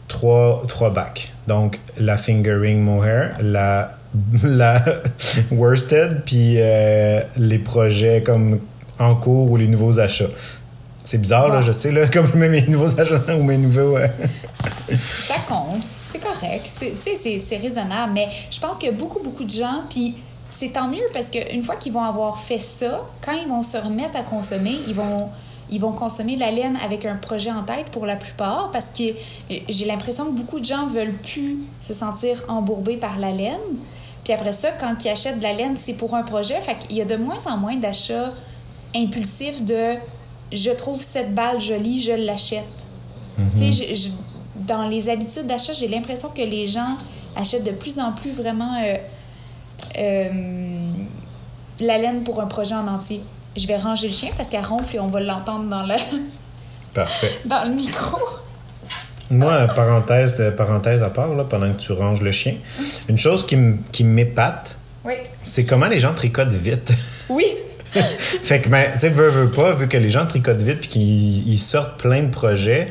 trois, 0.08 0.64
trois 0.68 0.90
bacs. 0.90 1.32
Donc, 1.46 1.78
la 1.98 2.16
fingering 2.16 2.80
mohair, 2.80 3.36
la, 3.40 3.96
la 4.42 4.82
worsted, 5.50 6.22
puis 6.24 6.56
euh, 6.58 7.22
les 7.36 7.58
projets 7.58 8.22
comme 8.22 8.60
en 8.98 9.14
cours 9.14 9.50
ou 9.50 9.56
les 9.56 9.68
nouveaux 9.68 10.00
achats. 10.00 10.30
C'est 11.08 11.16
bizarre, 11.16 11.48
là, 11.48 11.62
je 11.62 11.72
sais, 11.72 11.90
là, 11.90 12.06
comme 12.12 12.34
mes 12.34 12.60
nouveaux 12.66 13.00
achats 13.00 13.34
ou 13.34 13.42
mes 13.42 13.56
nouveaux. 13.56 13.96
Ça 15.26 15.36
compte, 15.48 15.84
c'est 15.86 16.18
correct. 16.18 16.68
Tu 16.78 17.16
sais, 17.16 17.40
c'est 17.40 17.56
raisonnable, 17.56 18.12
mais 18.12 18.28
je 18.50 18.60
pense 18.60 18.76
qu'il 18.76 18.90
y 18.90 18.92
a 18.92 18.94
beaucoup, 18.94 19.18
beaucoup 19.20 19.44
de 19.44 19.50
gens, 19.50 19.84
puis 19.88 20.16
c'est 20.50 20.68
tant 20.68 20.86
mieux 20.86 21.06
parce 21.14 21.30
qu'une 21.30 21.62
fois 21.62 21.76
qu'ils 21.76 21.94
vont 21.94 22.02
avoir 22.02 22.38
fait 22.38 22.58
ça, 22.58 23.06
quand 23.24 23.32
ils 23.32 23.48
vont 23.48 23.62
se 23.62 23.78
remettre 23.78 24.18
à 24.18 24.22
consommer, 24.22 24.74
ils 24.86 24.94
vont 24.94 25.30
ils 25.70 25.80
vont 25.80 25.92
consommer 25.92 26.34
de 26.34 26.40
la 26.40 26.50
laine 26.50 26.78
avec 26.84 27.06
un 27.06 27.16
projet 27.16 27.52
en 27.52 27.62
tête 27.62 27.86
pour 27.90 28.04
la 28.04 28.16
plupart 28.16 28.70
parce 28.70 28.90
que 28.90 29.04
euh, 29.04 29.56
j'ai 29.66 29.86
l'impression 29.86 30.26
que 30.26 30.32
beaucoup 30.32 30.60
de 30.60 30.66
gens 30.66 30.88
veulent 30.88 31.14
plus 31.14 31.56
se 31.80 31.94
sentir 31.94 32.44
embourbés 32.48 32.98
par 32.98 33.18
la 33.18 33.30
laine. 33.30 33.56
Puis 34.24 34.34
après 34.34 34.52
ça, 34.52 34.72
quand 34.72 35.02
ils 35.06 35.08
achètent 35.08 35.38
de 35.38 35.42
la 35.42 35.54
laine, 35.54 35.76
c'est 35.78 35.94
pour 35.94 36.14
un 36.14 36.22
projet. 36.22 36.60
Fait 36.60 36.76
qu'il 36.76 36.98
y 36.98 37.00
a 37.00 37.06
de 37.06 37.16
moins 37.16 37.46
en 37.46 37.56
moins 37.56 37.76
d'achats 37.76 38.32
impulsifs 38.94 39.62
de 39.62 39.96
je 40.52 40.70
trouve 40.70 41.02
cette 41.02 41.34
balle 41.34 41.60
jolie, 41.60 42.02
je 42.02 42.12
l'achète. 42.12 42.86
Mhm. 43.38 43.70
dans 44.66 44.88
les 44.88 45.08
habitudes 45.08 45.46
d'achat, 45.46 45.72
j'ai 45.72 45.86
l'impression 45.86 46.28
que 46.28 46.42
les 46.42 46.66
gens 46.66 46.96
achètent 47.36 47.62
de 47.62 47.70
plus 47.70 48.00
en 48.00 48.10
plus 48.10 48.32
vraiment 48.32 48.82
euh, 48.82 48.96
euh, 49.96 50.90
la 51.78 51.98
laine 51.98 52.24
pour 52.24 52.40
un 52.40 52.46
projet 52.46 52.74
en 52.74 52.88
entier 52.88 53.20
je 53.58 53.66
vais 53.66 53.76
ranger 53.76 54.08
le 54.08 54.14
chien 54.14 54.30
parce 54.36 54.48
qu'elle 54.48 54.64
ronfle 54.64 54.96
et 54.96 55.00
on 55.00 55.08
va 55.08 55.20
l'entendre 55.20 55.68
dans 55.68 55.82
le... 55.82 55.94
Parfait. 56.94 57.40
dans 57.44 57.64
le 57.68 57.74
micro. 57.74 58.18
Moi, 59.30 59.66
parenthèse, 59.74 60.42
parenthèse 60.56 61.02
à 61.02 61.10
part, 61.10 61.34
là, 61.34 61.44
pendant 61.44 61.70
que 61.72 61.78
tu 61.78 61.92
ranges 61.92 62.22
le 62.22 62.32
chien, 62.32 62.54
une 63.10 63.18
chose 63.18 63.46
qui 63.46 64.04
m'épate, 64.04 64.78
oui. 65.04 65.14
c'est 65.42 65.66
comment 65.66 65.86
les 65.86 66.00
gens 66.00 66.14
tricotent 66.14 66.48
vite. 66.48 66.92
Oui. 67.28 67.44
fait 67.98 68.60
que, 68.60 68.68
ben, 68.68 68.92
tu 68.94 69.00
sais, 69.00 69.08
veux, 69.08 69.28
veux 69.28 69.50
pas, 69.50 69.72
vu 69.72 69.88
que 69.88 69.96
les 69.96 70.10
gens 70.10 70.26
tricotent 70.26 70.62
vite 70.62 70.80
puis 70.80 70.88
qu'ils 70.88 71.58
sortent 71.58 72.00
plein 72.00 72.22
de 72.22 72.30
projets, 72.30 72.88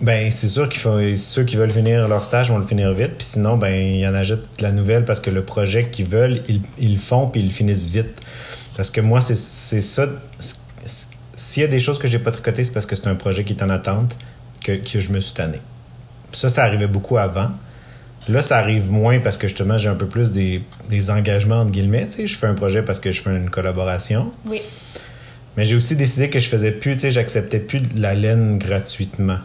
ben 0.00 0.30
c'est 0.30 0.48
sûr 0.48 0.68
qu'il 0.68 0.80
faut 0.80 0.98
ceux 1.16 1.44
qui 1.44 1.56
veulent 1.56 1.72
finir 1.72 2.08
leur 2.08 2.24
stage 2.24 2.48
vont 2.48 2.58
le 2.58 2.66
finir 2.66 2.92
vite, 2.92 3.16
puis 3.18 3.26
sinon, 3.26 3.58
ben 3.58 3.74
ils 3.74 4.06
en 4.06 4.14
ajoutent 4.14 4.48
la 4.60 4.72
nouvelle 4.72 5.04
parce 5.04 5.20
que 5.20 5.30
le 5.30 5.42
projet 5.42 5.88
qu'ils 5.88 6.06
veulent, 6.06 6.42
ils, 6.48 6.62
ils 6.78 6.94
le 6.94 6.98
font 6.98 7.28
puis 7.28 7.40
ils 7.42 7.46
le 7.46 7.52
finissent 7.52 7.86
vite. 7.86 8.20
Parce 8.76 8.90
que 8.90 9.02
moi, 9.02 9.20
c'est 9.20 9.34
ça. 9.36 10.06
S'il 11.34 11.62
y 11.62 11.64
a 11.64 11.68
des 11.68 11.80
choses 11.80 11.98
que 11.98 12.08
j'ai 12.08 12.18
pas 12.18 12.30
tricotées, 12.30 12.64
c'est 12.64 12.72
parce 12.72 12.86
que 12.86 12.96
c'est 12.96 13.08
un 13.08 13.14
projet 13.14 13.44
qui 13.44 13.52
est 13.52 13.62
en 13.62 13.70
attente 13.70 14.16
que, 14.64 14.72
que 14.72 15.00
je 15.00 15.12
me 15.12 15.20
suis 15.20 15.34
tanné. 15.34 15.60
Ça, 16.32 16.48
ça 16.48 16.64
arrivait 16.64 16.86
beaucoup 16.86 17.18
avant. 17.18 17.50
Là, 18.28 18.42
ça 18.42 18.58
arrive 18.58 18.90
moins 18.90 19.18
parce 19.18 19.36
que 19.36 19.48
justement, 19.48 19.78
j'ai 19.78 19.88
un 19.88 19.94
peu 19.94 20.06
plus 20.06 20.30
des, 20.32 20.62
des 20.88 21.10
engagements, 21.10 21.60
entre 21.60 21.70
guillemets. 21.70 22.08
je 22.18 22.36
fais 22.36 22.46
un 22.46 22.54
projet 22.54 22.82
parce 22.82 23.00
que 23.00 23.10
je 23.12 23.22
fais 23.22 23.30
une 23.30 23.50
collaboration. 23.50 24.30
Oui. 24.46 24.60
Mais 25.56 25.64
j'ai 25.64 25.74
aussi 25.74 25.96
décidé 25.96 26.30
que 26.30 26.38
je 26.38 26.48
faisais 26.48 26.70
plus, 26.70 26.94
tu 26.94 27.00
sais, 27.00 27.10
j'acceptais 27.10 27.58
plus 27.58 27.80
de 27.80 28.00
la 28.00 28.14
laine 28.14 28.58
gratuitement 28.58 29.38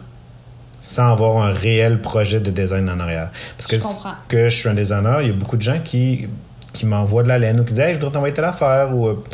sans 0.80 1.10
avoir 1.10 1.38
un 1.38 1.50
réel 1.50 2.00
projet 2.00 2.38
de 2.38 2.50
design 2.50 2.88
en 2.88 3.00
arrière. 3.00 3.30
Parce 3.56 3.66
que, 3.66 3.76
je 3.76 3.82
que 4.28 4.48
je 4.48 4.56
suis 4.56 4.68
un 4.68 4.74
designer, 4.74 5.22
il 5.22 5.28
y 5.28 5.30
a 5.30 5.34
beaucoup 5.34 5.56
de 5.56 5.62
gens 5.62 5.80
qui 5.82 6.28
qui 6.72 6.86
m'envoie 6.86 7.22
de 7.22 7.28
la 7.28 7.38
laine 7.38 7.58
ou 7.58 7.64
qui 7.64 7.72
dit 7.72 7.80
hey, 7.80 7.94
je 7.94 7.94
voudrais 7.94 8.12
t'envoyer 8.12 8.34
telle 8.34 8.44
affaire. 8.44 8.94
Ou, 8.94 9.08
euh, 9.08 9.24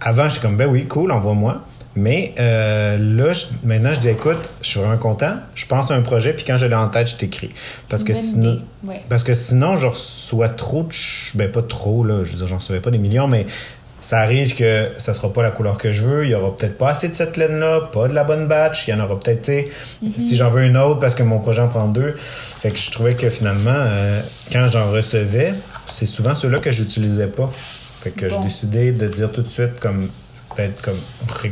avant, 0.00 0.24
je 0.24 0.30
suis 0.30 0.40
comme 0.40 0.56
ben 0.56 0.68
oui, 0.68 0.84
cool, 0.84 1.12
envoie-moi. 1.12 1.62
Mais 1.94 2.34
euh, 2.38 2.96
là, 2.98 3.32
maintenant, 3.64 3.94
je 3.94 4.00
dis 4.00 4.08
écoute, 4.08 4.38
je 4.62 4.68
suis 4.68 4.80
vraiment 4.80 4.96
content. 4.96 5.34
Je 5.54 5.66
pense 5.66 5.90
à 5.90 5.94
un 5.94 6.00
projet, 6.00 6.32
puis 6.32 6.44
quand 6.44 6.56
je 6.56 6.66
l'ai 6.66 6.74
en 6.74 6.88
tête, 6.88 7.08
je 7.08 7.16
t'écris. 7.16 7.50
Parce 7.88 8.02
que 8.02 8.14
sinon, 8.14 8.60
parce 9.08 9.24
que 9.24 9.34
sinon, 9.34 9.76
je 9.76 9.86
reçois 9.86 10.48
trop 10.48 10.84
de, 10.84 10.94
ben 11.34 11.50
pas 11.50 11.62
trop 11.62 12.04
là, 12.04 12.24
je 12.24 12.30
veux 12.30 12.36
dire, 12.36 12.46
j'en 12.46 12.56
recevais 12.56 12.80
pas 12.80 12.90
des 12.90 12.98
millions, 12.98 13.28
mais 13.28 13.46
ça 14.00 14.18
arrive 14.18 14.56
que 14.56 14.88
ça 14.96 15.14
sera 15.14 15.32
pas 15.32 15.42
la 15.42 15.52
couleur 15.52 15.78
que 15.78 15.92
je 15.92 16.02
veux. 16.02 16.24
Il 16.24 16.30
y 16.30 16.34
aura 16.34 16.56
peut-être 16.56 16.76
pas 16.76 16.88
assez 16.88 17.08
de 17.08 17.14
cette 17.14 17.36
laine-là, 17.36 17.90
pas 17.92 18.08
de 18.08 18.14
la 18.14 18.24
bonne 18.24 18.48
batch. 18.48 18.88
Il 18.88 18.90
y 18.90 18.94
en 18.94 19.00
aura 19.00 19.18
peut-être, 19.18 19.48
si 20.16 20.36
j'en 20.36 20.50
veux 20.50 20.64
une 20.64 20.76
autre 20.76 20.98
parce 20.98 21.14
que 21.14 21.22
mon 21.22 21.38
projet 21.38 21.60
en 21.60 21.68
prend 21.68 21.86
deux. 21.86 22.16
Fait 22.18 22.70
que 22.70 22.78
je 22.78 22.90
trouvais 22.90 23.14
que 23.14 23.28
finalement, 23.28 23.70
euh, 23.70 24.20
quand 24.50 24.66
j'en 24.66 24.90
recevais, 24.90 25.54
c'est 25.86 26.06
souvent 26.06 26.34
ceux-là 26.34 26.58
que 26.58 26.72
j'utilisais 26.72 27.28
pas. 27.28 27.50
Fait 28.00 28.10
que 28.10 28.28
j'ai 28.28 28.38
décidé 28.38 28.90
de 28.90 29.06
dire 29.06 29.30
tout 29.30 29.42
de 29.42 29.48
suite 29.48 29.78
comme 29.78 30.08
peut-être 30.54 30.82
comme 30.82 30.98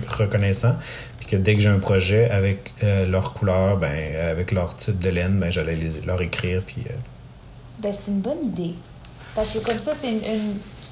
reconnaissant 0.09 0.75
puis 1.19 1.29
que 1.29 1.37
dès 1.37 1.55
que 1.55 1.61
j'ai 1.61 1.69
un 1.69 1.79
projet 1.79 2.31
avec 2.31 2.73
euh, 2.83 3.07
leur 3.07 3.35
couleur 3.35 3.77
ben 3.77 4.17
avec 4.17 4.53
leur 4.53 4.77
type 4.77 4.99
de 4.99 5.11
laine 5.11 5.39
ben 5.39 5.51
j'allais 5.51 5.77
leur 6.07 6.21
écrire 6.23 6.63
puis 6.67 6.83
euh, 6.89 6.95
ben 7.79 7.93
c'est 7.93 8.11
une 8.11 8.21
bonne 8.21 8.45
idée 8.45 8.75
parce 9.35 9.53
que 9.53 9.59
comme 9.59 9.79
ça, 9.79 9.93
c'est 9.95 10.11
une, 10.11 10.21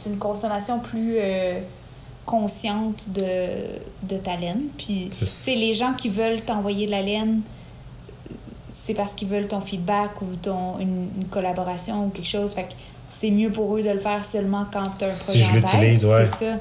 une, 0.06 0.18
consommation 0.18 0.78
plus 0.78 1.16
euh, 1.16 1.58
consciente 2.24 3.08
de, 3.10 3.78
de 4.02 4.16
ta 4.16 4.36
laine. 4.36 4.62
Puis, 4.76 5.10
c'est 5.22 5.54
les 5.54 5.74
gens 5.74 5.92
qui 5.94 6.08
veulent 6.08 6.40
t'envoyer 6.40 6.86
de 6.86 6.92
la 6.92 7.02
laine, 7.02 7.40
c'est 8.70 8.94
parce 8.94 9.14
qu'ils 9.14 9.28
veulent 9.28 9.48
ton 9.48 9.60
feedback 9.60 10.22
ou 10.22 10.36
ton, 10.40 10.78
une, 10.78 11.08
collaboration 11.30 12.06
ou 12.06 12.08
quelque 12.10 12.28
chose. 12.28 12.52
Fait 12.52 12.64
que 12.64 12.72
c'est 13.10 13.30
mieux 13.30 13.50
pour 13.50 13.76
eux 13.76 13.82
de 13.82 13.90
le 13.90 13.98
faire 13.98 14.24
seulement 14.24 14.66
quand 14.72 14.84
tu 14.98 15.04
as 15.04 15.08
un 15.08 15.10
projet 15.10 15.32
Si 15.32 15.42
je 15.42 15.52
l'utilise, 15.54 16.04
ouais. 16.04 16.26
C'est 16.26 16.44
ça. 16.44 16.58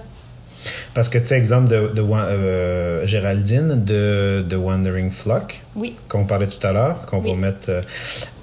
Parce 0.93 1.09
que, 1.09 1.17
tu 1.17 1.27
sais, 1.27 1.37
exemple 1.37 1.67
de, 1.67 1.91
de 1.93 2.01
euh, 2.01 3.05
Géraldine 3.05 3.83
de, 3.83 4.43
de 4.47 4.55
Wandering 4.55 5.11
Flock, 5.11 5.61
oui. 5.75 5.95
qu'on 6.09 6.25
parlait 6.25 6.47
tout 6.47 6.65
à 6.65 6.71
l'heure, 6.71 7.05
qu'on 7.05 7.19
va 7.19 7.35
mettre. 7.35 7.69
Euh, 7.69 7.81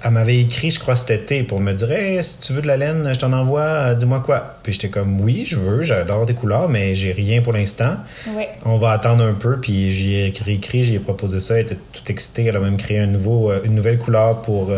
elle 0.03 0.11
m'avait 0.11 0.39
écrit, 0.39 0.71
je 0.71 0.79
crois, 0.79 0.95
cet 0.95 1.11
été 1.11 1.43
pour 1.43 1.59
me 1.59 1.73
dire 1.73 1.91
hey, 1.91 2.23
si 2.23 2.39
tu 2.41 2.53
veux 2.53 2.61
de 2.61 2.67
la 2.67 2.77
laine, 2.77 3.11
je 3.13 3.19
t'en 3.19 3.33
envoie, 3.33 3.61
euh, 3.61 3.95
dis-moi 3.95 4.21
quoi. 4.25 4.57
Puis 4.63 4.73
j'étais 4.73 4.89
comme 4.89 5.19
oui, 5.21 5.43
je 5.45 5.57
veux, 5.57 5.81
j'adore 5.81 6.25
des 6.25 6.33
couleurs, 6.33 6.69
mais 6.69 6.95
j'ai 6.95 7.11
rien 7.11 7.41
pour 7.41 7.53
l'instant. 7.53 7.97
On 8.63 8.77
va 8.77 8.91
attendre 8.91 9.23
un 9.23 9.33
peu, 9.33 9.57
puis 9.59 9.91
j'y 9.91 10.15
ai 10.15 10.27
écrit, 10.27 10.55
écrit 10.55 10.83
j'y 10.83 10.95
ai 10.95 10.99
proposé 10.99 11.39
ça, 11.39 11.55
elle 11.55 11.65
était 11.65 11.77
toute 11.91 12.09
excitée. 12.09 12.45
Elle 12.45 12.55
a 12.55 12.59
même 12.59 12.77
créé 12.77 12.99
un 12.99 13.07
nouveau, 13.07 13.51
une 13.63 13.75
nouvelle 13.75 13.97
couleur 13.97 14.41
pour. 14.41 14.71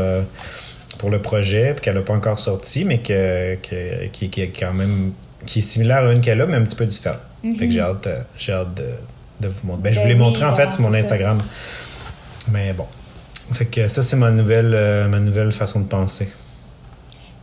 pour 0.98 1.12
le 1.12 1.22
projet, 1.22 1.74
puis 1.76 1.84
qu'elle 1.84 1.94
n'a 1.94 2.02
pas 2.02 2.16
encore 2.16 2.40
sorti, 2.40 2.84
mais 2.84 2.98
que, 2.98 3.56
que, 3.62 4.08
qui, 4.12 4.32
qui, 4.32 4.42
est 4.42 4.48
quand 4.48 4.74
même 4.74 5.12
qui 5.46 5.60
est 5.60 5.64
similaire 5.64 6.06
à 6.06 6.12
une 6.12 6.22
qu'elle 6.22 6.42
a, 6.42 6.46
mais 6.46 6.58
un 6.58 6.64
petit 6.64 6.76
peu 6.76 6.86
différente. 6.86 7.20
Fait 7.44 7.68
que 7.68 7.72
j'ai 7.72 7.82
hâte, 7.82 8.08
j'ai 8.38 8.54
hâte 8.54 8.74
de, 8.74 8.90
de 9.40 9.48
vous 9.48 9.68
montrer. 9.68 9.82
Ben, 9.84 9.94
je 9.94 10.00
Ben 10.00 10.04
vous 10.04 10.08
l'ai 10.10 10.16
montré 10.16 10.46
en 10.46 10.56
fait 10.56 10.72
sur 10.74 10.82
mon 10.82 10.92
ça. 10.92 10.98
Instagram. 10.98 11.42
Mais 12.52 12.74
bon. 12.74 12.86
Fait 13.54 13.66
que 13.66 13.88
ça, 13.88 14.04
c'est 14.04 14.16
ma 14.18 14.32
nouvelle, 14.32 14.74
euh, 14.74 15.08
ma 15.08 15.20
nouvelle 15.20 15.52
façon 15.52 15.80
de 15.82 15.86
penser. 15.86 16.30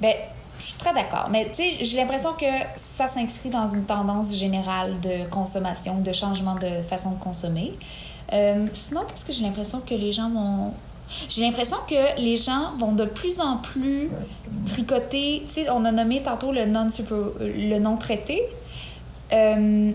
Ben, 0.01 0.13
je 0.59 0.65
suis 0.65 0.79
très 0.79 0.93
d'accord. 0.93 1.29
Mais 1.31 1.47
tu 1.49 1.57
sais, 1.57 1.85
j'ai 1.85 1.97
l'impression 1.97 2.33
que 2.33 2.47
ça 2.77 3.09
s'inscrit 3.09 3.51
dans 3.51 3.67
une 3.67 3.85
tendance 3.85 4.37
générale 4.37 5.01
de 5.01 5.29
consommation, 5.31 6.01
de 6.01 6.13
changement 6.13 6.57
de 6.57 6.83
façon 6.89 7.13
de 7.13 7.19
consommer. 7.21 7.73
Euh, 8.33 8.67
sinon, 8.75 9.03
qu'est-ce 9.03 9.25
que 9.25 9.33
j'ai 9.33 9.43
l'impression 9.43 9.81
que 9.81 9.95
les 9.95 10.13
gens 10.13 10.31
vont. 10.31 10.73
J'ai 11.29 11.43
l'impression 11.43 11.77
que 11.89 12.19
les 12.21 12.37
gens 12.37 12.77
vont 12.79 12.93
de 12.93 13.05
plus 13.05 13.39
en 13.41 13.59
plus 13.59 14.11
tricoter. 14.67 15.43
Tu 15.47 15.53
sais, 15.53 15.71
on 15.71 15.85
a 15.85 15.93
nommé 15.93 16.23
tantôt 16.23 16.51
le 16.51 16.65
non 16.65 16.89
le 17.41 17.79
non 17.79 17.97
traité. 17.97 18.43
Euh, 19.35 19.93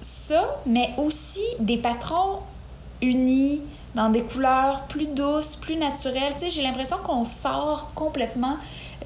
ça, 0.00 0.56
mais 0.66 0.90
aussi 0.96 1.44
des 1.58 1.76
patrons 1.76 2.40
unis 3.02 3.62
dans 3.94 4.08
des 4.08 4.22
couleurs 4.22 4.82
plus 4.88 5.06
douces, 5.06 5.56
plus 5.56 5.76
naturelles. 5.76 6.32
Tu 6.34 6.46
sais, 6.46 6.50
j'ai 6.50 6.62
l'impression 6.62 6.96
qu'on 7.02 7.24
sort 7.24 7.90
complètement. 7.94 8.56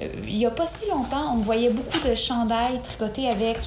Euh, 0.01 0.07
il 0.27 0.37
y 0.37 0.45
a 0.45 0.51
pas 0.51 0.67
si 0.67 0.89
longtemps, 0.89 1.33
on 1.33 1.37
voyait 1.37 1.69
beaucoup 1.69 2.07
de 2.07 2.15
chandails 2.15 2.81
tricotés 2.81 3.27
avec 3.27 3.57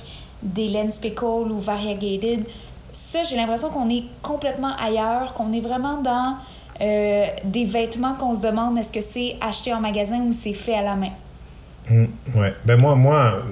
des 0.42 0.68
laines 0.68 0.92
speckle 0.92 1.50
ou 1.50 1.58
variegated. 1.58 2.44
Ça, 2.92 3.22
j'ai 3.22 3.36
l'impression 3.36 3.70
qu'on 3.70 3.88
est 3.90 4.04
complètement 4.22 4.74
ailleurs, 4.76 5.34
qu'on 5.34 5.52
est 5.52 5.60
vraiment 5.60 6.00
dans 6.00 6.36
euh, 6.80 7.26
des 7.44 7.64
vêtements 7.64 8.14
qu'on 8.14 8.34
se 8.34 8.40
demande 8.40 8.78
est-ce 8.78 8.92
que 8.92 9.00
c'est 9.00 9.36
acheté 9.40 9.74
en 9.74 9.80
magasin 9.80 10.20
ou 10.20 10.32
c'est 10.32 10.52
fait 10.52 10.74
à 10.74 10.82
la 10.82 10.94
main? 10.94 11.10
Mm, 11.90 12.06
ouais. 12.36 12.54
Ben 12.64 12.76
moi, 12.76 12.94
moi, 12.94 13.42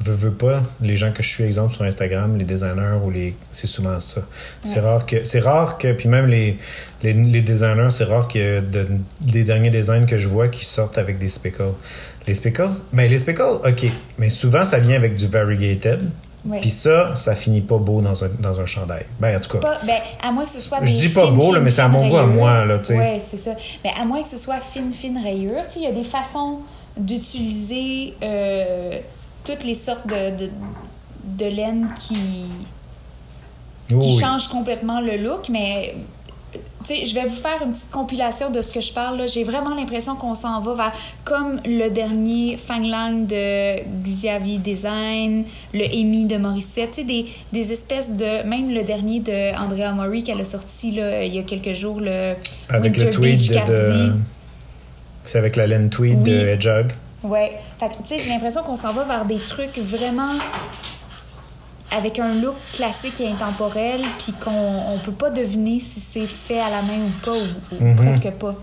veux, 0.00 0.14
veux 0.14 0.32
pas, 0.32 0.62
les 0.80 0.96
gens 0.96 1.12
que 1.12 1.22
je 1.22 1.28
suis, 1.28 1.44
exemple, 1.44 1.74
sur 1.74 1.84
Instagram, 1.84 2.36
les 2.36 2.44
designers 2.44 2.98
ou 3.04 3.10
les. 3.10 3.34
C'est 3.52 3.66
souvent 3.66 3.98
ça. 4.00 4.22
C'est 4.64 4.80
rare 4.80 5.06
que. 5.06 5.24
C'est 5.24 5.40
rare 5.40 5.78
que. 5.78 5.92
Puis 5.92 6.08
même 6.08 6.26
les, 6.26 6.58
les, 7.02 7.12
les 7.12 7.42
designers, 7.42 7.90
c'est 7.90 8.04
rare 8.04 8.28
que 8.28 8.60
de, 8.60 8.86
les 9.32 9.44
derniers 9.44 9.70
designs 9.70 10.06
que 10.06 10.16
je 10.16 10.28
vois 10.28 10.48
qui 10.48 10.64
sortent 10.64 10.98
avec 10.98 11.18
des 11.18 11.28
speckles. 11.28 11.74
Les 12.26 12.34
speckles, 12.34 12.70
ben 12.92 13.08
les 13.08 13.18
speckles, 13.18 13.60
ok. 13.64 13.86
Mais 14.18 14.30
souvent, 14.30 14.64
ça 14.64 14.78
vient 14.78 14.96
avec 14.96 15.14
du 15.14 15.26
variegated. 15.26 16.00
Puis 16.60 16.70
ça, 16.70 17.14
ça 17.16 17.34
finit 17.34 17.62
pas 17.62 17.78
beau 17.78 18.02
dans 18.02 18.22
un, 18.22 18.28
dans 18.38 18.60
un 18.60 18.66
chandail. 18.66 19.06
Ben, 19.18 19.36
en 19.36 19.40
tout 19.40 19.50
cas. 19.50 19.58
Pas, 19.58 19.78
ben, 19.86 19.96
à 20.22 20.30
moins 20.30 20.44
que 20.44 20.50
ce 20.50 20.60
soit 20.60 20.78
Je 20.82 20.94
dis 20.94 21.08
pas 21.08 21.26
fines, 21.26 21.34
beau, 21.34 21.54
là, 21.54 21.60
mais 21.60 21.70
c'est 21.70 21.80
à 21.80 21.88
mon 21.88 22.06
goût 22.08 22.18
à 22.18 22.26
moi, 22.26 22.66
là, 22.66 22.78
tu 22.78 22.86
sais. 22.86 22.98
Ouais, 22.98 23.18
c'est 23.18 23.38
ça. 23.38 23.56
Mais 23.82 23.90
à 23.98 24.04
moins 24.04 24.22
que 24.22 24.28
ce 24.28 24.36
soit 24.36 24.60
fine, 24.60 24.92
fine 24.92 25.18
rayure, 25.18 25.62
tu 25.68 25.74
sais, 25.74 25.80
il 25.80 25.84
y 25.84 25.86
a 25.86 25.92
des 25.92 26.04
façons 26.04 26.58
d'utiliser 26.98 28.14
euh, 28.22 29.00
toutes 29.44 29.64
les 29.64 29.74
sortes 29.74 30.06
de, 30.06 30.36
de, 30.46 30.50
de 31.38 31.44
laine 31.46 31.88
qui, 31.96 32.16
qui 33.88 33.94
Oui, 33.94 34.18
changent 34.18 34.48
complètement 34.48 35.00
le 35.00 35.16
look, 35.16 35.48
mais 35.50 35.94
euh, 35.94 36.58
tu 36.86 36.94
sais, 36.96 37.04
je 37.06 37.14
vais 37.14 37.24
vous 37.26 37.34
faire 37.34 37.62
une 37.64 37.72
petite 37.72 37.90
compilation 37.90 38.50
de 38.50 38.60
ce 38.62 38.72
que 38.72 38.80
je 38.80 38.92
parle. 38.92 39.26
J'ai 39.28 39.42
vraiment 39.44 39.74
l'impression 39.74 40.16
qu'on 40.16 40.34
s'en 40.34 40.60
va 40.60 40.74
vers 40.74 40.92
comme 41.24 41.60
le 41.64 41.88
dernier 41.88 42.56
Fanglang 42.58 43.26
de 43.26 43.80
Xavier 44.04 44.58
Design, 44.58 45.44
le 45.72 45.84
Amy 45.86 46.26
de 46.26 46.36
Morissette, 46.36 46.90
tu 46.90 46.96
sais, 46.96 47.04
des, 47.04 47.26
des 47.52 47.72
espèces 47.72 48.12
de. 48.14 48.46
Même 48.46 48.72
le 48.72 48.82
dernier 48.82 49.20
de 49.20 49.56
Andrea 49.58 49.92
Mori 49.92 50.22
qu'elle 50.24 50.40
a 50.40 50.44
sorti 50.44 50.90
là, 50.92 51.24
il 51.24 51.34
y 51.34 51.38
a 51.38 51.42
quelques 51.42 51.72
jours, 51.74 52.00
le 52.00 52.34
Avec 52.68 52.92
Winter 52.92 53.04
le 53.06 53.10
tweed 53.10 53.38
Beach 53.38 53.48
de. 53.66 54.12
C'est 55.24 55.38
avec 55.38 55.56
la 55.56 55.66
laine 55.66 55.88
tweed 55.88 56.18
Oui. 56.22 56.30
de 56.30 56.46
Hedgehog. 56.48 56.92
Ouais. 57.24 57.58
Fait 57.80 57.88
que, 57.88 57.96
tu 58.02 58.08
sais, 58.08 58.18
j'ai 58.20 58.30
l'impression 58.30 58.62
qu'on 58.62 58.76
s'en 58.76 58.92
va 58.92 59.02
vers 59.04 59.24
des 59.24 59.38
trucs 59.38 59.76
vraiment 59.78 60.32
avec 61.90 62.18
un 62.18 62.34
look 62.34 62.54
classique 62.72 63.20
et 63.20 63.28
intemporel, 63.28 64.00
puis 64.18 64.32
qu'on 64.32 64.50
on 64.94 64.98
peut 64.98 65.12
pas 65.12 65.30
deviner 65.30 65.80
si 65.80 66.00
c'est 66.00 66.26
fait 66.26 66.58
à 66.60 66.68
la 66.70 66.82
main 66.82 66.98
ou 66.98 67.24
pas, 67.24 67.30
ou, 67.32 67.74
ou 67.80 67.84
Mhm. 67.84 67.96
presque 67.96 68.30
pas. 68.32 68.54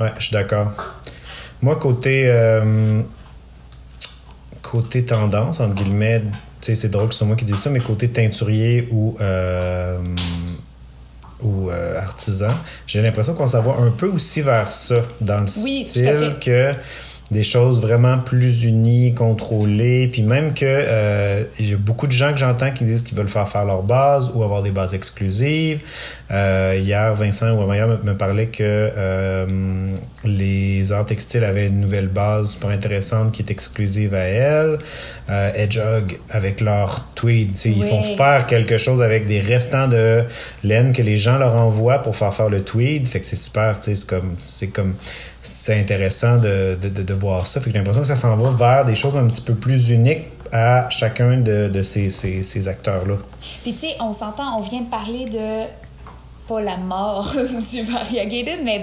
Ouais, 0.00 0.12
je 0.18 0.24
suis 0.24 0.32
d'accord. 0.32 0.72
Moi, 1.62 1.76
côté, 1.76 2.24
euh, 2.26 3.00
côté 4.62 5.04
tendance, 5.04 5.60
entre 5.60 5.74
guillemets, 5.74 6.20
tu 6.20 6.26
sais, 6.60 6.74
c'est 6.74 6.88
drôle 6.88 7.08
que 7.08 7.14
ce 7.14 7.18
soit 7.18 7.26
moi 7.26 7.36
qui 7.36 7.44
dis 7.44 7.56
ça, 7.56 7.70
mais 7.70 7.80
côté 7.80 8.08
teinturier 8.08 8.88
ou, 8.90 9.16
euh, 9.20 9.98
ou 11.42 11.70
euh, 11.70 11.98
artisan, 12.00 12.54
j'ai 12.86 13.02
l'impression 13.02 13.34
qu'on 13.34 13.46
s'en 13.46 13.62
va 13.62 13.72
un 13.80 13.90
peu 13.90 14.08
aussi 14.08 14.40
vers 14.40 14.72
ça, 14.72 14.96
dans 15.20 15.40
le 15.40 15.46
Oui, 15.62 15.84
style 15.86 16.36
que 16.40 16.74
des 17.30 17.42
choses 17.42 17.80
vraiment 17.80 18.18
plus 18.18 18.64
unies, 18.64 19.14
contrôlées, 19.14 20.08
puis 20.08 20.22
même 20.22 20.52
que 20.52 20.64
euh, 20.66 21.44
il 21.58 21.70
y 21.70 21.72
a 21.72 21.76
beaucoup 21.76 22.06
de 22.06 22.12
gens 22.12 22.32
que 22.32 22.38
j'entends 22.38 22.70
qui 22.70 22.84
disent 22.84 23.02
qu'ils 23.02 23.16
veulent 23.16 23.28
faire 23.28 23.48
faire 23.48 23.64
leur 23.64 23.82
base 23.82 24.30
ou 24.34 24.42
avoir 24.42 24.62
des 24.62 24.70
bases 24.70 24.94
exclusives. 24.94 25.80
Euh, 26.30 26.78
hier, 26.80 27.14
Vincent 27.14 27.50
ou 27.52 27.66
me, 27.66 27.96
me 28.02 28.14
parlait 28.14 28.46
que 28.46 28.62
euh, 28.62 29.46
les 30.24 30.92
arts 30.92 31.06
textiles 31.06 31.44
avaient 31.44 31.66
une 31.68 31.80
nouvelle 31.80 32.08
base 32.08 32.50
super 32.52 32.70
intéressante 32.70 33.32
qui 33.32 33.42
est 33.42 33.50
exclusive 33.50 34.14
à 34.14 34.24
elle. 34.24 34.78
Euh, 35.30 35.50
Hedgehog 35.54 36.18
avec 36.28 36.60
leur 36.60 37.06
tweed, 37.14 37.52
tu 37.52 37.58
sais, 37.58 37.70
ils 37.70 37.82
Oui. 37.82 37.88
font 37.88 38.02
faire 38.16 38.46
quelque 38.46 38.76
chose 38.76 39.00
avec 39.02 39.26
des 39.26 39.40
restants 39.40 39.88
de 39.88 40.24
laine 40.62 40.92
que 40.92 41.02
les 41.02 41.16
gens 41.16 41.38
leur 41.38 41.54
envoient 41.56 41.98
pour 42.00 42.16
faire 42.16 42.34
faire 42.34 42.50
le 42.50 42.62
tweed. 42.62 43.06
Fait 43.06 43.20
que 43.20 43.26
c'est 43.26 43.36
super, 43.36 43.78
tu 43.80 43.84
sais, 43.86 43.94
c'est 43.94 44.06
comme, 44.06 44.34
c'est 44.38 44.68
comme, 44.68 44.94
c'est 45.44 45.78
intéressant 45.78 46.38
de, 46.38 46.76
de, 46.80 46.88
de, 46.88 47.14
voir 47.14 47.46
ça. 47.46 47.60
Fait 47.60 47.70
j'ai 47.70 47.78
l'impression 47.78 48.02
que 48.02 48.08
ça 48.08 48.16
s'en 48.16 48.36
va 48.36 48.50
vers 48.50 48.84
des 48.84 48.94
choses 48.94 49.16
un 49.16 49.26
petit 49.26 49.42
peu 49.42 49.54
plus 49.54 49.90
uniques 49.90 50.24
à 50.52 50.88
chacun 50.88 51.38
de, 51.38 51.68
de 51.68 51.82
ces, 51.82 52.10
ces, 52.10 52.42
ces 52.42 52.68
acteurs-là. 52.68 53.16
Puis 53.62 53.74
tu 53.74 53.80
sais, 53.80 53.96
on 54.00 54.12
s'entend, 54.12 54.58
on 54.58 54.60
vient 54.60 54.80
de 54.80 54.90
parler 54.90 55.26
de 55.26 55.66
pas 56.48 56.60
la 56.60 56.76
mort 56.76 57.32
du 57.72 57.82
variegated, 57.82 58.60
mais 58.64 58.82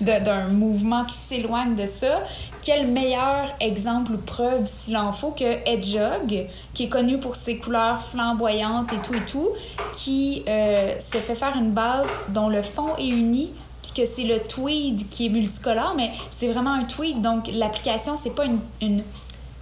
d'un 0.00 0.48
mouvement 0.48 1.04
qui 1.04 1.14
s'éloigne 1.14 1.74
de 1.74 1.86
ça. 1.86 2.22
Quel 2.62 2.88
meilleur 2.88 3.54
exemple 3.60 4.12
ou 4.12 4.18
preuve, 4.18 4.66
s'il 4.66 4.96
en 4.96 5.12
faut, 5.12 5.30
que 5.30 5.44
Hedgehog, 5.68 6.46
qui 6.74 6.84
est 6.84 6.88
connu 6.88 7.18
pour 7.18 7.36
ses 7.36 7.58
couleurs 7.58 8.02
flamboyantes 8.02 8.92
et 8.92 8.98
tout 8.98 9.14
et 9.14 9.24
tout, 9.24 9.50
qui 9.92 10.44
euh, 10.48 10.98
se 10.98 11.18
fait 11.18 11.34
faire 11.34 11.56
une 11.56 11.72
base 11.72 12.18
dont 12.28 12.48
le 12.48 12.62
fond 12.62 12.96
est 12.98 13.08
uni, 13.08 13.52
puis 13.82 13.92
que 14.02 14.04
c'est 14.04 14.24
le 14.24 14.40
tweed 14.40 15.08
qui 15.08 15.26
est 15.26 15.28
multicolore, 15.30 15.94
mais 15.96 16.10
c'est 16.30 16.48
vraiment 16.48 16.72
un 16.74 16.84
tweed, 16.84 17.20
donc 17.22 17.48
l'application, 17.52 18.16
c'est 18.16 18.34
pas 18.34 18.44
une, 18.44 18.60
une 18.80 19.02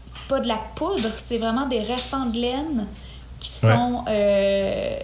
c'est 0.07 0.23
pas 0.29 0.41
de 0.41 0.49
la 0.49 0.59
poudre, 0.75 1.11
c'est 1.17 1.39
vraiment 1.39 1.67
des 1.67 1.81
restants 1.81 2.27
de 2.27 2.39
laine 2.39 2.87
qui 3.41 3.65
Ouais. 3.67 3.73
sont 3.73 4.05
euh, 4.09 4.99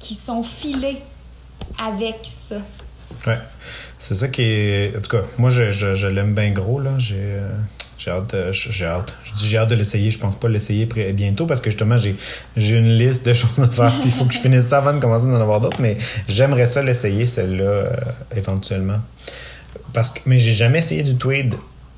qui 0.00 0.14
sont 0.14 0.42
filés 0.42 0.98
avec 1.78 2.16
ça. 2.24 2.56
Ouais. 3.26 3.38
C'est 3.98 4.14
ça 4.14 4.28
qui 4.28 4.42
est. 4.42 4.96
En 4.96 5.00
tout 5.02 5.10
cas, 5.10 5.22
moi, 5.38 5.50
je, 5.50 5.70
je, 5.70 5.94
je 5.94 6.06
l'aime 6.08 6.34
bien 6.34 6.50
gros, 6.52 6.80
là. 6.80 6.92
J'ai. 6.98 7.16
euh, 7.18 7.50
J'ai 8.02 8.10
hâte, 8.10 8.34
de- 8.34 8.50
j'ai 8.50 8.86
hâte. 8.86 9.12
Je 9.24 9.32
dis 9.34 9.46
j'ai 9.46 9.58
hâte 9.58 9.68
de 9.68 9.74
l'essayer. 9.74 10.10
Je 10.10 10.18
pense 10.18 10.34
pas 10.36 10.48
l'essayer 10.48 10.86
bientôt 11.12 11.44
parce 11.44 11.60
que 11.60 11.68
justement, 11.70 11.98
j'ai 11.98 12.16
j'ai 12.56 12.78
une 12.78 12.96
liste 12.96 13.26
de 13.26 13.34
choses 13.40 13.50
à 13.62 13.68
faire. 13.68 13.92
Il 14.06 14.10
faut 14.10 14.24
que 14.24 14.32
je 14.32 14.38
finisse 14.38 14.68
ça 14.68 14.78
avant 14.78 14.94
de 14.94 15.00
commencer 15.00 15.26
d'en 15.26 15.34
avoir 15.40 15.60
d'autres. 15.60 15.82
Mais 15.82 15.98
j'aimerais 16.26 16.66
ça 16.66 16.82
l'essayer, 16.82 17.26
celle-là, 17.26 17.62
euh, 17.64 17.90
éventuellement. 18.34 19.00
Parce 19.92 20.12
que, 20.12 20.20
mais 20.24 20.38
j'ai 20.38 20.52
jamais 20.54 20.78
essayé 20.78 21.02
du 21.02 21.16
tweed. 21.16 21.54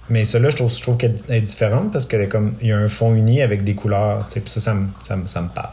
Mais 0.08 0.24
celle-là, 0.24 0.50
je 0.50 0.56
trouve, 0.56 0.74
je 0.76 0.82
trouve 0.82 0.96
qu'elle 0.96 1.14
est 1.28 1.40
différente 1.40 1.92
parce 1.92 2.04
qu'elle 2.06 2.22
est 2.22 2.28
comme. 2.28 2.54
Il 2.60 2.66
y 2.68 2.72
a 2.72 2.78
un 2.78 2.88
fond 2.88 3.14
uni 3.14 3.40
avec 3.40 3.62
des 3.62 3.76
couleurs. 3.76 4.26
Puis 4.28 4.42
ça, 4.46 4.60
ça 4.60 4.74
me, 4.74 4.88
ça, 5.04 5.16
ça 5.26 5.40
me 5.40 5.48
parle. 5.50 5.70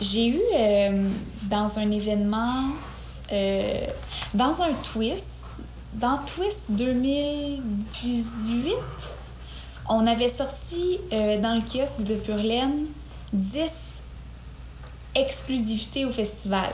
J'ai 0.00 0.26
eu 0.26 0.40
euh, 0.58 1.04
dans 1.48 1.78
un 1.78 1.88
événement, 1.92 2.52
euh, 3.32 3.62
dans 4.34 4.60
un 4.62 4.72
twist, 4.92 5.44
dans 5.94 6.18
Twist 6.26 6.64
2018, 6.70 8.74
on 9.88 10.06
avait 10.06 10.28
sorti 10.28 10.98
euh, 11.12 11.38
dans 11.40 11.54
le 11.54 11.60
kiosque 11.60 12.02
de 12.04 12.14
Purlaine 12.14 12.86
10 13.32 14.02
exclusivités 15.14 16.04
au 16.04 16.10
festival. 16.10 16.70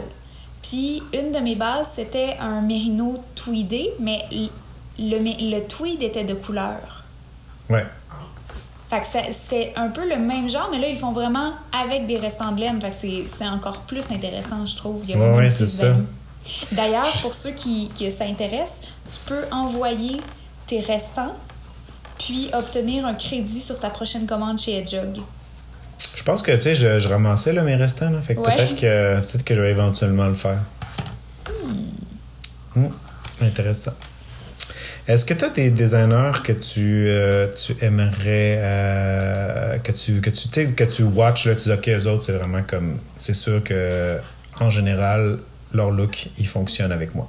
Puis 0.62 1.02
une 1.12 1.32
de 1.32 1.38
mes 1.38 1.54
bases, 1.54 1.90
c'était 1.94 2.36
un 2.40 2.60
mérino 2.60 3.22
tweedé, 3.34 3.90
mais 4.00 4.22
le, 4.98 5.18
le 5.18 5.60
tweed 5.66 6.02
était 6.02 6.24
de 6.24 6.34
couleur. 6.34 7.04
Ouais. 7.70 7.86
Fait 8.90 9.00
que 9.00 9.06
ça- 9.06 9.32
c'est 9.32 9.72
un 9.76 9.88
peu 9.88 10.08
le 10.08 10.16
même 10.16 10.48
genre, 10.48 10.68
mais 10.70 10.78
là, 10.78 10.88
ils 10.88 10.98
font 10.98 11.12
vraiment 11.12 11.52
avec 11.78 12.06
des 12.06 12.16
restants 12.16 12.52
de 12.52 12.60
laine. 12.60 12.80
Fait 12.80 12.90
que 12.90 13.28
c'est- 13.36 13.46
encore 13.48 13.80
plus 13.82 14.10
intéressant, 14.10 14.64
je 14.66 14.76
trouve. 14.76 15.02
Il 15.04 15.10
y 15.10 15.14
a 15.14 15.18
Ouais, 15.18 15.50
c'est 15.50 15.64
plus-value. 15.64 16.04
D'ailleurs, 16.72 17.12
pour 17.20 17.34
ceux 17.34 17.50
qui, 17.50 17.90
qui 17.94 18.10
ça 18.10 18.24
intéresse, 18.24 18.80
tu 19.10 19.18
peux 19.26 19.44
envoyer 19.52 20.16
tes 20.66 20.80
restants 20.80 21.34
puis 22.18 22.48
obtenir 22.52 23.06
un 23.06 23.14
crédit 23.14 23.60
sur 23.60 23.78
ta 23.78 23.90
prochaine 23.90 24.26
commande 24.26 24.58
chez 24.58 24.76
Hedgehog. 24.76 25.18
Je 26.16 26.22
pense 26.22 26.42
que, 26.42 26.52
tu 26.52 26.60
sais, 26.60 26.74
je, 26.74 26.98
je 26.98 27.08
ramassais 27.08 27.52
là, 27.52 27.62
mes 27.62 27.74
restants. 27.76 28.10
Là, 28.10 28.20
fait 28.20 28.34
que 28.34 28.40
Ouais. 28.40 28.54
peut-être 28.54 28.76
que, 28.76 29.20
peut 29.32 29.42
que 29.44 29.54
je 29.54 29.62
vais 29.62 29.70
éventuellement 29.70 30.26
le 30.26 30.34
faire. 30.34 30.58
Hmm. 32.74 32.86
Intéressant. 33.40 33.92
Est-ce 35.06 35.24
que 35.24 35.32
tu 35.32 35.44
as 35.44 35.48
des 35.48 35.70
designers 35.70 36.32
que 36.44 36.52
tu, 36.52 37.06
euh, 37.08 37.48
tu 37.54 37.74
aimerais 37.82 38.58
euh, 38.60 39.78
que 39.78 39.90
tu 39.92 40.20
que 40.20 40.28
tu 40.28 40.74
que 40.74 40.84
tu 40.84 41.02
watches 41.02 41.46
là, 41.46 41.54
tu 41.54 41.62
dis 41.62 41.72
ok 41.72 41.88
eux 41.88 42.06
autres 42.08 42.24
c'est 42.24 42.32
vraiment 42.32 42.62
comme 42.62 42.98
c'est 43.16 43.32
sûr 43.34 43.64
que 43.64 44.18
en 44.60 44.68
général, 44.70 45.38
leur 45.72 45.90
look, 45.90 46.28
il 46.38 46.46
fonctionne 46.46 46.92
avec 46.92 47.14
moi. 47.14 47.28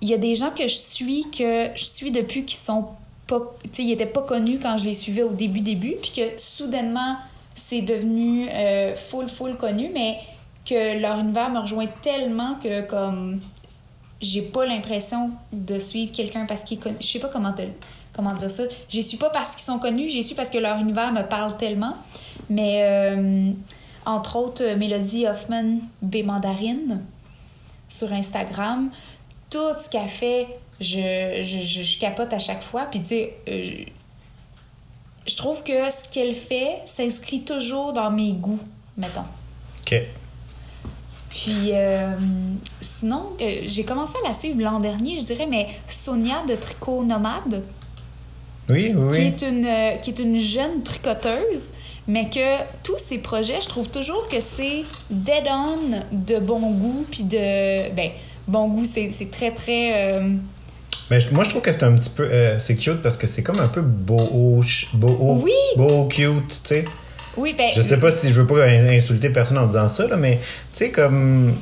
Il 0.00 0.08
y 0.08 0.14
a 0.14 0.18
des 0.18 0.34
gens 0.34 0.50
que 0.50 0.66
je 0.68 0.74
suis, 0.74 1.26
que 1.36 1.68
je 1.74 1.84
suis 1.84 2.10
depuis 2.10 2.44
qu'ils 2.44 2.58
sont 2.58 2.86
pas. 3.26 3.54
Ils 3.78 3.92
étaient 3.92 4.06
pas 4.06 4.22
connus 4.22 4.58
quand 4.60 4.76
je 4.76 4.84
les 4.84 4.94
suivais 4.94 5.22
au 5.22 5.32
début, 5.32 5.60
début, 5.60 5.96
puis 6.00 6.10
que 6.10 6.40
soudainement, 6.40 7.16
c'est 7.54 7.82
devenu 7.82 8.48
euh, 8.50 8.94
full, 8.94 9.28
full 9.28 9.56
connu, 9.56 9.90
mais 9.92 10.18
que 10.64 11.00
leur 11.00 11.18
univers 11.18 11.50
me 11.50 11.60
rejoint 11.60 11.86
tellement 12.02 12.54
que, 12.62 12.82
comme. 12.82 13.40
J'ai 14.18 14.40
pas 14.40 14.64
l'impression 14.64 15.30
de 15.52 15.78
suivre 15.78 16.10
quelqu'un 16.10 16.46
parce 16.46 16.64
qu'il 16.64 16.78
est 16.78 16.80
connu. 16.80 16.96
Je 17.00 17.06
sais 17.06 17.18
pas 17.18 17.28
comment, 17.28 17.52
te, 17.52 17.60
comment 18.14 18.32
dire 18.32 18.50
ça. 18.50 18.62
Je 18.88 19.00
suis 19.02 19.18
pas 19.18 19.28
parce 19.28 19.54
qu'ils 19.54 19.64
sont 19.64 19.78
connus, 19.78 20.08
j'ai 20.08 20.22
su 20.22 20.34
parce 20.34 20.48
que 20.48 20.56
leur 20.56 20.78
univers 20.78 21.12
me 21.12 21.22
parle 21.22 21.56
tellement. 21.56 21.94
Mais. 22.48 22.82
Euh, 22.82 23.52
entre 24.06 24.36
autres, 24.36 24.64
Mélodie 24.76 25.26
Hoffman 25.26 25.80
B. 26.00 26.24
Mandarine 26.24 27.02
sur 27.88 28.12
Instagram. 28.12 28.90
Tout 29.50 29.74
ce 29.76 29.90
qu'elle 29.90 30.08
fait, 30.08 30.46
je, 30.80 31.40
je, 31.42 31.82
je, 31.82 31.98
capote 31.98 32.32
à 32.32 32.38
chaque 32.38 32.62
fois. 32.62 32.86
Puis, 32.90 33.00
tu 33.00 33.06
sais, 33.06 33.36
euh, 33.48 33.70
je, 35.26 35.36
trouve 35.36 35.62
que 35.62 35.72
ce 35.72 36.08
qu'elle 36.10 36.34
fait 36.34 36.80
s'inscrit 36.86 37.42
toujours 37.42 37.92
dans 37.92 38.10
mes 38.10 38.32
goûts, 38.32 38.60
mettons. 38.96 39.24
OK. 39.80 39.94
Puis, 41.30 41.70
euh, 41.72 42.12
sinon, 42.80 43.36
j'ai 43.38 43.84
commencé 43.84 44.14
à 44.24 44.28
la 44.28 44.34
suivre 44.34 44.60
l'an 44.60 44.80
dernier, 44.80 45.16
je 45.16 45.22
dirais, 45.22 45.46
mais 45.46 45.68
Sonia 45.86 46.42
de 46.48 46.54
Tricot 46.54 47.04
Nomade. 47.04 47.62
Oui, 48.68 48.92
oui, 48.96 49.16
Qui 49.16 49.22
est 49.22 49.42
une, 49.42 50.00
qui 50.00 50.10
est 50.10 50.18
une 50.18 50.40
jeune 50.40 50.82
tricoteuse 50.82 51.72
mais 52.08 52.30
que 52.30 52.62
tous 52.82 52.98
ces 52.98 53.18
projets, 53.18 53.60
je 53.60 53.68
trouve 53.68 53.88
toujours 53.90 54.28
que 54.28 54.40
c'est 54.40 54.84
dead 55.10 55.44
on 55.50 56.00
de 56.12 56.38
bon 56.38 56.60
goût, 56.70 57.04
puis 57.10 57.24
de. 57.24 57.90
Ben, 57.94 58.10
bon 58.46 58.68
goût, 58.68 58.84
c'est 58.84 59.30
très, 59.30 59.50
très. 59.50 60.12
Euh, 60.12 60.36
mais 61.10 61.18
moi, 61.32 61.44
je 61.44 61.50
trouve 61.50 61.62
que 61.62 61.72
c'est 61.72 61.84
un 61.84 61.94
petit 61.94 62.10
peu. 62.10 62.24
Euh, 62.24 62.58
c'est 62.58 62.74
cute 62.76 63.00
parce 63.02 63.16
que 63.16 63.26
c'est 63.26 63.42
comme 63.42 63.60
un 63.60 63.68
peu 63.68 63.80
beau, 63.80 64.60
beau, 64.94 65.40
oui. 65.42 65.52
beau 65.76 66.06
cute, 66.06 66.48
tu 66.48 66.68
sais. 66.68 66.84
Oui, 67.36 67.54
ben. 67.56 67.70
Je 67.74 67.82
sais 67.82 67.98
pas 67.98 68.10
si 68.10 68.30
je 68.32 68.40
veux 68.40 68.46
pas 68.46 68.64
insulter 68.64 69.30
personne 69.30 69.58
en 69.58 69.66
disant 69.66 69.88
ça, 69.88 70.06
là, 70.06 70.16
mais 70.16 70.40
tu 70.72 70.78
sais, 70.78 70.90
comme. 70.90 71.54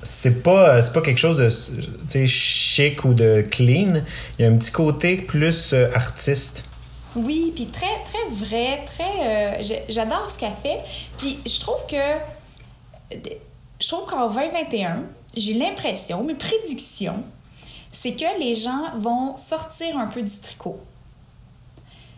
C'est 0.00 0.44
pas, 0.44 0.80
pas 0.80 1.00
quelque 1.00 1.18
chose 1.18 1.36
de 1.36 2.26
chic 2.26 3.04
ou 3.04 3.14
de 3.14 3.44
clean. 3.50 4.00
Il 4.38 4.44
y 4.44 4.48
a 4.48 4.50
un 4.50 4.56
petit 4.56 4.70
côté 4.70 5.16
plus 5.16 5.72
euh, 5.72 5.88
artiste. 5.92 6.64
Oui, 7.16 7.52
puis 7.54 7.66
très, 7.66 7.86
très 8.04 8.46
vrai, 8.46 8.84
très... 8.86 9.58
Euh, 9.60 9.80
j'adore 9.88 10.30
ce 10.30 10.38
qu'elle 10.38 10.52
fait. 10.62 10.78
Puis 11.18 11.40
je 11.44 11.60
trouve 11.60 11.84
que... 11.90 11.96
Je 13.80 13.88
trouve 13.88 14.06
qu'en 14.06 14.28
2021, 14.28 15.02
j'ai 15.36 15.54
l'impression, 15.54 16.22
mes 16.22 16.34
prédictions, 16.34 17.24
c'est 17.92 18.14
que 18.14 18.38
les 18.38 18.54
gens 18.54 18.96
vont 18.98 19.36
sortir 19.36 19.98
un 19.98 20.06
peu 20.06 20.22
du 20.22 20.40
tricot. 20.40 20.78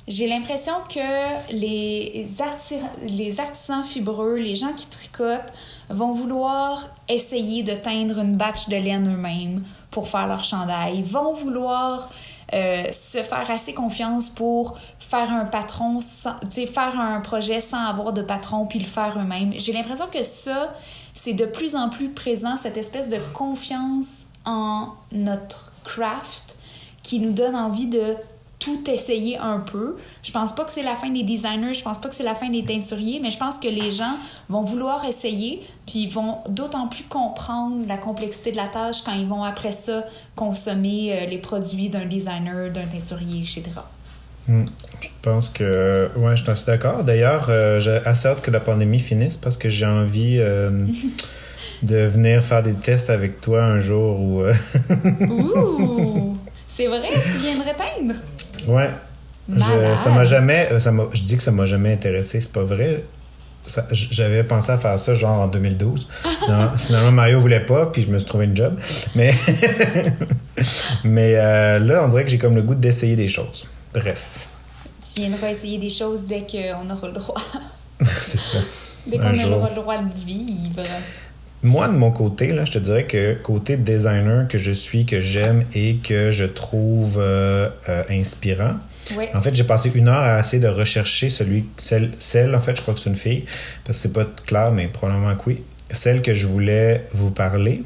J'ai 0.09 0.27
l'impression 0.27 0.75
que 0.89 1.53
les, 1.53 2.27
les 3.07 3.41
artisans 3.41 3.85
fibreux, 3.85 4.37
les 4.37 4.57
gens 4.57 4.73
qui 4.73 4.89
tricotent, 4.89 5.53
vont 5.89 6.13
vouloir 6.13 6.89
essayer 7.09 7.63
de 7.63 7.75
teindre 7.75 8.19
une 8.19 8.37
batch 8.37 8.69
de 8.69 8.77
laine 8.77 9.13
eux-mêmes 9.13 9.65
pour 9.91 10.09
faire 10.09 10.27
leur 10.27 10.43
chandail, 10.43 11.03
vont 11.03 11.33
vouloir 11.33 12.11
euh, 12.53 12.91
se 12.91 13.19
faire 13.19 13.49
assez 13.49 13.73
confiance 13.75 14.29
pour 14.29 14.79
faire 14.99 15.31
un 15.31 15.45
patron, 15.45 16.01
sans, 16.01 16.35
faire 16.51 16.99
un 16.99 17.21
projet 17.21 17.61
sans 17.61 17.87
avoir 17.87 18.13
de 18.13 18.23
patron 18.23 18.67
puis 18.67 18.81
le 18.81 18.87
faire 18.87 19.17
eux-mêmes. 19.17 19.53
J'ai 19.59 19.73
l'impression 19.73 20.09
que 20.09 20.25
ça, 20.25 20.75
c'est 21.15 21.35
de 21.35 21.47
plus 21.47 21.77
en 21.77 21.89
plus 21.89 22.11
présent, 22.11 22.57
cette 22.57 22.77
espèce 22.77 23.09
de 23.09 23.19
confiance 23.33 24.27
en 24.51 24.95
notre 25.13 25.73
craft 25.85 26.59
qui 27.03 27.21
nous 27.21 27.31
donne 27.31 27.57
envie 27.57 27.87
de 27.87 28.17
tout 28.59 28.91
essayer 28.91 29.39
un 29.39 29.59
peu. 29.59 29.97
Je 30.23 30.31
pense 30.33 30.55
pas 30.55 30.65
que 30.65 30.71
c'est 30.71 30.83
la 30.83 30.95
fin 30.95 31.09
des 31.09 31.23
designers, 31.23 31.73
je 31.73 31.83
pense 31.83 31.99
pas 31.99 32.11
que 32.11 32.15
c'est 32.15 32.23
la 32.23 32.35
fin 32.35 32.51
des 32.51 32.63
teinturiers, 32.63 33.19
mais 33.21 33.31
je 33.31 33.39
pense 33.39 33.59
que 33.59 33.69
les 33.69 33.91
gens 33.91 34.19
vont 34.51 34.63
vouloir 34.63 35.05
essayer, 35.07 35.63
puis 35.87 36.03
ils 36.03 36.11
vont 36.11 36.39
d'autant 36.49 36.87
plus 36.87 37.05
comprendre 37.05 37.83
la 37.89 37.97
complexité 37.97 38.53
de 38.53 38.59
la 38.59 38.69
tâche 38.69 39.03
quand 39.03 39.15
ils 39.15 39.27
vont 39.27 39.43
après 39.43 39.73
ça 39.73 40.05
consommer 40.37 41.11
euh, 41.13 41.27
les 41.27 41.39
produits 41.39 41.89
d'un 41.89 42.05
designer, 42.05 42.71
d'un 42.71 42.87
teinturier, 42.87 43.41
etc. 43.41 43.63
Hmm. 44.47 44.65
Je 45.01 45.09
pense 45.23 45.49
que. 45.49 46.11
Ouais, 46.17 46.37
je 46.37 46.43
suis 46.43 46.51
assez 46.51 46.67
d'accord. 46.67 47.05
D'ailleurs, 47.05 47.47
euh, 47.49 47.81
j'ai 47.81 48.01
assez 48.05 48.29
hâte 48.29 48.43
que 48.43 48.51
la 48.51 48.61
pandémie 48.61 49.01
finisse 49.01 49.37
parce 49.37 49.57
que 49.57 49.69
j'ai 49.69 49.87
envie 49.87 50.37
euh, 50.39 50.87
de 51.83 52.05
venir 52.05 52.43
faire 52.43 52.63
des 52.63 52.75
tests 52.75 53.11
avec 53.11 53.41
toi 53.41 53.65
un 53.65 53.81
jour. 53.81 54.21
Où, 54.21 54.43
Ouh! 55.29 56.37
C'est 56.67 56.87
vrai, 56.87 57.09
tu 57.25 57.39
viendrais 57.39 57.75
teindre? 57.75 58.15
Ouais. 58.69 58.91
Je, 59.49 59.97
ça 59.97 60.11
m'a 60.11 60.25
jamais. 60.25 60.69
Euh, 60.71 60.79
ça 60.79 60.93
je 61.13 61.23
dis 61.23 61.37
que 61.37 61.43
ça 61.43 61.51
m'a 61.51 61.67
jamais 61.67 61.93
intéressé, 61.93 62.41
c'est 62.41 62.53
pas 62.53 62.63
vrai. 62.63 63.05
J'avais 63.93 64.43
pensé 64.43 64.73
à 64.73 64.79
faire 64.79 64.99
ça 64.99 65.15
genre 65.15 65.41
en 65.41 65.47
2012. 65.47 66.09
Finalement, 66.77 67.13
Mario 67.13 67.41
voulait 67.41 67.67
pas, 67.67 67.87
puis 67.87 68.03
je 68.03 68.09
me 68.09 68.19
suis 68.19 68.27
trouvé 68.27 68.47
une 68.47 68.57
job. 68.57 68.79
Mais, 69.15 69.35
mais 71.05 71.35
euh, 71.37 71.79
là, 71.79 72.05
on 72.05 72.09
dirait 72.09 72.25
que 72.25 72.31
j'ai 72.31 72.39
comme 72.39 72.55
le 72.55 72.63
goût 72.63 72.75
d'essayer 72.75 73.17
des 73.17 73.29
choses. 73.29 73.69
Bref. 73.93 74.49
Tu 75.15 75.23
viendras 75.23 75.51
essayer 75.51 75.79
des 75.79 75.91
choses 75.91 76.25
dès 76.25 76.47
qu'on 76.47 76.89
aura 76.91 77.07
le 77.09 77.13
droit. 77.13 77.41
c'est 78.23 78.41
ça. 78.41 78.59
Dès 79.07 79.19
qu'on 79.19 79.53
aura 79.53 79.69
le 79.69 79.75
droit 79.75 79.99
de 79.99 80.15
vivre. 80.25 80.83
Moi, 81.63 81.89
de 81.89 81.93
mon 81.93 82.11
côté, 82.11 82.49
là, 82.49 82.65
je 82.65 82.73
te 82.73 82.79
dirais 82.79 83.05
que 83.05 83.35
côté 83.35 83.77
designer 83.77 84.49
que 84.49 84.57
je 84.57 84.73
suis, 84.73 85.05
que 85.05 85.21
j'aime 85.21 85.67
et 85.75 85.97
que 85.97 86.31
je 86.31 86.45
trouve 86.45 87.19
euh, 87.21 87.69
euh, 87.89 88.03
inspirant, 88.11 88.77
en 89.35 89.41
fait, 89.41 89.55
j'ai 89.55 89.65
passé 89.65 89.91
une 89.95 90.09
heure 90.09 90.23
à 90.23 90.41
essayer 90.41 90.63
de 90.63 90.69
rechercher 90.69 91.31
celui, 91.31 91.65
celle, 91.77 92.13
celle, 92.19 92.55
en 92.55 92.61
fait, 92.61 92.77
je 92.77 92.83
crois 92.83 92.95
que 92.95 93.01
c'est 93.01 93.11
une 93.11 93.17
fille, 93.17 93.45
parce 93.85 93.99
que 93.99 94.03
c'est 94.03 94.13
pas 94.13 94.27
clair, 94.47 94.73
mais 94.73 94.87
probablement 94.87 95.35
que 95.35 95.43
oui. 95.47 95.57
Celle 95.91 96.23
que 96.23 96.33
je 96.33 96.47
voulais 96.47 97.07
vous 97.13 97.31
parler, 97.31 97.83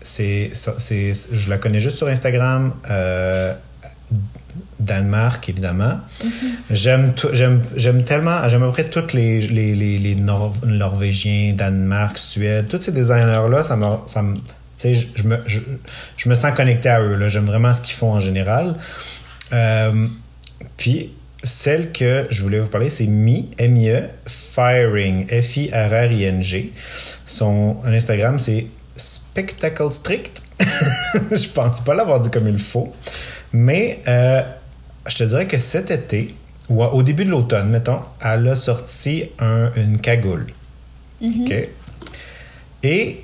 c'est, 0.00 0.50
c'est 0.78 1.12
je 1.32 1.50
la 1.50 1.58
connais 1.58 1.80
juste 1.80 1.96
sur 1.96 2.06
Instagram. 2.06 2.72
Euh, 2.88 3.54
Danemark, 4.86 5.48
évidemment. 5.48 6.00
Mm-hmm. 6.22 7.14
J'aime, 7.76 8.02
tellement, 8.04 8.48
j'aime 8.48 8.62
à 8.62 8.66
peu 8.66 8.72
près 8.72 8.84
tous 8.84 9.12
les, 9.12 9.40
les, 9.40 9.74
les, 9.74 9.98
les 9.98 10.14
Norvégiens, 10.14 11.54
Danemark, 11.54 12.16
Suède, 12.18 12.68
tous 12.68 12.80
ces 12.80 12.92
designers-là, 12.92 13.64
ça 13.64 13.76
me, 13.76 13.86
ça 14.06 14.22
me 14.22 14.36
je, 14.82 15.06
je, 15.14 15.22
me, 15.22 15.38
je, 15.46 15.60
je, 16.16 16.28
me 16.28 16.34
sens 16.34 16.54
connecté 16.54 16.88
à 16.88 17.00
eux. 17.00 17.28
J'aime 17.28 17.46
vraiment 17.46 17.72
ce 17.74 17.82
qu'ils 17.82 17.94
font 17.94 18.12
en 18.12 18.20
général. 18.20 18.76
Euh, 19.52 20.06
puis, 20.76 21.12
celle 21.42 21.92
que 21.92 22.26
je 22.30 22.42
voulais 22.42 22.58
vous 22.58 22.68
parler, 22.68 22.90
c'est 22.90 23.06
Mi, 23.06 23.50
M-I-E, 23.58 24.08
Firing, 24.26 25.26
F-I-R-R-I-N-G. 25.28 26.72
Son 27.26 27.76
Instagram, 27.86 28.38
c'est 28.38 28.66
Spectacle 28.96 29.92
Strict. 29.92 30.42
je 31.30 31.48
pense 31.48 31.82
pas 31.84 31.94
l'avoir 31.94 32.20
dit 32.20 32.30
comme 32.30 32.48
il 32.48 32.58
faut. 32.58 32.92
Mais 33.52 34.00
euh, 34.08 34.42
je 35.08 35.16
te 35.16 35.24
dirais 35.24 35.46
que 35.46 35.58
cet 35.58 35.90
été, 35.90 36.34
ou 36.68 36.82
au 36.82 37.02
début 37.02 37.24
de 37.24 37.30
l'automne, 37.30 37.68
mettons, 37.68 38.00
elle 38.22 38.48
a 38.48 38.54
sorti 38.54 39.24
une 39.40 39.98
cagoule. 39.98 40.46
Mm-hmm. 41.22 41.42
OK? 41.42 41.68
Et 42.82 43.22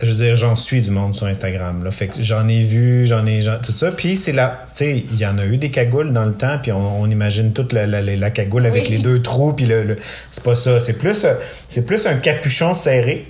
je 0.00 0.10
veux 0.10 0.16
dire, 0.16 0.36
j'en 0.36 0.56
suis 0.56 0.82
du 0.82 0.90
monde 0.90 1.14
sur 1.14 1.26
Instagram. 1.26 1.84
Là. 1.84 1.90
Fait 1.90 2.08
que 2.08 2.22
j'en 2.22 2.48
ai 2.48 2.62
vu, 2.62 3.06
j'en 3.06 3.26
ai. 3.26 3.40
tout 3.64 3.72
ça. 3.72 3.90
Puis 3.90 4.16
c'est 4.16 4.32
là. 4.32 4.62
Tu 4.66 4.72
sais, 4.76 5.04
il 5.10 5.18
y 5.18 5.26
en 5.26 5.38
a 5.38 5.44
eu 5.44 5.56
des 5.56 5.70
cagoules 5.70 6.12
dans 6.12 6.24
le 6.24 6.34
temps, 6.34 6.58
puis 6.60 6.72
on, 6.72 7.06
imagine 7.06 7.52
toute 7.52 7.72
la, 7.72 7.86
la, 7.86 8.30
cagoule 8.30 8.66
avec 8.66 8.88
les 8.88 8.98
deux 8.98 9.22
trous, 9.22 9.52
puis 9.52 9.66
le. 9.66 9.96
c'est 10.30 10.44
pas 10.44 10.54
ça. 10.54 10.80
C'est 10.80 10.94
plus, 10.94 11.26
c'est 11.68 11.86
plus 11.86 12.06
un 12.06 12.16
capuchon 12.16 12.74
serré. 12.74 13.26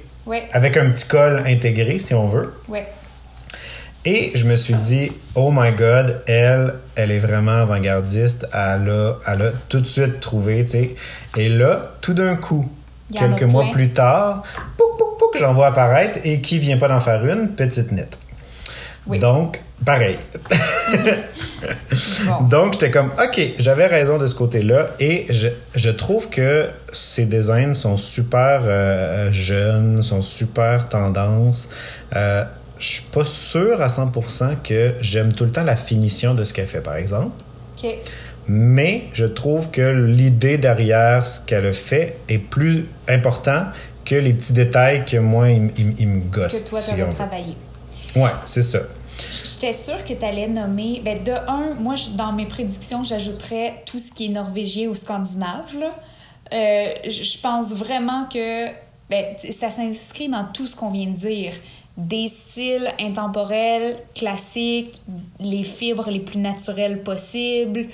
Avec 0.52 0.78
un 0.78 0.88
petit 0.88 1.06
col 1.06 1.42
intégré, 1.46 1.98
si 1.98 2.14
on 2.14 2.28
veut. 2.28 2.54
Ouais. 2.68 2.86
Et 4.06 4.32
je 4.34 4.44
me 4.44 4.56
suis 4.56 4.74
dit, 4.74 5.12
oh 5.34 5.50
my 5.50 5.72
god, 5.72 6.20
elle, 6.26 6.74
elle 6.94 7.10
est 7.10 7.18
vraiment 7.18 7.62
avant-gardiste. 7.62 8.46
Elle 8.52 8.90
a, 8.90 9.16
elle 9.26 9.42
a 9.42 9.50
tout 9.68 9.80
de 9.80 9.86
suite 9.86 10.20
trouvé, 10.20 10.64
tu 10.64 10.70
sais. 10.70 10.94
Et 11.36 11.48
là, 11.48 11.92
tout 12.02 12.12
d'un 12.12 12.36
coup, 12.36 12.70
quelques 13.12 13.44
mois 13.44 13.66
plus 13.72 13.90
tard, 13.90 14.42
pouc, 14.76 14.98
pouc, 14.98 15.18
pouc, 15.18 15.36
j'en 15.38 15.54
vois 15.54 15.68
apparaître 15.68 16.18
et 16.22 16.40
qui 16.40 16.58
vient 16.58 16.76
pas 16.76 16.88
d'en 16.88 17.00
faire 17.00 17.24
une? 17.26 17.48
Petite 17.54 17.92
nette. 17.92 18.18
Donc, 19.06 19.60
pareil. 19.84 20.18
Donc, 22.50 22.74
j'étais 22.74 22.90
comme, 22.90 23.10
OK, 23.22 23.40
j'avais 23.58 23.86
raison 23.86 24.18
de 24.18 24.26
ce 24.26 24.34
côté-là 24.34 24.88
et 25.00 25.26
je, 25.30 25.48
je, 25.74 25.90
trouve 25.90 26.30
que 26.30 26.68
ces 26.92 27.26
designs 27.26 27.74
sont 27.74 27.96
super 27.96 28.62
euh, 28.64 29.30
jeunes, 29.30 30.02
sont 30.02 30.22
super 30.22 30.88
tendance. 30.88 31.68
Euh, 32.16 32.44
je 32.84 32.90
suis 32.90 33.02
pas 33.04 33.24
sûr 33.24 33.80
à 33.80 33.88
100% 33.88 34.60
que 34.62 34.94
j'aime 35.00 35.32
tout 35.32 35.44
le 35.44 35.52
temps 35.52 35.62
la 35.62 35.76
finition 35.76 36.34
de 36.34 36.44
ce 36.44 36.52
qu'elle 36.52 36.68
fait, 36.68 36.82
par 36.82 36.96
exemple. 36.96 37.32
Mais 38.46 39.04
je 39.14 39.24
trouve 39.24 39.70
que 39.70 40.06
l'idée 40.06 40.58
derrière 40.58 41.24
ce 41.24 41.40
qu'elle 41.40 41.66
a 41.66 41.72
fait 41.72 42.18
est 42.28 42.38
plus 42.38 42.86
important 43.08 43.64
que 44.04 44.14
les 44.14 44.34
petits 44.34 44.52
détails 44.52 45.06
que 45.06 45.16
moi, 45.16 45.48
ils, 45.48 46.08
me 46.08 46.20
gossent. 46.20 46.62
Que 46.62 46.68
toi, 46.68 46.80
tu 46.82 47.14
travaillé. 47.14 47.56
Ouais, 48.14 48.30
c'est 48.44 48.62
ça. 48.62 48.80
J'étais 49.30 49.72
sûre 49.72 50.04
que 50.04 50.12
tu 50.12 50.24
allais 50.24 50.46
nommer. 50.46 51.00
Ben, 51.02 51.22
de 51.22 51.32
un, 51.32 51.74
moi, 51.80 51.94
dans 52.16 52.32
mes 52.32 52.44
prédictions, 52.44 53.02
j'ajouterais 53.02 53.82
tout 53.86 53.98
ce 53.98 54.12
qui 54.12 54.26
est 54.26 54.30
norvégien 54.30 54.88
ou 54.88 54.94
scandinave. 54.94 55.74
là. 55.78 55.90
Euh, 56.52 56.86
je 57.08 57.40
pense 57.40 57.74
vraiment 57.74 58.26
que 58.26 58.66
ben, 59.08 59.24
ça 59.50 59.70
s'inscrit 59.70 60.28
dans 60.28 60.44
tout 60.52 60.66
ce 60.66 60.76
qu'on 60.76 60.90
vient 60.90 61.06
de 61.06 61.16
dire. 61.16 61.52
Des 61.96 62.28
styles 62.28 62.88
intemporels, 63.00 63.96
classiques, 64.14 65.00
les 65.38 65.62
fibres 65.62 66.10
les 66.10 66.20
plus 66.20 66.38
naturelles 66.38 67.02
possibles. 67.02 67.86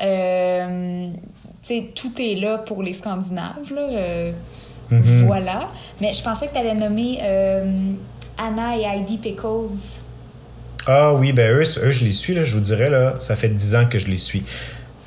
Euh, 0.00 1.08
tu 1.62 1.68
sais, 1.68 1.90
tout 1.94 2.12
est 2.20 2.36
là 2.36 2.58
pour 2.58 2.82
les 2.82 2.92
Scandinaves. 2.92 3.72
Là. 3.74 3.80
Euh, 3.82 4.32
Mhm. 4.90 5.26
Voilà. 5.26 5.68
Mais 6.00 6.14
je 6.14 6.22
pensais 6.22 6.46
que 6.48 6.52
tu 6.52 6.58
allais 6.58 6.74
nommer 6.74 7.18
euh, 7.22 7.92
Anna 8.38 8.76
et 8.76 8.84
Heidi 8.84 9.18
Pickles. 9.18 10.00
Ah 10.86 11.12
oui, 11.14 11.32
ben 11.32 11.52
eux, 11.54 11.62
eux, 11.62 11.90
je 11.90 12.04
les 12.04 12.12
suis, 12.12 12.34
là, 12.34 12.44
je 12.44 12.54
vous 12.54 12.60
dirais, 12.62 12.88
là, 12.88 13.16
ça 13.18 13.36
fait 13.36 13.50
10 13.50 13.74
ans 13.76 13.86
que 13.86 13.98
je 13.98 14.08
les 14.08 14.16
suis. 14.16 14.42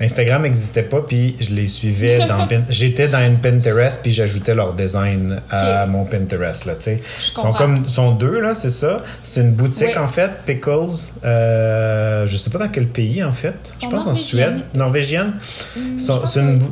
Instagram 0.02 0.42
n'existait 0.44 0.84
pas, 0.84 1.02
puis 1.08 1.36
je 1.40 1.54
les 1.54 1.68
suivais 1.68 2.20
dans 2.28 2.48
J'étais 2.70 3.08
dans 3.08 3.26
une 3.26 3.38
Pinterest, 3.38 4.02
puis 4.02 4.12
j'ajoutais 4.12 4.54
leur 4.56 4.74
design 4.74 5.42
à 5.50 5.86
mon 5.86 6.06
Pinterest, 6.06 6.66
là, 6.66 6.74
Ils 6.88 7.00
sont 7.40 7.54
comme, 7.54 7.88
sont 7.88 8.12
deux, 8.12 8.40
là, 8.40 8.56
c'est 8.56 8.70
ça. 8.70 9.02
C'est 9.24 9.42
une 9.42 9.52
boutique, 9.54 9.90
Oui. 9.96 9.98
en 9.98 10.08
fait, 10.08 10.30
Pickles. 10.46 10.88
Euh, 11.24 12.26
je 12.28 12.38
sais 12.38 12.50
pas 12.50 12.60
dans 12.60 12.68
quel 12.70 12.88
pays, 12.88 13.24
en 13.24 13.32
fait. 13.32 13.56
Je 13.82 13.88
pense 13.88 14.06
en. 14.08 14.14
Suède. 14.14 14.64
Norvégienne. 14.74 15.34
Hmm, 15.76 15.98
C'est 15.98 16.40
une 16.40 16.60
que- 16.60 16.66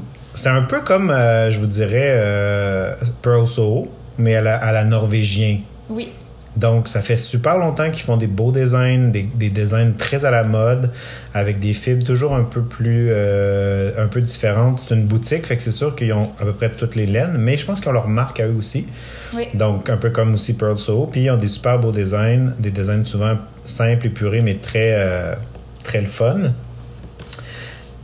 un 0.50 0.62
peu 0.64 0.82
comme, 0.82 1.10
euh, 1.10 1.50
je 1.52 1.60
vous 1.60 1.68
dirais, 1.68 2.12
euh, 2.14 2.94
Pearl 3.22 3.48
Soho, 3.48 3.88
mais 4.18 4.36
à 4.36 4.42
la, 4.42 4.56
à 4.58 4.72
la 4.72 4.84
norvégien. 4.84 5.60
Oui. 5.90 6.10
Donc, 6.58 6.88
ça 6.88 7.02
fait 7.02 7.16
super 7.18 7.58
longtemps 7.58 7.90
qu'ils 7.92 8.04
font 8.04 8.18
des 8.18 8.28
beaux 8.28 8.52
designs, 8.52 9.12
des, 9.12 9.22
des 9.24 9.50
designs 9.50 9.94
très 9.98 10.26
à 10.26 10.32
la 10.32 10.44
mode, 10.44 10.92
avec 11.34 11.60
des 11.60 11.74
fibres 11.74 12.04
toujours 12.04 12.34
un 12.36 12.44
peu 12.44 12.62
plus, 12.62 13.08
euh, 13.12 13.92
un 14.04 14.08
peu 14.08 14.20
différentes. 14.20 14.80
C'est 14.80 14.96
une 14.96 15.06
boutique, 15.06 15.46
fait 15.46 15.56
que 15.56 15.62
c'est 15.62 15.72
sûr 15.72 15.96
qu'ils 15.96 16.12
ont 16.12 16.32
à 16.42 16.46
peu 16.46 16.54
près 16.54 16.70
toutes 16.72 16.96
les 16.96 17.06
laines, 17.06 17.38
mais 17.38 17.56
je 17.56 17.66
pense 17.66 17.80
qu'ils 17.80 17.90
ont 17.90 17.94
leur 17.94 18.08
marque 18.08 18.40
à 18.40 18.48
eux 18.48 18.56
aussi. 18.58 18.88
Oui. 19.36 19.44
Donc, 19.54 19.90
un 19.90 19.98
peu 19.98 20.10
comme 20.10 20.34
aussi 20.34 20.56
Pearl 20.58 20.78
Soho. 20.78 21.06
Puis, 21.06 21.24
ils 21.26 21.30
ont 21.30 21.38
des 21.38 21.48
super 21.48 21.80
beaux 21.80 21.92
designs, 21.92 22.52
des 22.60 22.72
designs 22.72 23.06
souvent 23.06 23.36
simples, 23.64 24.08
épurés, 24.08 24.42
mais 24.42 24.56
très, 24.56 24.94
euh, 24.94 25.36
très 25.84 26.02
le 26.02 26.08
fun. 26.08 26.52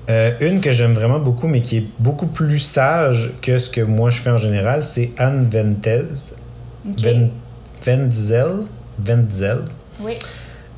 Euh, 0.08 0.32
une 0.40 0.62
que 0.62 0.72
j'aime 0.72 0.94
vraiment 0.94 1.20
beaucoup, 1.20 1.48
mais 1.48 1.62
qui 1.62 1.78
est 1.78 1.86
beaucoup 1.98 2.28
plus 2.28 2.60
sage 2.60 3.32
que 3.42 3.58
ce 3.58 3.72
que 3.72 3.82
moi 3.82 4.12
je 4.12 4.20
fais 4.20 4.30
en 4.30 4.38
général, 4.38 4.84
c'est 4.84 5.10
Anne 5.18 5.50
Ventez. 5.52 6.04
Ven- 7.02 7.32
Venzel. 7.86 8.64
Venzel 9.00 9.60
Oui. 10.00 10.14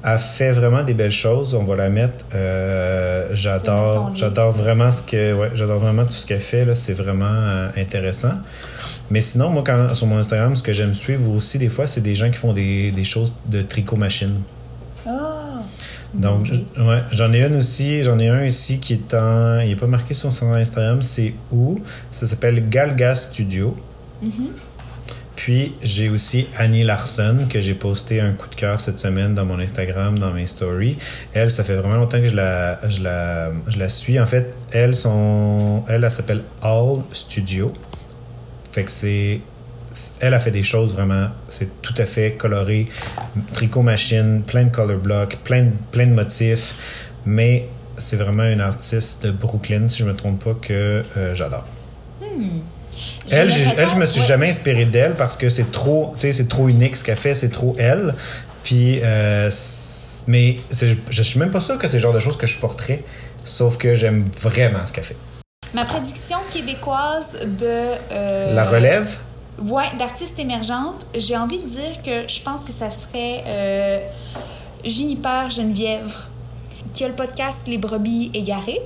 a 0.04 0.18
fait 0.18 0.52
vraiment 0.52 0.84
des 0.84 0.94
belles 0.94 1.12
choses. 1.12 1.54
On 1.56 1.64
va 1.64 1.76
la 1.76 1.90
mettre. 1.90 2.26
Euh, 2.36 3.28
j'adore, 3.34 4.12
j'adore 4.16 4.52
vraiment 4.52 4.92
ce 4.92 5.04
que, 5.04 5.34
ouais, 5.34 5.52
j'adore 5.56 5.80
vraiment 5.80 6.06
tout 6.06 6.14
ce 6.14 6.26
qu'elle 6.26 6.40
fait. 6.40 6.66
Là, 6.66 6.76
c'est 6.76 6.94
vraiment 6.94 7.26
euh, 7.26 7.70
intéressant. 7.78 8.34
Mais 9.10 9.22
sinon, 9.22 9.50
moi, 9.50 9.64
quand, 9.66 9.94
sur 9.94 10.08
mon 10.08 10.18
Instagram, 10.18 10.56
ce 10.56 10.64
que 10.64 10.74
j'aime 10.74 10.94
suivre 10.94 11.34
aussi 11.34 11.58
des 11.58 11.70
fois, 11.70 11.88
c'est 11.88 12.02
des 12.02 12.16
gens 12.16 12.30
qui 12.30 12.36
font 12.38 12.54
des, 12.54 12.92
des 12.92 13.04
choses 13.04 13.36
de 13.46 13.62
tricot 13.62 13.96
machine. 13.96 14.42
Ah! 15.06 15.62
Donc, 16.14 16.48
ouais, 16.78 17.02
j'en 17.12 17.32
ai 17.34 17.44
une 17.46 17.58
aussi, 17.58 18.02
j'en 18.04 18.18
ai 18.18 18.30
un 18.30 18.44
ici 18.46 18.80
qui 18.80 18.94
est 18.94 19.14
en, 19.14 19.60
il 19.60 19.72
est 19.72 19.76
pas 19.76 19.88
marqué 19.88 20.14
sur 20.14 20.32
son 20.32 20.54
Instagram, 20.54 21.02
c'est 21.02 21.34
où? 21.52 21.80
Ça 22.12 22.26
s'appelle 22.26 22.68
Galga 22.70 23.14
Studio. 23.14 23.76
Mhm. 24.22 24.32
Puis 25.38 25.74
j'ai 25.84 26.10
aussi 26.10 26.48
Annie 26.58 26.84
Larson 26.84 27.46
que 27.50 27.62
j'ai 27.62 27.76
posté 27.76 28.20
un 28.20 28.34
coup 28.34 28.50
de 28.50 28.56
cœur 28.56 28.82
cette 28.82 28.98
semaine 29.00 29.36
dans 29.36 29.46
mon 29.46 29.60
Instagram, 29.60 30.18
dans 30.20 30.32
mes 30.34 30.48
stories. 30.48 30.98
Elle, 31.34 31.52
ça 31.52 31.64
fait 31.64 31.76
vraiment 31.76 31.96
longtemps 31.96 32.20
que 32.20 32.26
je 32.28 32.36
la, 32.36 32.80
je 32.90 33.02
la, 33.04 33.52
je 33.68 33.78
la 33.78 33.88
suis. 33.88 34.20
En 34.20 34.26
fait, 34.26 34.54
elle, 34.72 34.96
son, 34.96 35.84
elle, 35.88 36.04
elle 36.04 36.12
s'appelle 36.12 36.42
All 36.62 37.02
Studio. 37.12 37.72
Fait 38.72 38.84
que 38.84 38.92
c'est, 38.92 39.40
elle 40.20 40.34
a 40.34 40.40
fait 40.40 40.52
des 40.52 40.64
choses 40.64 40.94
vraiment, 40.96 41.28
c'est 41.50 41.82
tout 41.84 41.96
à 42.00 42.06
fait 42.08 42.32
coloré, 42.34 42.88
tricot 43.54 43.84
machine, 43.84 44.42
plein 44.46 44.66
de 44.66 44.72
color 44.72 44.98
blocks, 44.98 45.38
plein, 45.44 45.64
de- 45.66 45.72
plein 45.92 46.08
de 46.08 46.14
motifs. 46.14 47.14
Mais 47.28 47.68
c'est 47.98 48.18
vraiment 48.18 48.46
une 48.46 48.62
artiste 48.62 49.24
de 49.26 49.32
Brooklyn, 49.32 49.88
si 49.88 50.00
je 50.00 50.06
me 50.06 50.16
trompe 50.16 50.44
pas, 50.44 50.56
que 50.60 51.04
euh, 51.16 51.36
j'adore. 51.36 51.66
J'ai 52.22 52.28
Elle, 53.32 53.50
elle, 53.78 53.90
je 53.90 53.96
me 53.96 54.06
suis 54.06 54.22
ouais. 54.22 54.28
jamais 54.28 54.50
inspiré 54.50 54.86
d'elle 54.86 55.14
parce 55.16 55.36
que 55.38 55.50
c'est 55.50 55.72
trop, 55.72 56.16
c'est 56.20 56.48
trop 56.48 56.68
unique 56.70 56.96
ce 56.96 57.04
qu'elle 57.04 57.16
fait, 57.18 57.36
c'est 57.36 57.50
trop 57.50 57.76
elle. 57.78 58.16
Puis, 58.64 59.00
euh, 59.04 59.50
mais 60.28 60.58
je 61.10 61.24
suis 61.24 61.40
même 61.40 61.52
pas 61.52 61.60
sûr 61.62 61.78
que 61.78 61.88
c'est 61.88 61.98
le 61.98 62.02
genre 62.04 62.14
de 62.14 62.20
choses 62.20 62.38
que 62.38 62.48
je 62.48 62.58
porterais, 62.60 63.04
sauf 63.44 63.78
que 63.78 63.96
j'aime 63.96 64.26
vraiment 64.42 64.86
ce 64.86 64.94
qu'elle 64.94 65.04
fait. 65.04 65.16
Ma 65.74 65.86
prédiction 65.86 66.38
québécoise 66.52 67.34
de. 67.42 67.94
euh, 68.12 68.54
La 68.54 68.66
relève, 68.66 69.16
Ouais, 69.60 69.86
d'artistes 69.98 70.38
émergentes, 70.38 71.08
j'ai 71.18 71.36
envie 71.36 71.58
de 71.58 71.68
dire 71.68 72.02
que 72.06 72.32
je 72.32 72.42
pense 72.44 72.64
que 72.64 72.72
ça 72.72 72.90
serait 72.92 73.44
euh, 73.48 74.00
Juniper 74.86 75.50
Geneviève, 75.50 76.14
qui 76.94 77.04
a 77.04 77.08
le 77.08 77.16
podcast 77.16 77.60
Les 77.68 77.78
Brebis 77.80 78.30
Égarées, 78.36 78.82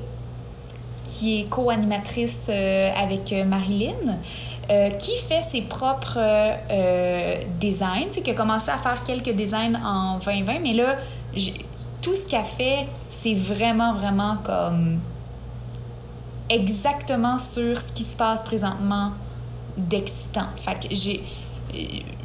qui 1.11 1.41
est 1.41 1.43
co-animatrice 1.45 2.47
euh, 2.49 2.89
avec 2.95 3.33
euh, 3.33 3.43
Marilyn, 3.43 4.17
euh, 4.69 4.89
qui 4.91 5.17
fait 5.17 5.41
ses 5.41 5.61
propres 5.63 6.19
designs, 7.59 8.21
qui 8.23 8.31
a 8.31 8.33
commencé 8.33 8.69
à 8.69 8.77
faire 8.77 9.03
quelques 9.03 9.35
designs 9.35 9.75
en 9.83 10.19
2020, 10.19 10.59
mais 10.59 10.73
là, 10.73 10.95
tout 12.01 12.15
ce 12.15 12.27
qu'elle 12.27 12.43
fait, 12.43 12.85
c'est 13.09 13.33
vraiment, 13.33 13.93
vraiment 13.93 14.37
comme 14.43 14.99
exactement 16.49 17.39
sur 17.39 17.79
ce 17.79 17.91
qui 17.91 18.03
se 18.03 18.15
passe 18.15 18.43
présentement 18.43 19.11
d'excitant. 19.77 20.47
Fait 20.57 20.87
que 20.87 20.93
j'ai 20.93 21.23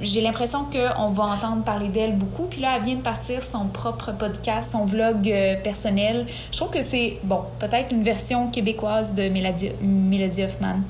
j'ai 0.02 0.20
l'impression 0.20 0.64
qu'on 0.64 1.10
va 1.10 1.24
entendre 1.24 1.62
parler 1.64 1.88
d'elle 1.88 2.14
beaucoup. 2.16 2.44
Puis 2.44 2.60
là, 2.60 2.70
elle 2.76 2.82
vient 2.84 2.96
de 2.96 3.00
partir 3.02 3.42
son 3.42 3.66
propre 3.66 4.12
podcast, 4.12 4.72
son 4.72 4.84
vlog 4.84 5.28
euh, 5.30 5.54
personnel. 5.62 6.26
Je 6.52 6.56
trouve 6.56 6.70
que 6.70 6.82
c'est, 6.82 7.18
bon, 7.22 7.42
peut-être 7.58 7.92
une 7.92 8.02
version 8.02 8.48
québécoise 8.50 9.14
de 9.14 9.28
Mélodie, 9.28 9.70
Mélodie 9.80 10.44
Hoffman. 10.44 10.80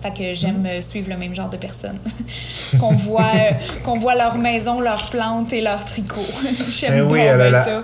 Fait 0.00 0.12
que 0.16 0.32
j'aime 0.32 0.64
euh, 0.64 0.80
suivre 0.80 1.08
le 1.10 1.16
même 1.16 1.34
genre 1.34 1.48
de 1.48 1.56
personnes. 1.56 1.98
qu'on 2.78 2.92
voit, 2.92 3.32
euh, 3.34 3.50
qu'on 3.82 3.98
voit 3.98 4.14
leur 4.14 4.36
maison, 4.36 4.80
leurs 4.80 5.10
plantes 5.10 5.52
et 5.52 5.60
leurs 5.60 5.84
tricots. 5.84 6.20
j'aime 6.68 6.92
Eh 6.94 7.00
bien 7.00 7.04
oui, 7.10 7.20
a 7.26 7.36
la- 7.36 7.64
ça. 7.64 7.82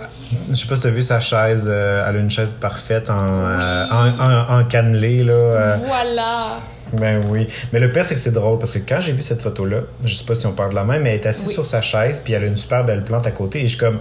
je 0.48 0.54
sais 0.54 0.66
pas 0.68 0.76
si 0.76 0.82
tu 0.82 0.86
as 0.86 0.90
vu 0.90 1.02
sa 1.02 1.18
chaise, 1.18 1.66
euh, 1.68 2.04
elle 2.08 2.16
a 2.16 2.18
une 2.20 2.30
chaise 2.30 2.52
parfaite 2.52 3.10
en, 3.10 3.26
euh, 3.28 3.86
en, 3.90 4.20
en- 4.56 4.60
en 4.60 4.64
cannelé, 4.66 5.24
là. 5.24 5.76
Voilà. 5.86 6.44
Ben 6.98 7.20
oui. 7.28 7.46
Mais 7.72 7.78
le 7.80 7.90
pire, 7.92 8.04
c'est 8.04 8.14
que 8.14 8.20
c'est 8.20 8.32
drôle 8.32 8.58
parce 8.58 8.72
que 8.72 8.78
quand 8.88 9.00
j'ai 9.00 9.12
vu 9.12 9.22
cette 9.22 9.42
photo-là, 9.42 9.78
je 10.04 10.14
sais 10.14 10.24
pas 10.24 10.34
si 10.34 10.46
on 10.46 10.52
parle 10.52 10.70
de 10.70 10.74
la 10.76 10.84
même, 10.84 11.02
mais 11.02 11.10
elle 11.10 11.20
est 11.20 11.26
assise 11.26 11.48
Oui. 11.48 11.54
sur 11.54 11.66
sa 11.66 11.80
chaise, 11.80 12.20
puis 12.24 12.32
elle 12.32 12.44
a 12.44 12.46
une 12.46 12.56
super 12.56 12.84
belle 12.84 13.04
plante 13.04 13.26
à 13.26 13.30
côté, 13.30 13.60
et 13.60 13.62
je 13.62 13.68
suis 13.68 13.78
comme. 13.78 13.98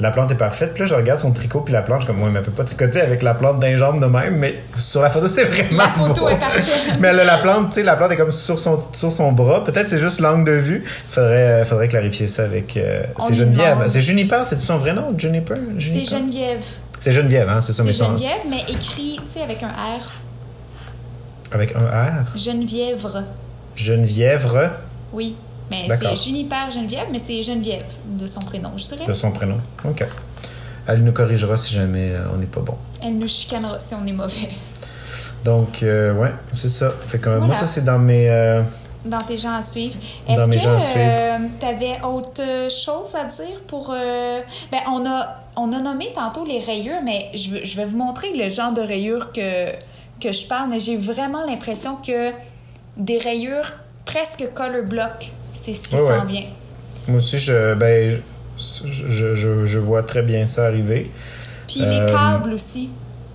La 0.00 0.12
plante 0.12 0.30
est 0.30 0.36
parfaite. 0.36 0.74
Puis 0.74 0.82
là, 0.82 0.86
je 0.86 0.94
regarde 0.94 1.18
son 1.18 1.32
tricot, 1.32 1.60
puis 1.62 1.72
la 1.74 1.82
plante, 1.82 2.02
je 2.02 2.06
suis 2.06 2.14
comme, 2.14 2.22
ouais, 2.22 2.30
mais 2.30 2.38
elle 2.38 2.44
peut 2.44 2.52
pas 2.52 2.62
tricoter 2.62 3.00
avec 3.00 3.20
la 3.20 3.34
plante 3.34 3.58
d'un 3.58 3.74
jambe 3.74 4.00
de 4.00 4.06
même. 4.06 4.36
Mais 4.36 4.54
sur 4.78 5.02
la 5.02 5.10
photo, 5.10 5.26
c'est 5.34 5.42
vraiment. 5.42 5.76
La 5.82 5.88
photo 5.88 6.20
beau. 6.20 6.28
est 6.28 6.36
parfaite. 6.36 6.94
mais 7.00 7.08
elle 7.08 7.18
a 7.18 7.24
la 7.24 7.38
plante, 7.38 7.70
tu 7.70 7.74
sais, 7.74 7.82
la 7.82 7.96
plante 7.96 8.12
est 8.12 8.16
comme 8.16 8.30
sur 8.30 8.60
son, 8.60 8.78
sur 8.92 9.10
son 9.10 9.32
bras. 9.32 9.64
Peut-être 9.64 9.88
c'est 9.88 9.98
juste 9.98 10.20
l'angle 10.20 10.44
de 10.44 10.52
vue. 10.52 10.84
Faudrait, 11.10 11.64
faudrait 11.64 11.88
clarifier 11.88 12.28
ça 12.28 12.44
avec. 12.44 12.76
euh, 12.76 13.02
c'est 13.26 13.34
Geneviève. 13.34 13.78
C'est 13.88 14.00
Juniper, 14.00 14.42
c'est 14.46 14.60
son 14.60 14.76
vrai 14.76 14.92
nom, 14.92 15.12
Juniper? 15.18 15.56
C'est? 15.80 16.04
Geneviève. 16.04 16.62
C'est 17.00 17.10
Geneviève, 17.10 17.48
hein, 17.48 17.60
c'est 17.60 17.72
ça, 17.72 17.78
C'est 17.78 17.86
mais 17.88 17.92
sans- 17.92 18.06
Geneviève, 18.16 18.38
mais 18.48 18.60
écrit, 18.72 19.18
tu 19.26 19.34
sais, 19.38 19.42
avec 19.42 19.60
un 19.64 19.66
R. 19.66 20.00
Avec 21.52 21.74
un 21.74 21.86
R? 21.86 22.36
Genevièvre. 22.36 23.22
Genevièvre 23.76 24.70
Oui. 25.12 25.36
Mais 25.70 25.86
c'est 25.98 26.16
Juniper 26.16 26.70
Geneviève, 26.72 27.08
mais 27.12 27.20
c'est 27.24 27.42
Geneviève 27.42 27.84
de 28.18 28.26
son 28.26 28.40
prénom, 28.40 28.70
je 28.76 28.86
dirais. 28.86 29.04
de 29.04 29.12
son 29.12 29.30
prénom. 29.32 29.58
OK. 29.84 30.04
Elle 30.86 31.04
nous 31.04 31.12
corrigera 31.12 31.56
si 31.58 31.74
jamais 31.74 32.12
euh, 32.12 32.24
on 32.32 32.38
n'est 32.38 32.46
pas 32.46 32.60
bon. 32.62 32.74
Elle 33.02 33.18
nous 33.18 33.28
chicanera 33.28 33.78
si 33.78 33.94
on 33.94 34.06
est 34.06 34.12
mauvais. 34.12 34.48
Donc, 35.44 35.82
euh, 35.82 36.14
ouais, 36.14 36.32
c'est 36.54 36.70
ça. 36.70 36.90
Fait 36.90 37.18
que 37.18 37.28
euh, 37.28 37.40
moi, 37.40 37.54
ça, 37.54 37.66
c'est 37.66 37.84
dans 37.84 37.98
mes. 37.98 38.28
euh, 38.30 38.62
Dans 39.04 39.18
tes 39.18 39.36
gens 39.36 39.52
à 39.54 39.62
suivre. 39.62 39.94
Dans 40.26 40.34
Est-ce 40.34 40.48
mes 40.48 40.56
que 40.56 40.62
gens 40.62 40.76
à 40.76 40.80
suivre. 40.80 41.40
tu 41.60 41.66
avais 41.66 42.00
autre 42.02 42.70
chose 42.70 43.14
à 43.14 43.24
dire 43.24 43.60
pour. 43.66 43.90
euh, 43.94 44.40
Ben, 44.72 44.80
on 44.90 45.04
a, 45.06 45.36
on 45.56 45.70
a 45.74 45.80
nommé 45.80 46.10
tantôt 46.14 46.46
les 46.46 46.60
rayures, 46.60 47.02
mais 47.04 47.30
je, 47.34 47.62
je 47.64 47.76
vais 47.76 47.84
vous 47.84 47.98
montrer 47.98 48.32
le 48.34 48.48
genre 48.50 48.72
de 48.72 48.80
rayures 48.80 49.30
que, 49.32 49.66
que 50.20 50.32
je 50.32 50.46
parle, 50.46 50.70
mais 50.70 50.78
j'ai 50.80 50.96
vraiment 50.96 51.44
l'impression 51.46 51.96
que 51.96 52.30
des 52.96 53.18
rayures 53.18 53.72
presque 54.04 54.44
color 54.54 54.84
block, 54.84 55.30
c'est 55.54 55.74
ce 55.74 55.82
qui 55.88 55.94
Ouais, 55.96 56.06
s'en 56.06 56.20
ouais. 56.20 56.26
vient. 56.26 56.44
moi 57.06 57.18
aussi, 57.18 57.38
je, 57.38 57.74
ben, 57.74 58.18
je, 58.56 59.34
je, 59.34 59.64
je- 59.66 59.78
vois 59.78 60.02
très 60.02 60.22
bien 60.22 60.46
ça 60.46 60.66
arriver. 60.66 61.10
Puis 61.68 61.82
Euh, 61.82 62.06
les 62.06 62.12
câbles 62.12 62.52
aussi. 62.52 62.88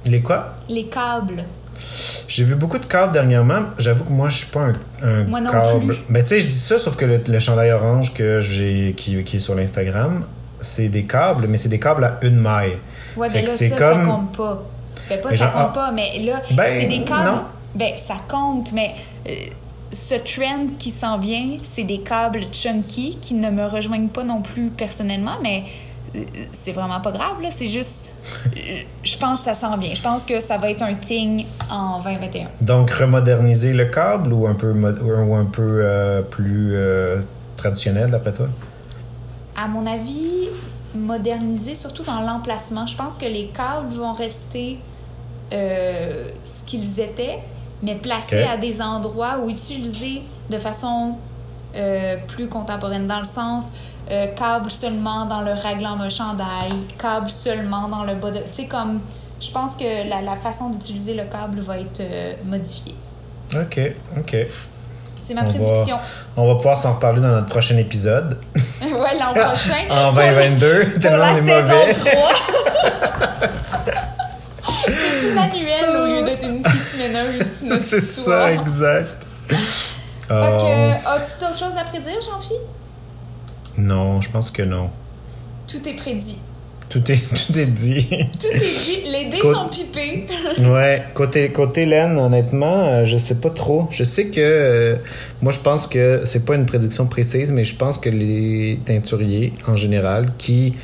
Les 0.05 0.21
quoi? 0.21 0.55
Les 0.67 0.85
câbles. 0.87 1.43
J'ai 2.27 2.43
vu 2.43 2.55
beaucoup 2.55 2.79
de 2.79 2.85
câbles 2.85 3.13
dernièrement. 3.13 3.61
J'avoue 3.77 4.03
que 4.05 4.11
moi, 4.11 4.27
je 4.27 4.37
suis 4.37 4.47
pas 4.47 4.61
un, 4.61 4.73
un 5.07 5.23
Moi 5.25 5.39
non 5.39 5.51
câble. 5.51 5.85
plus. 5.87 5.97
Mais 6.09 6.23
tu 6.23 6.29
sais, 6.29 6.39
je 6.39 6.47
dis 6.47 6.51
ça, 6.55 6.79
sauf 6.79 6.95
que 6.95 7.05
le, 7.05 7.21
le 7.25 7.39
chandail 7.39 7.71
orange 7.71 8.13
que 8.13 8.41
j'ai, 8.41 8.93
qui, 8.97 9.23
qui 9.23 9.35
est 9.35 9.39
sur 9.39 9.53
l'Instagram, 9.55 10.25
c'est 10.59 10.89
des 10.89 11.03
câbles, 11.03 11.45
mais 11.47 11.57
c'est 11.57 11.69
des 11.69 11.79
câbles 11.79 12.03
à 12.03 12.17
une 12.23 12.37
maille. 12.37 12.77
Ouais, 13.15 13.29
Fait 13.29 13.39
mais 13.39 13.43
que 13.45 13.49
là, 13.51 13.55
c'est 13.55 13.69
ça, 13.69 13.75
comme- 13.77 14.05
ça 14.05 14.11
compte 14.11 14.35
pas. 14.35 14.63
Ben, 15.09 15.19
pas 15.21 15.29
Mais 15.31 15.37
ça 15.37 15.45
genre, 15.45 15.53
compte 15.53 15.61
ah. 15.71 15.73
pas, 15.73 15.91
mais 15.91 16.19
là, 16.19 16.41
Ben, 16.51 16.65
c'est 16.67 16.85
des 16.87 17.03
câbles. 17.03 17.25
non. 17.25 17.41
Ben, 17.75 17.93
ça 17.97 18.15
compte, 18.27 18.71
mais 18.71 18.93
euh, 19.27 19.31
ce 19.91 20.15
trend 20.15 20.67
qui 20.79 20.91
s'en 20.91 21.17
vient, 21.17 21.57
c'est 21.63 21.83
des 21.83 21.99
câbles 22.01 22.41
chunky 22.51 23.17
qui 23.21 23.33
ne 23.33 23.49
me 23.49 23.65
rejoignent 23.65 24.09
pas 24.09 24.23
non 24.23 24.41
plus 24.41 24.69
personnellement, 24.69 25.37
mais 25.41 25.63
euh, 26.15 26.23
c'est 26.51 26.71
vraiment 26.71 26.99
pas 27.01 27.11
grave, 27.11 27.41
là. 27.41 27.49
C'est 27.51 27.65
juste. 27.67 28.05
euh, 28.55 28.59
Je 29.03 29.17
pense 29.17 29.39
que 29.39 29.45
ça 29.45 29.55
s'en 29.55 29.75
vient. 29.77 29.93
Je 29.93 30.01
pense 30.01 30.23
que 30.23 30.39
ça 30.39 30.57
va 30.57 30.69
être 30.69 30.83
un 30.83 30.93
thing 30.93 31.45
en 31.71 31.99
2021. 32.01 32.47
Donc, 32.61 32.91
remoderniser 32.91 33.73
le 33.73 33.85
câble 33.85 34.31
ou 34.33 34.45
un 34.47 34.53
peu, 34.53 34.71
ou 34.71 35.35
un 35.35 35.45
peu 35.45 36.23
plus 36.29 36.75
traditionnel, 37.57 38.11
d'après 38.11 38.33
toi? 38.33 38.47
À 39.55 39.67
mon 39.67 39.85
avis, 39.85 40.49
moderniser, 40.95 41.75
surtout 41.75 42.03
dans 42.03 42.21
l'emplacement. 42.21 42.85
Je 42.87 42.95
pense 42.95 43.15
que 43.15 43.25
les 43.25 43.47
câbles 43.47 43.93
vont 43.93 44.13
rester 44.13 44.77
euh, 45.53 46.27
ce 46.43 46.63
qu'ils 46.65 46.99
étaient, 46.99 47.39
mais 47.81 47.95
placés 47.95 48.43
à 48.43 48.57
des 48.57 48.81
endroits 48.81 49.37
ou 49.43 49.49
utilisés 49.49 50.23
de 50.49 50.57
façon 50.57 51.13
euh, 51.75 52.15
plus 52.27 52.47
contemporaine, 52.47 53.07
dans 53.07 53.19
le 53.19 53.25
sens 53.25 53.71
euh, 54.11 54.27
câble 54.27 54.69
seulement 54.71 55.25
dans 55.25 55.41
le 55.41 55.51
raglan 55.53 55.95
d'un 55.95 56.09
chandail, 56.09 56.71
câble 56.97 57.29
seulement 57.29 57.87
dans 57.87 58.03
le 58.03 58.15
bas 58.15 58.31
de... 58.31 58.39
Tu 58.39 58.43
sais, 58.53 58.65
comme... 58.65 58.99
Je 59.39 59.51
pense 59.51 59.75
que 59.75 60.09
la, 60.09 60.21
la 60.21 60.37
façon 60.37 60.69
d'utiliser 60.69 61.13
le 61.15 61.23
câble 61.25 61.59
va 61.59 61.77
être 61.79 62.01
modifiée. 62.45 62.95
OK, 63.53 63.79
OK. 64.17 64.35
C'est 65.25 65.33
ma 65.33 65.41
On 65.41 65.45
va- 65.45 65.49
prédiction. 65.51 65.97
On 66.37 66.47
va 66.47 66.55
pouvoir 66.55 66.77
s'en 66.77 66.93
reparler 66.95 67.19
dans 67.21 67.27
notre 67.27 67.47
prochain 67.47 67.77
épisode. 67.77 68.37
ouais, 68.81 68.89
l'an 69.19 69.33
prochain. 69.33 69.83
en 69.89 70.11
pour 70.13 70.19
la- 70.21 70.33
2022, 70.33 70.85
pour 70.91 70.99
tellement 71.01 71.25
on 71.31 71.35
est 71.35 71.41
mauvais. 71.41 71.93
3. 71.93 72.11
Annuelle 75.37 75.95
au 75.97 76.05
lieu 76.05 76.23
d'être 76.23 76.43
une 76.43 76.63
semaine 76.63 77.13
notre 77.63 77.81
C'est 77.81 78.01
ça, 78.01 78.51
exact. 78.53 79.25
Oh. 79.51 79.55
que, 80.29 80.93
as-tu 81.07 81.39
d'autres 81.41 81.59
choses 81.59 81.77
à 81.77 81.83
prédire, 81.85 82.19
Jean-Phi? 82.21 82.53
Non, 83.77 84.21
je 84.21 84.29
pense 84.29 84.51
que 84.51 84.61
non. 84.63 84.89
Tout 85.67 85.87
est 85.87 85.95
prédit. 85.95 86.37
Tout 86.89 87.11
est, 87.11 87.17
tout 87.47 87.57
est 87.57 87.65
dit. 87.65 88.07
Tout 88.39 88.47
est 88.47 88.59
dit. 88.59 89.01
Les 89.11 89.25
dés 89.25 89.39
Côte- 89.39 89.55
sont 89.55 89.67
pipés. 89.67 90.27
ouais, 90.59 91.03
côté, 91.13 91.49
côté 91.51 91.85
laine, 91.85 92.17
honnêtement, 92.17 92.85
euh, 92.85 93.05
je 93.05 93.17
sais 93.17 93.35
pas 93.35 93.49
trop. 93.49 93.87
Je 93.89 94.03
sais 94.03 94.27
que. 94.27 94.39
euh, 94.39 94.95
moi, 95.41 95.51
je 95.51 95.59
pense 95.59 95.87
que 95.87 96.21
c'est 96.25 96.45
pas 96.45 96.55
une 96.55 96.65
prédiction 96.67 97.05
précise, 97.07 97.51
mais 97.51 97.63
je 97.63 97.75
pense 97.75 97.97
que 97.97 98.09
les 98.09 98.79
teinturiers, 98.85 99.53
en 99.67 99.75
général, 99.75 100.33
qui, 100.37 100.75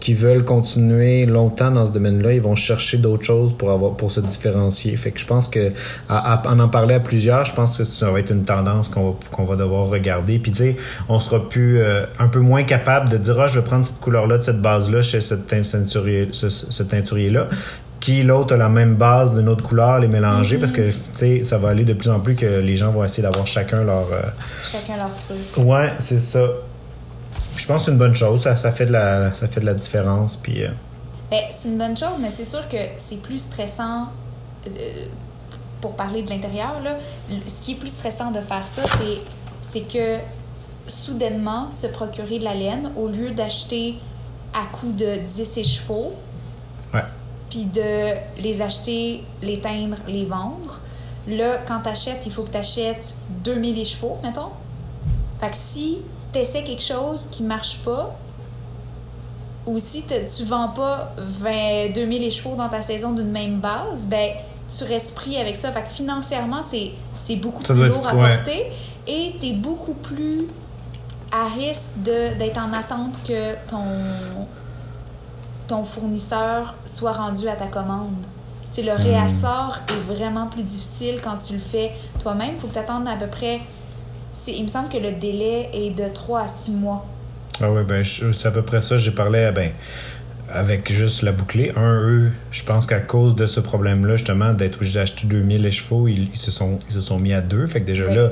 qui 0.00 0.14
veulent 0.14 0.44
continuer 0.46 1.26
longtemps 1.26 1.70
dans 1.70 1.84
ce 1.84 1.92
domaine-là, 1.92 2.32
ils 2.32 2.40
vont 2.40 2.54
chercher 2.54 2.96
d'autres 2.96 3.24
choses 3.24 3.52
pour, 3.52 3.70
avoir, 3.70 3.92
pour 3.92 4.10
se 4.10 4.20
différencier. 4.20 4.96
Fait 4.96 5.10
que 5.10 5.20
je 5.20 5.26
pense 5.26 5.48
que, 5.48 5.72
à, 6.08 6.34
à- 6.34 6.48
en 6.52 6.58
en 6.58 6.68
parler 6.68 6.94
à 6.94 7.00
plusieurs, 7.00 7.44
je 7.44 7.52
pense 7.54 7.76
que 7.76 7.84
ça 7.84 8.10
va 8.10 8.18
être 8.20 8.30
une 8.32 8.44
tendance 8.44 8.88
qu'on 8.88 9.10
va, 9.10 9.16
qu'on 9.30 9.44
va 9.44 9.56
devoir 9.56 9.88
regarder. 9.88 10.38
Puis, 10.38 10.52
tu 10.52 10.58
sais, 10.58 10.76
on 11.08 11.18
sera 11.20 11.46
plus, 11.48 11.80
euh, 11.80 12.04
un 12.18 12.28
peu 12.28 12.40
moins 12.40 12.62
capable 12.64 13.10
de 13.10 13.18
dire, 13.18 13.38
ah, 13.40 13.46
je 13.46 13.60
vais 13.60 13.64
prendre 13.64 13.84
cette 13.84 14.00
couleur-là 14.00 14.38
de 14.38 14.42
cette 14.42 14.62
base-là 14.62 15.02
chez 15.02 15.20
ce 15.20 15.34
tein- 15.34 15.60
teinturier- 15.62 16.28
ce- 16.32 16.48
ce 16.48 16.82
teinturier-là 16.82 17.48
qui 18.00 18.22
l'autre 18.22 18.54
a 18.54 18.56
la 18.56 18.70
même 18.70 18.94
base 18.94 19.34
d'une 19.38 19.50
autre 19.50 19.62
couleur, 19.62 19.98
les 19.98 20.08
mélanger, 20.08 20.56
parce 20.56 20.72
que 20.72 20.88
tu 20.90 20.96
sais, 21.16 21.44
ça 21.44 21.58
va 21.58 21.68
aller 21.68 21.84
de 21.84 21.92
plus 21.92 22.08
en 22.08 22.18
plus 22.20 22.34
que 22.34 22.46
les 22.60 22.74
gens 22.74 22.90
vont 22.92 23.04
essayer 23.04 23.22
d'avoir 23.22 23.46
chacun 23.46 23.84
leur. 23.84 24.06
euh, 24.14 24.22
Chacun 24.64 24.96
leur 24.96 25.10
truc. 25.18 25.66
Ouais, 25.66 25.90
c'est 25.98 26.18
ça. 26.18 26.40
Puis 27.60 27.66
Je 27.66 27.72
pense 27.74 27.82
que 27.82 27.86
c'est 27.86 27.92
une 27.92 27.98
bonne 27.98 28.14
chose, 28.14 28.40
ça, 28.40 28.56
ça, 28.56 28.72
fait, 28.72 28.86
de 28.86 28.92
la, 28.92 29.34
ça 29.34 29.46
fait 29.46 29.60
de 29.60 29.66
la 29.66 29.74
différence. 29.74 30.34
Puis, 30.38 30.64
euh, 30.64 30.70
Ben, 31.30 31.42
c'est 31.50 31.68
une 31.68 31.76
bonne 31.76 31.94
chose, 31.94 32.18
mais 32.18 32.30
c'est 32.30 32.46
sûr 32.46 32.66
que 32.70 32.78
c'est 33.06 33.20
plus 33.20 33.36
stressant. 33.38 34.06
euh, 34.66 35.06
pour 35.82 35.94
parler 35.94 36.22
de 36.22 36.30
l'intérieur, 36.30 36.72
ce 37.30 37.62
qui 37.64 37.72
est 37.72 37.74
plus 37.74 37.90
stressant 37.90 38.30
de 38.30 38.40
faire 38.40 38.66
ça, 38.66 38.82
c'est, 38.82 39.20
c'est 39.62 39.80
que 39.80 40.18
soudainement, 40.86 41.70
se 41.70 41.86
procurer 41.86 42.38
de 42.38 42.44
la 42.44 42.54
laine, 42.54 42.92
au 42.96 43.08
lieu 43.08 43.30
d'acheter 43.30 43.96
à 44.54 44.66
coût 44.74 44.92
de 44.92 45.16
10 45.16 45.58
écheveaux, 45.58 46.12
ouais. 46.92 47.00
puis 47.48 47.64
de 47.64 48.42
les 48.42 48.60
acheter, 48.60 49.24
les 49.42 49.60
teindre, 49.60 49.96
les 50.06 50.26
vendre. 50.26 50.80
Là, 51.28 51.58
quand 51.66 51.80
t'achètes, 51.80 52.24
il 52.26 52.32
faut 52.32 52.42
que 52.42 52.50
t'achètes 52.50 53.14
2000 53.44 53.78
écheveaux, 53.78 54.18
mettons. 54.22 54.50
Fait 55.40 55.50
que 55.50 55.56
si 55.56 55.98
t'essaies 56.32 56.62
quelque 56.64 56.82
chose 56.82 57.26
qui 57.30 57.42
marche 57.42 57.78
pas, 57.78 58.16
ou 59.66 59.78
si 59.78 60.04
tu 60.04 60.44
vends 60.44 60.68
pas 60.68 61.12
20 61.16 61.92
2000 61.94 62.22
écheveaux 62.24 62.56
dans 62.56 62.68
ta 62.68 62.82
saison 62.82 63.12
d'une 63.12 63.30
même 63.30 63.60
base, 63.60 64.04
ben 64.06 64.32
tu 64.76 64.84
restes 64.84 65.14
pris 65.14 65.36
avec 65.36 65.56
ça. 65.56 65.70
Fait 65.72 65.82
que 65.82 65.88
financièrement, 65.90 66.60
c'est, 66.68 67.36
beaucoup 67.36 67.64
Ça 67.64 67.74
plus 67.74 67.88
lourd 67.88 68.06
à 68.06 68.14
porter 68.14 68.66
et 69.06 69.34
t'es 69.40 69.52
beaucoup 69.52 69.94
plus 69.94 70.46
à 71.32 71.48
risque 71.54 71.90
d'être 71.98 72.58
en 72.58 72.72
attente 72.72 73.14
que 73.26 73.54
ton, 73.68 73.84
ton 75.68 75.84
fournisseur 75.84 76.74
soit 76.86 77.12
rendu 77.12 77.48
à 77.48 77.54
ta 77.56 77.66
commande. 77.66 78.14
Tu 78.72 78.76
sais, 78.76 78.82
le 78.82 78.92
Hmm. 78.96 79.02
réassort 79.02 79.78
est 79.88 80.12
vraiment 80.12 80.46
plus 80.46 80.62
difficile 80.62 81.20
quand 81.22 81.36
tu 81.44 81.52
le 81.54 81.58
fais 81.58 81.92
toi-même. 82.20 82.52
Il 82.54 82.60
faut 82.60 82.66
que 82.68 82.72
tu 82.72 82.78
attendes 82.78 83.06
à 83.08 83.16
peu 83.16 83.26
près. 83.26 83.60
C'est- 84.44 84.52
Il 84.52 84.64
me 84.64 84.68
semble 84.68 84.88
que 84.88 84.98
le 84.98 85.12
délai 85.12 85.68
est 85.72 85.90
de 85.96 86.08
3 86.12 86.40
à 86.42 86.48
6 86.48 86.72
mois. 86.72 87.06
Ah 87.62 87.70
ouais, 87.70 87.82
ben, 87.84 88.04
c'est 88.04 88.46
à 88.46 88.50
peu 88.50 88.62
près 88.62 88.80
ça. 88.80 88.96
J'ai 88.96 89.10
parlé 89.10 89.50
ben, 89.54 89.70
avec 90.52 90.90
juste 90.92 91.22
la 91.22 91.32
bouclée. 91.32 91.72
Un, 91.76 92.00
eux, 92.00 92.30
je 92.50 92.62
pense 92.64 92.86
qu'à 92.86 92.98
cause 93.00 93.36
de 93.36 93.46
ce 93.46 93.60
problème-là, 93.60 94.16
justement, 94.16 94.52
d'être 94.52 94.76
obligé 94.76 94.98
d'acheter 94.98 95.26
2000 95.26 95.64
écheveaux, 95.66 96.08
ils, 96.08 96.28
ils 96.32 96.36
se 96.38 96.50
sont, 96.50 96.78
ils 96.88 96.92
se 96.94 97.00
sont 97.00 97.18
mis 97.18 97.32
à 97.34 97.40
deux. 97.40 97.66
Fait 97.66 97.80
que 97.80 97.86
déjà 97.86 98.06
Oui. 98.06 98.14
là, 98.14 98.30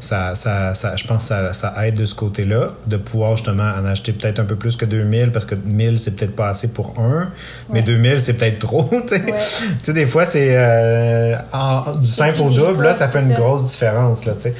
ça, 0.00 0.34
ça, 0.34 0.74
ça, 0.74 0.96
je 0.96 1.06
pense 1.06 1.22
que 1.22 1.28
ça, 1.28 1.52
ça 1.52 1.74
aide 1.86 1.94
de 1.94 2.04
ce 2.06 2.14
côté-là, 2.16 2.70
de 2.86 2.96
pouvoir 2.96 3.36
justement 3.36 3.62
en 3.78 3.84
acheter 3.84 4.12
peut-être 4.12 4.40
un 4.40 4.44
peu 4.44 4.56
plus 4.56 4.74
que 4.76 4.84
2000, 4.86 5.30
parce 5.30 5.44
que 5.44 5.54
1000, 5.54 5.98
c'est 5.98 6.16
peut-être 6.16 6.34
pas 6.34 6.48
assez 6.48 6.68
pour 6.68 6.98
un, 6.98 7.28
mais 7.68 7.80
Ouais. 7.80 7.82
2000, 7.84 8.18
c'est 8.20 8.32
peut-être 8.34 8.58
trop. 8.58 8.88
tu 8.90 9.08
sais. 9.08 9.22
Ouais. 9.22 9.92
Des 9.94 10.06
fois, 10.06 10.24
c'est 10.24 10.56
euh, 10.56 11.36
en- 11.52 11.92
du 11.94 12.08
simple 12.08 12.40
au 12.40 12.50
double, 12.50 12.82
là, 12.82 12.94
ça 12.94 13.06
fait 13.06 13.20
une 13.20 13.34
grosse 13.34 13.64
différence. 13.70 14.24
Là, 14.24 14.32
tu 14.34 14.42
sais. 14.50 14.54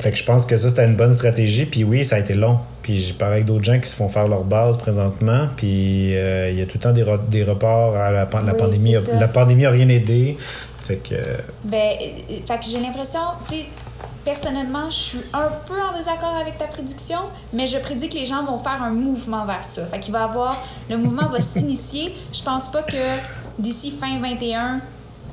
Fait 0.00 0.10
que 0.10 0.16
je 0.16 0.24
pense 0.24 0.46
que 0.46 0.56
ça, 0.56 0.68
c'était 0.70 0.86
une 0.86 0.96
bonne 0.96 1.12
stratégie. 1.12 1.66
Puis 1.66 1.84
oui, 1.84 2.04
ça 2.04 2.16
a 2.16 2.18
été 2.20 2.34
long. 2.34 2.58
Puis 2.82 2.98
j'ai 3.00 3.12
parlé 3.12 3.34
avec 3.36 3.46
d'autres 3.46 3.64
gens 3.64 3.78
qui 3.78 3.88
se 3.88 3.96
font 3.96 4.08
faire 4.08 4.26
leur 4.28 4.44
base 4.44 4.78
présentement. 4.78 5.48
Puis 5.56 6.16
euh, 6.16 6.50
il 6.50 6.58
y 6.58 6.62
a 6.62 6.66
tout 6.66 6.78
le 6.78 6.80
temps 6.80 6.92
des, 6.92 7.04
des 7.28 7.44
reports. 7.44 7.96
À 7.96 8.10
la, 8.10 8.26
pan- 8.26 8.40
la 8.42 8.52
Oui, 8.54 8.58
pandémie, 8.58 8.96
a, 8.96 9.00
la 9.18 9.28
pandémie 9.28 9.66
a 9.66 9.70
rien 9.70 9.88
aidé. 9.88 10.36
Fait 10.86 10.96
que. 10.96 11.14
euh, 11.14 11.22
Ben, 11.64 11.90
fait 12.46 12.58
que 12.58 12.64
j'ai 12.64 12.80
l'impression, 12.80 13.20
tu 13.48 13.54
sais, 13.56 13.64
personnellement, 14.24 14.90
je 14.90 14.96
suis 14.96 15.20
un 15.32 15.48
peu 15.66 15.74
en 15.74 15.96
désaccord 15.96 16.36
avec 16.40 16.58
ta 16.58 16.66
prédiction, 16.66 17.18
mais 17.52 17.66
je 17.66 17.78
prédis 17.78 18.08
que 18.08 18.14
les 18.14 18.26
gens 18.26 18.44
vont 18.44 18.58
faire 18.58 18.82
un 18.82 18.90
mouvement 18.90 19.44
vers 19.46 19.62
ça. 19.64 19.84
Fait 19.86 19.98
qu'il 20.00 20.12
va 20.12 20.24
avoir, 20.24 20.56
le 20.88 20.96
mouvement 20.96 21.28
va 21.28 21.40
s'initier. 21.40 22.14
Je 22.32 22.42
pense 22.42 22.70
pas 22.70 22.82
que 22.82 22.96
d'ici 23.58 23.92
fin 23.98 24.18
21, 24.20 24.80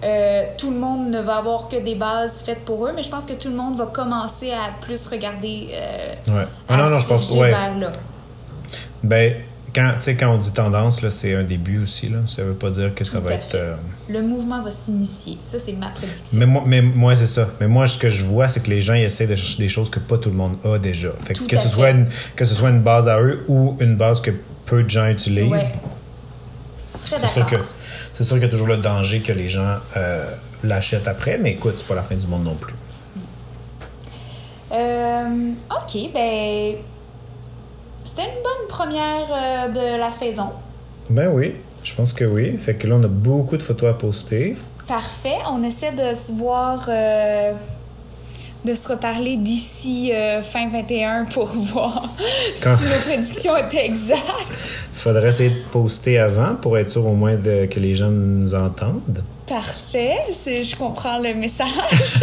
euh, 0.03 0.43
tout 0.57 0.71
le 0.71 0.77
monde 0.77 1.09
ne 1.09 1.19
va 1.21 1.37
avoir 1.37 1.67
que 1.67 1.77
des 1.83 1.95
bases 1.95 2.41
faites 2.41 2.65
pour 2.65 2.85
eux, 2.87 2.91
mais 2.95 3.03
je 3.03 3.09
pense 3.09 3.25
que 3.25 3.33
tout 3.33 3.49
le 3.49 3.55
monde 3.55 3.77
va 3.77 3.85
commencer 3.87 4.51
à 4.51 4.69
plus 4.81 5.07
regarder. 5.07 5.69
Euh, 5.73 6.31
ouais. 6.39 6.47
Ah 6.69 6.77
non, 6.77 6.89
non, 6.89 6.99
je 6.99 7.07
pense. 7.07 7.31
Ouais. 7.31 7.49
vers 7.49 7.77
là. 7.77 7.91
Ben, 9.03 9.33
quand, 9.73 9.91
tu 9.97 10.03
sais, 10.03 10.15
quand 10.15 10.33
on 10.33 10.37
dit 10.37 10.51
tendance, 10.53 11.07
c'est 11.09 11.35
un 11.35 11.43
début 11.43 11.83
aussi. 11.83 12.09
Là. 12.09 12.19
Ça 12.27 12.43
veut 12.43 12.53
pas 12.53 12.69
dire 12.69 12.95
que 12.95 13.03
ça 13.03 13.19
Tout 13.19 13.25
va 13.25 13.33
être. 13.33 13.53
euh, 13.55 13.75
Le 14.09 14.21
mouvement 14.21 14.61
va 14.63 14.71
s'initier. 14.71 15.37
Ça, 15.41 15.57
c'est 15.63 15.73
ma 15.73 15.87
prédiction. 15.89 16.25
Mais 16.33 16.45
moi, 16.45 16.63
mais 16.65 16.81
moi 16.81 17.15
c'est 17.15 17.27
ça. 17.27 17.47
Mais 17.59 17.67
moi, 17.67 17.85
ce 17.87 17.97
que 17.99 18.09
je 18.09 18.23
vois, 18.23 18.47
c'est 18.49 18.61
que 18.61 18.69
les 18.69 18.81
gens 18.81 18.93
ils 18.95 19.03
essaient 19.03 19.27
de 19.27 19.35
chercher 19.35 19.61
des 19.63 19.69
choses 19.69 19.89
que 19.89 19.99
pas 19.99 20.17
tout 20.17 20.29
le 20.29 20.35
monde 20.35 20.55
a 20.65 20.77
déjà. 20.79 21.09
Fait 21.23 21.33
que, 21.33 21.39
ce 21.57 21.61
fait. 21.63 21.69
soit 21.69 21.89
une, 21.91 22.07
que 22.35 22.45
ce 22.45 22.55
soit 22.55 22.69
une 22.69 22.81
base 22.81 23.07
à 23.07 23.19
eux 23.19 23.43
ou 23.47 23.77
une 23.79 23.95
base 23.97 24.19
que 24.21 24.31
peu 24.65 24.81
de 24.83 24.89
gens 24.89 25.07
utilisent. 25.07 25.51
Ouais. 25.51 25.59
Très 27.05 27.17
C'est 27.19 27.27
sûr 27.27 27.45
que. 27.45 27.55
C'est 28.18 28.24
sûr 28.24 28.38
qu'il 28.38 28.45
y 28.45 28.47
a 28.47 28.49
toujours 28.49 28.68
le 28.68 28.78
danger 28.78 29.20
que 29.20 29.32
les 29.32 29.47
gens 29.47 29.76
euh, 29.95 30.26
l'achètent 30.63 31.07
après, 31.07 31.38
mais 31.38 31.51
écoute, 31.51 31.76
c'est 31.78 31.86
pas 31.86 31.93
la 31.93 32.01
fin 32.01 32.15
du 32.15 32.26
monde 32.26 32.45
non 32.45 32.55
plus. 32.55 32.74
Euh, 34.72 35.51
ok, 35.70 36.11
ben. 36.11 36.78
C'était 38.03 38.24
une 38.24 38.41
bonne 38.41 38.68
première 38.68 39.28
euh, 39.32 39.68
de 39.68 39.99
la 39.99 40.09
saison. 40.09 40.49
Ben 41.11 41.30
oui, 41.32 41.57
je 41.84 41.93
pense 41.93 42.11
que 42.11 42.26
oui. 42.26 42.57
Fait 42.57 42.74
que 42.74 42.88
là, 42.88 42.95
on 42.95 43.03
a 43.03 43.07
beaucoup 43.07 43.55
de 43.55 43.61
photos 43.61 43.91
à 43.91 43.93
poster. 43.93 44.55
Parfait. 44.88 45.38
On 45.51 45.61
essaie 45.61 45.91
de 45.91 46.15
se 46.15 46.32
voir 46.32 46.89
de 48.68 48.76
se 48.76 48.88
reparler 48.89 49.38
d'ici 49.38 50.11
euh, 50.13 50.41
fin 50.41 50.68
21 50.70 51.26
pour 51.26 51.45
voir 51.55 52.09
Quand- 52.61 52.76
si 52.78 52.84
nos 52.84 52.99
prédictions 53.01 53.55
étaient 53.55 53.86
exactes. 53.86 54.22
Faudrait 54.93 55.30
essayer 55.30 55.49
de 55.51 55.63
poster 55.72 56.18
avant 56.20 56.55
pour 56.55 56.78
être 56.78 56.89
sûr 56.89 57.05
au 57.05 57.13
moins 57.13 57.36
de- 57.36 57.65
que 57.68 57.80
les 57.80 57.95
gens 57.95 58.09
nous 58.09 58.53
entendent. 58.55 59.24
Parfait, 59.47 60.18
je 60.34 60.76
comprends 60.76 61.20
le 61.20 61.34
message. 61.34 61.68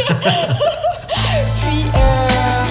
Puis, 1.62 1.84
euh, 1.96 2.64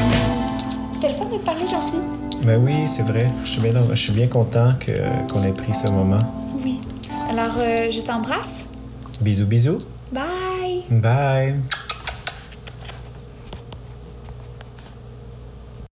c'était 0.94 1.08
le 1.08 1.14
fun 1.16 1.26
de 1.26 1.38
te 1.38 1.46
parler, 1.46 1.66
Jean-Philippe. 1.68 2.46
Ben 2.46 2.62
oui, 2.64 2.76
c'est 2.88 3.04
vrai. 3.04 3.28
Je 3.46 3.50
suis 3.52 3.62
bien, 3.62 3.72
je 3.90 3.96
suis 3.96 4.12
bien 4.12 4.28
content 4.28 4.74
qu'on 5.32 5.42
ait 5.42 5.52
pris 5.54 5.74
ce 5.74 5.88
moment. 5.88 6.20
Oui. 6.64 6.80
Alors, 7.30 7.56
euh, 7.58 7.90
je 7.90 8.02
t'embrasse. 8.02 8.68
Bisous, 9.22 9.46
bisous. 9.46 9.80
Bye! 10.12 10.84
Bye. 10.92 11.56